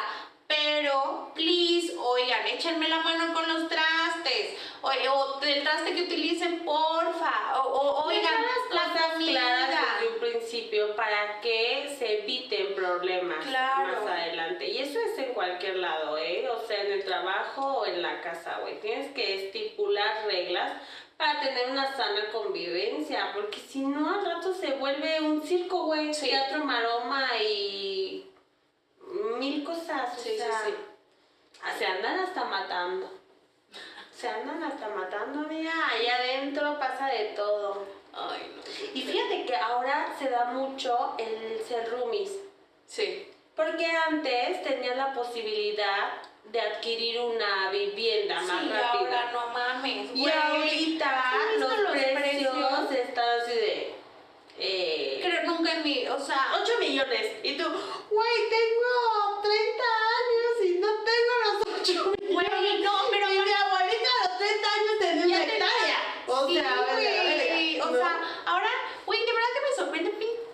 [0.50, 6.66] pero, please, oigan, échenme la mano con los trastes, o, o el traste que utilicen,
[6.66, 8.34] porfa, o, o oigan,
[8.74, 13.88] las cosas desde un principio para que se eviten problemas Claro.
[14.02, 14.66] más adelante.
[14.68, 16.48] Y eso es en cualquier lado, ¿eh?
[16.50, 18.80] O sea, en el trabajo o en la casa, güey.
[18.80, 20.74] Tienes que estipular reglas
[21.18, 26.14] para tener una sana convivencia, porque si no al rato se vuelve un circo, güey,
[26.14, 26.30] Sí.
[26.30, 27.89] teatro maroma y
[29.50, 30.74] mil cosas, o Sí, sí, sea, sí.
[31.64, 33.12] ah, se andan hasta matando.
[34.12, 37.86] Se andan hasta matando, mira, allá adentro pasa de todo.
[38.14, 38.62] Ay, no.
[38.94, 42.32] Y fíjate que ahora se da mucho el ser roomies.
[42.86, 43.32] Sí.
[43.56, 46.10] Porque antes tenías la posibilidad
[46.46, 49.06] de adquirir una vivienda más Sí, rápido.
[49.06, 50.10] ahora no mames.
[50.16, 50.34] Y güey.
[50.34, 52.14] ahorita ¿Has los, los precios,
[52.56, 52.92] precios?
[53.08, 53.89] están así de...
[54.62, 57.32] Eh, Creo nunca en mi, o sea, 8 millones.
[57.44, 62.34] Y tú, güey, tengo 30 años y no tengo los 8 millones.
[62.34, 66.24] güey, no, pero y mi abuelita a los 30 años tenía una hectárea.
[66.28, 67.98] O Sí, sea, güey, O ¿no?
[67.98, 68.70] sea, ahora,
[69.06, 70.10] güey, de verdad que me sorprende.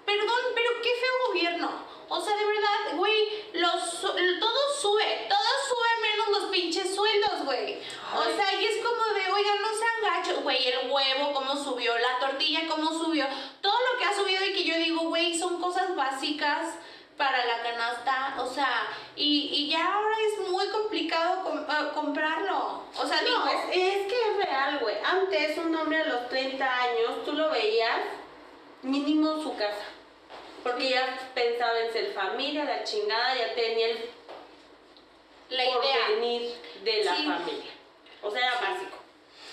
[0.05, 1.85] Perdón, pero qué feo gobierno.
[2.09, 7.79] O sea, de verdad, güey, los, todo sube, todo sube menos los pinches sueldos, güey.
[8.15, 11.97] O sea, y es como de, oigan, no sean gachos, güey, el huevo, cómo subió,
[11.97, 13.25] la tortilla, cómo subió,
[13.61, 16.75] todo lo que ha subido y que yo digo, güey, son cosas básicas
[17.17, 22.83] para la canasta, o sea, y, y ya ahora es muy complicado com- eh, comprarlo.
[23.01, 24.95] O sea, digo, No, es, es que es real, güey.
[25.03, 28.01] Antes un hombre a los 30 años, tú lo veías
[28.83, 29.85] mínimo su casa.
[30.65, 34.09] Porque ya pensaba en ser familia, la chingada, ya tenía el
[35.49, 35.75] la idea.
[36.07, 37.23] porvenir de la Sí.
[37.27, 37.71] familia.
[38.23, 38.97] O sea, era básico.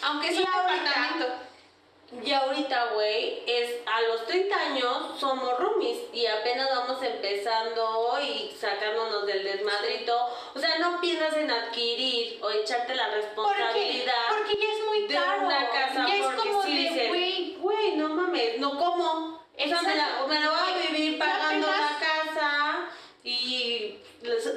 [0.04, 1.26] Aunque es Y un ahorita- departamento.
[2.24, 8.54] Y ahorita, güey, es a los 30 años somos roomies y apenas vamos empezando y
[8.58, 10.14] sacándonos del desmadrito.
[10.54, 15.14] O sea, no piensas en adquirir o echarte la responsabilidad porque ya es muy de
[15.14, 15.42] caro.
[15.46, 19.31] una casa ya es porque como sí de, güey, güey, no mames, no como.
[19.58, 22.78] O sea, me la, me la voy a vivir pagando apenas- la casa
[23.24, 23.98] y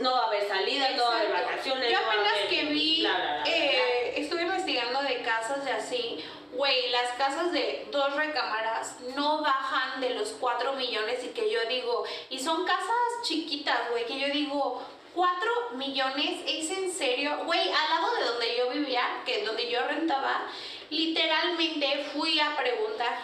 [0.01, 1.91] no va a haber salidas, no va a haber vacaciones.
[1.91, 3.51] Yo no apenas haber que vi, bla, bla, bla, bla, bla.
[3.53, 6.23] eh, estuve investigando de casas de así,
[6.53, 11.59] güey, las casas de dos recámaras no bajan de los 4 millones y que yo
[11.69, 14.81] digo, y son casas chiquitas, güey, que yo digo,
[15.13, 17.38] 4 millones, ¿es en serio?
[17.45, 20.47] Güey, al lado de donde yo vivía, que donde yo rentaba,
[20.89, 23.17] literalmente fui a preguntar.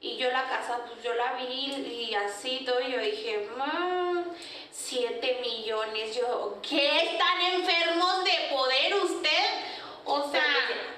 [0.00, 4.20] Y yo la casa, pues yo la vi y así todo, y yo dije, mmm,
[4.70, 6.16] 7 millones.
[6.16, 9.44] Yo, ¿qué están enfermos de poder usted?
[10.04, 10.44] O sea,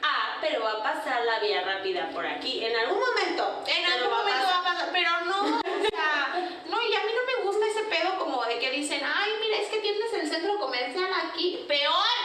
[0.02, 2.62] ah, pero va a pasar la vía rápida por aquí.
[2.62, 3.64] En algún momento.
[3.66, 7.12] en algún va momento va a pasar, pero no, o sea, no, y a mí
[7.16, 10.28] no me gusta ese pedo como de que dicen, ay, mira, es que tienes el
[10.28, 11.64] centro comercial aquí.
[11.66, 12.16] Peor,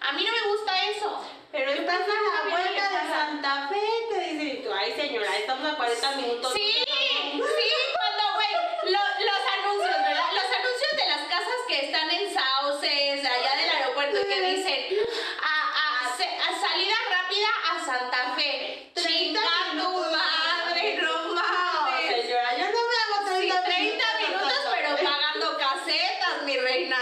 [0.00, 1.24] a mí no me gusta eso.
[1.52, 3.26] Pero Yo estás prefiero a la una vuelta vida de lejana.
[3.30, 3.80] Santa Fe,
[4.10, 6.52] te dicen, y tú, ay señora, estamos a 40 minutos.
[6.54, 10.28] Sí, sí, cuando, güey, lo- los anuncios, ¿verdad?
[10.32, 14.98] Los anuncios de las casas que están en Sauces, allá del aeropuerto, que dicen
[15.42, 18.90] a, a, a salida rápida a Santa Fe.
[18.94, 19.40] 30 Chinga
[19.70, 20.12] tu minutos.
[20.12, 22.22] madre, no No, mames.
[22.22, 26.96] señora, yo no me hago Sí, 30, 30 minutos, pero pagando casetas, mi reina.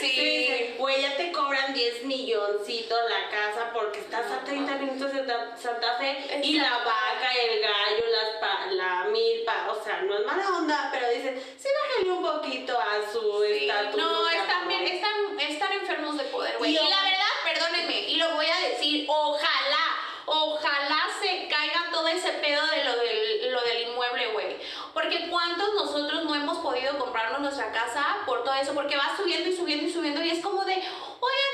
[0.00, 0.46] Sí, Sí.
[0.48, 4.95] sí, güey, ya te cobran 10 milloncitos la casa porque estás a 30 minutos
[5.26, 10.24] Santa Fe y la vaca, el gallo, las pa- la milpa, o sea, no es
[10.26, 13.96] mala onda, pero dicen, sí, bájale un poquito a su Sí, estatus.
[13.96, 16.72] no, están bien, están, están enfermos de poder, güey.
[16.72, 19.86] Y Y, la verdad, perdónenme, y lo voy a decir, ojalá,
[20.26, 24.56] ojalá se caiga todo ese pedo de lo del, lo del inmueble, güey.
[24.92, 29.48] Porque cuántos nosotros no hemos podido comprarnos nuestra casa por todo eso, porque va subiendo
[29.50, 31.45] y subiendo y subiendo y es como de, cabrones,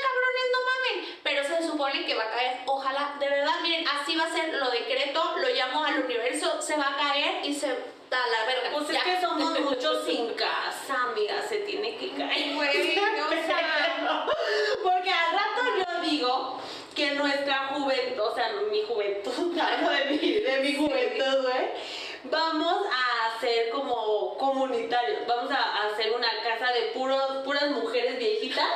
[0.51, 1.15] no mamen.
[1.23, 4.53] Pero se supone que va a caer, ojalá, de verdad, miren, así va a ser,
[4.53, 8.69] lo decreto, lo llamo al universo, se va a caer y se da la verga.
[8.71, 12.55] Pues es que somos muchos sin casa, amiga, se tiene que caer.
[12.55, 14.27] Güey, o sea,
[14.83, 16.59] Porque al rato yo digo
[16.95, 21.69] que nuestra juventud, o sea, mi juventud, hablo de mi, de mi juventud, güey,
[22.25, 28.67] vamos a hacer como comunitarios, vamos a hacer una casa de puros, puras mujeres viejitas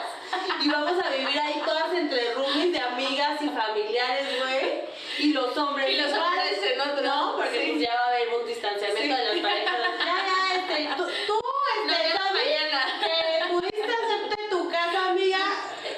[0.63, 4.81] y vamos a vivir ahí todas entre roomies de amigas y familiares, güey,
[5.19, 5.89] y los hombres.
[5.89, 7.01] Y los igual, hombres en otro.
[7.01, 7.71] No, porque Sí.
[7.71, 9.21] pues ya va a haber un distanciamiento Sí.
[9.21, 9.77] de las parejas.
[9.97, 11.33] Ya, ya, este, tú, tú,
[11.87, 12.99] No, este, Tami, mañana.
[13.01, 15.45] que pudiste hacerte tu casa, amiga,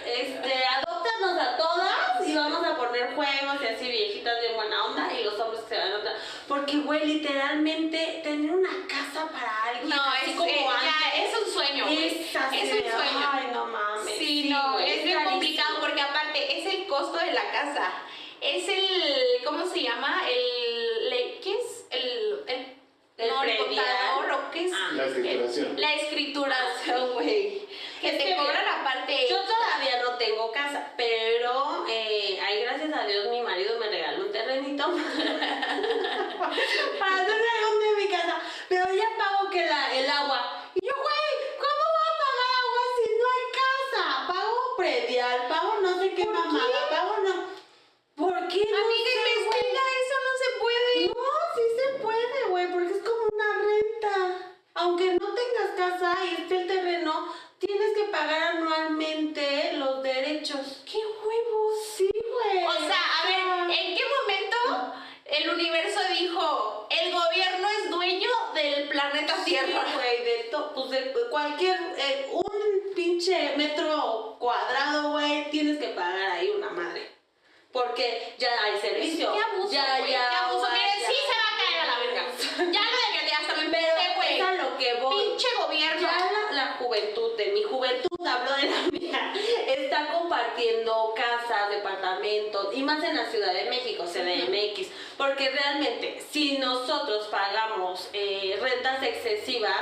[0.05, 1.88] este, adóptanos a todas
[2.51, 5.81] vamos a poner juegos y así viejitas de buena onda y los hombres que se
[5.81, 6.15] van a otra.
[6.47, 11.23] Porque, güey, literalmente tener una casa para alguien, No, así es, como eh, antes, ya,
[11.23, 11.85] es un sueño.
[11.87, 13.29] es así es un sueño.
[13.31, 14.15] Ay, no mames.
[14.17, 17.91] Sí, no, güey, es bien complicado porque aparte es el costo de la casa.
[18.41, 20.21] Es el, ¿cómo se llama?
[20.29, 21.85] El, le- ¿qué es?
[21.91, 22.68] El, el,
[23.19, 24.71] El no, contador o qué es?
[24.73, 24.89] Ah.
[24.93, 25.75] La escrituración.
[25.81, 27.67] La escrituración, güey.
[27.99, 29.27] Que te cobran aparte.
[29.29, 34.25] Yo todavía no tengo casa, pero eh, ay, gracias a Dios mi marido me regaló
[34.25, 34.85] un terrenito
[36.99, 38.39] para hacer algún de mi casa.
[38.69, 40.63] Pero ya pago que la, el agua.
[40.75, 44.03] Y yo, güey, ¿cómo voy a pagar agua si no hay casa?
[44.33, 46.95] Pago predial, pago no sé qué ¿Por mamada, qué?
[46.95, 47.35] pago no.
[48.19, 48.61] ¿Por qué?
[48.69, 51.07] No Amiga, investiga, eso no se puede.
[51.07, 54.55] No, sí se puede, güey, porque es como una renta.
[54.75, 60.81] Aunque no tengas casa y esté el terreno, tienes que pagar anualmente los derechos.
[60.89, 61.73] ¡Qué huevos!
[61.97, 62.65] Sí, güey.
[62.65, 64.93] O sea, a ver, ¿en qué momento
[65.25, 69.85] el universo dijo, el gobierno es dueño del planeta Sí, Tierra?
[69.95, 76.31] güey, de to- pues de cualquier, eh, un pinche metro cuadrado, güey, tienes que pagar
[76.31, 77.09] ahí una madre.
[77.71, 79.31] Porque ya hay servicio.
[79.31, 80.11] ¡Qué abuso, ya, güey!
[80.11, 80.59] ya, ¡Qué abuso!
[80.61, 81.07] güey, Miren, ya.
[81.07, 82.71] sí se va a caer a la verga.
[82.71, 84.35] Ya lo de que hasta me Pero emputé, güey.
[84.39, 85.23] es a lo que voy.
[85.27, 86.01] Pinche gobierno.
[86.01, 89.33] Ya la, la juventud, de mi juventud, hablo de la mía,
[89.67, 96.57] está compartiendo casas, departamentos, y más en la Ciudad de México, CDMX, porque realmente si
[96.57, 99.77] nosotros pagamos eh, rentas excesivas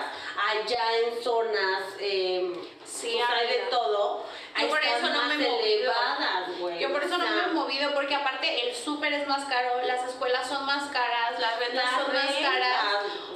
[0.49, 2.53] allá en zonas, eh,
[2.85, 3.69] Sí, pues hay de amiga.
[3.69, 4.25] todo,
[4.59, 5.59] Yo por están eso no más me he movido.
[5.65, 6.79] elevadas, güey.
[6.79, 9.45] Yo por eso O no sea, me he movido, porque aparte el súper es más
[9.49, 12.83] caro, las escuelas son más caras, las rentas son más rentas, caras.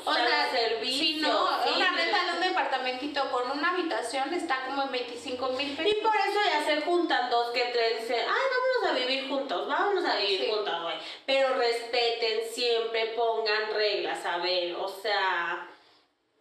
[0.05, 1.69] o O sea, servicios, si no, sí.
[1.77, 5.91] una renta de un departamentito con una habitación está como en 25 mil pesos.
[5.91, 9.67] Y por eso ya se juntan dos que tres, dicen, ay, vámonos a vivir juntos,
[9.67, 10.51] vámonos a vivir Sí.
[10.51, 10.95] juntos, güey.
[11.25, 15.67] Pero respeten siempre, pongan reglas, a ver, o sea,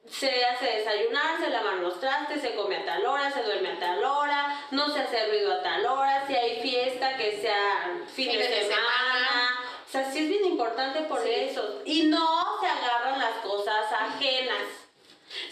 [0.09, 3.79] se hace desayunar, se lavan los trastes, se come a tal hora, se duerme a
[3.79, 8.33] tal hora, no se hace ruido a tal hora, si hay fiesta, que sea fin
[8.33, 8.75] de, de semana.
[8.75, 9.57] semana.
[9.91, 11.31] O sea, sí es bien importante Sí.
[11.35, 11.83] eso.
[11.85, 14.63] Y no se agarran las cosas ajenas.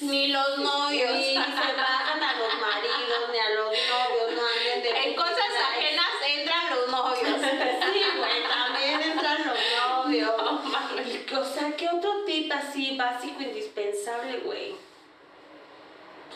[0.01, 1.13] Ni los novios.
[1.13, 5.51] Ni se bajan a los maridos, ni a los novios, no anden de en cosas
[5.73, 7.41] ajenas entran los novios.
[7.93, 10.33] Sí, güey, también entran los novios.
[10.39, 11.41] No.
[11.41, 14.77] O sea, ¿qué otro tip así básico, indispensable, güey?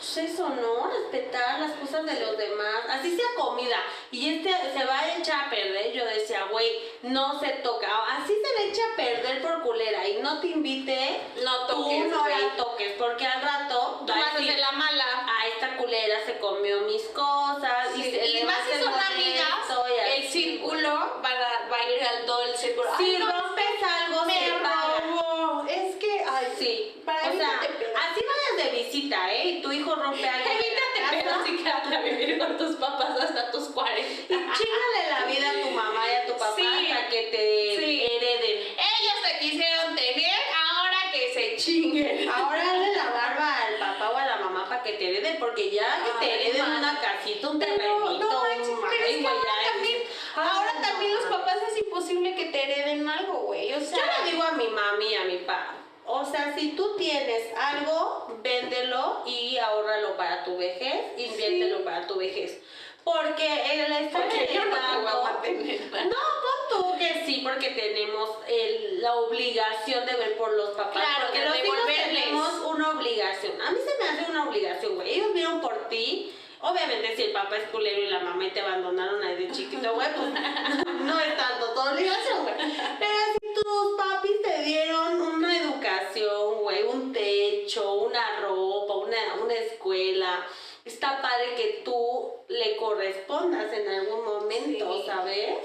[0.03, 0.87] Eso, ¿no?
[0.89, 2.83] Respetar las cosas de los demás.
[2.89, 3.77] Así sea comida.
[4.11, 5.93] Y este se va a echar a perder.
[5.93, 6.71] Yo decía, güey,
[7.03, 7.87] no se toca.
[8.17, 10.07] Así se le echa a perder por culera.
[10.07, 12.41] Y no te invite, No tú toques, no güey.
[12.41, 12.93] la toques.
[12.99, 15.05] Porque al rato Tú vas a ser la mala.
[15.25, 17.87] a esta culera se comió mis cosas.
[17.95, 19.49] Sí, se y le más si son amigas,
[19.89, 20.89] y el círculo
[21.23, 22.89] va a, va a ir al todo el círculo.
[22.97, 24.99] Ay, no, rompes algo, me se paga.
[25.07, 25.65] robó.
[25.67, 27.93] Es que, ay, Sí, Para o sea, evítate pedos.
[27.95, 29.45] así vayas de visita, ¿eh?
[29.49, 30.49] Y tu hijo rompe algo.
[30.49, 34.01] Evítate pedos y quédate a vivir con tus papás hasta tus 40.
[34.03, 36.65] Y chingale la vida a tu mamá y a tu papá Sí.
[36.91, 38.05] hasta que te Sí.
[38.05, 38.59] hereden.
[38.73, 40.39] Ellos te quisieron tener,
[40.75, 42.29] ahora que se chinguen.
[42.29, 45.69] Ahora hazle la barba al papá o a la mamá para que te hereden, porque
[45.69, 49.97] ya que te hereden una casita, un terrenito, no, ay, es que ya es- también,
[50.35, 51.31] Ay, ahora no, también los no.
[51.31, 53.73] papás es imposible que te hereden algo, güey.
[53.73, 55.75] O sea, Yo le digo a mi mami y a mi papá,
[56.23, 62.17] o sea, si tú tienes algo, véndelo y ahórralo para tu vejez, inviértelo para tu
[62.17, 62.59] vejez.
[63.03, 65.81] Porque el estar porque yo no te voy a heredando- mantener.
[66.05, 70.93] No, pon tú que sí, porque tenemos el- la obligación de ver por los papás.
[70.93, 73.61] Claro, porque de los hijos tenemos una obligación.
[73.61, 75.15] A mí se me hace una obligación, güey.
[75.15, 76.33] Ellos vieron por ti.
[76.61, 80.07] Obviamente, si el papá es culero y la mamá te abandonaron ahí de chiquito, güey,
[80.15, 80.29] pues
[81.01, 82.55] no es tanto tu obligación, güey.
[82.99, 83.13] Pero
[83.53, 90.45] tus papis te dieron una educación, güey, un techo, una ropa, una, una escuela,
[90.85, 95.03] está padre que tú le correspondas en algún momento, Sí.
[95.05, 95.57] ¿sabes?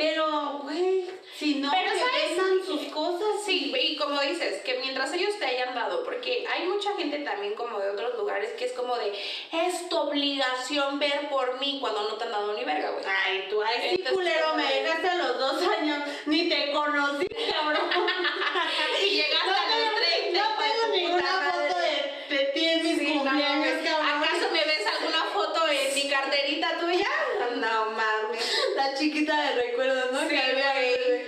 [0.00, 1.04] Pero, güey,
[1.38, 3.44] si no, Pero, vendan sus cosas.
[3.44, 7.52] Sí, y como dices, que mientras ellos te hayan dado, porque hay mucha gente también
[7.54, 9.12] como de otros lugares que es como de,
[9.52, 13.04] es tu obligación ver por mí cuando no te han dado ni verga, güey.
[13.06, 17.26] Ay, tú, ay, sí, Entonces, culero, me dejaste a los dos años, ni te conocí,
[17.52, 17.90] cabrón.
[19.02, 19.94] Y llegaste a los
[20.30, 20.42] 30.
[20.42, 24.22] No tengo ninguna foto de, de ti en mis Sí, cumpleaños, cabrón.
[24.22, 27.08] ¿Acaso me ves alguna foto en mi carterita tuya?
[27.56, 28.60] No mames.
[28.76, 30.20] La chiquita de recuerdos, ¿no?
[30.20, 31.20] Sí, que había güey.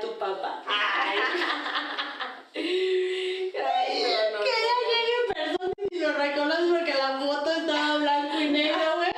[0.00, 0.62] Tu papá.
[0.66, 1.18] Ay.
[2.54, 7.96] Ay, no, no, que ya llegue en persona y lo reconoces porque la foto estaba
[7.98, 9.10] blanco y negro, güey.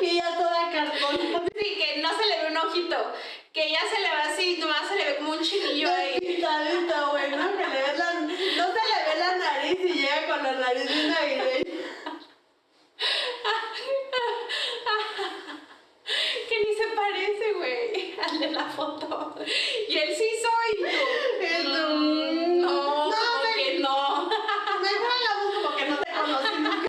[0.00, 1.14] Y ella toda cartón.
[1.56, 2.96] Sí, que no se le ve un ojito.
[3.52, 6.18] Que ya se le ve así, nomás se le ve como un chinillo ahí.
[6.18, 7.56] Pintadito, güey, ¿no?
[7.56, 10.88] Que le ves la, no se le ve la nariz y llega con la nariz
[10.88, 11.74] de navideña.
[16.48, 19.34] Que ni se parece, güey, al de la foto.
[19.88, 20.84] Y él sí soy.
[20.84, 24.28] Mm, No, No, como me- que no.
[24.80, 26.88] Mejor hagamos como que no te conocí nunca.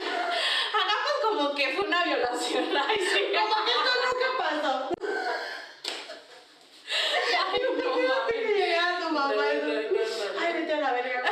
[0.73, 2.65] Hagamos como que fue una violación.
[2.77, 3.21] Ay, sí.
[3.37, 4.89] Como que esto nunca pasó.
[7.51, 9.31] Ay, no, No, no, no, no.
[10.39, 11.23] Ay, vete a la verga.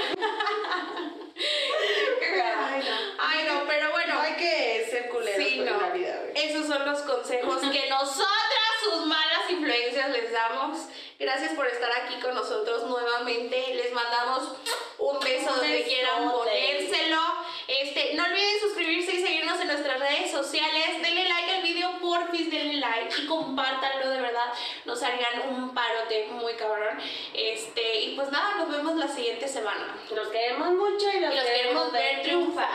[2.61, 2.95] Ay, no.
[3.19, 4.13] Ay, no, pero bueno.
[4.15, 5.81] No hay que ser culeros Sí, con no.
[5.81, 6.45] la vida, güey.
[6.49, 10.77] Esos son los consejos que nosotras, sus malas influencias, les damos.
[11.19, 13.75] Gracias por estar aquí con nosotros nuevamente.
[13.75, 14.55] Les mandamos
[14.97, 17.19] un beso donde quieran ponérselo.
[17.67, 21.01] Este, no olviden suscribirse y seguirnos en nuestras redes sociales.
[21.01, 24.53] Denle like al video, porfis, denle like y compártanlo, de verdad.
[24.85, 26.97] Nos harían un parote muy cabrón.
[27.33, 29.97] Este, y pues nada, nos vemos la siguiente semana.
[30.15, 32.69] Los queremos mucho y los, Y los queremos ver triunfar.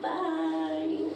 [0.00, 0.96] Bye.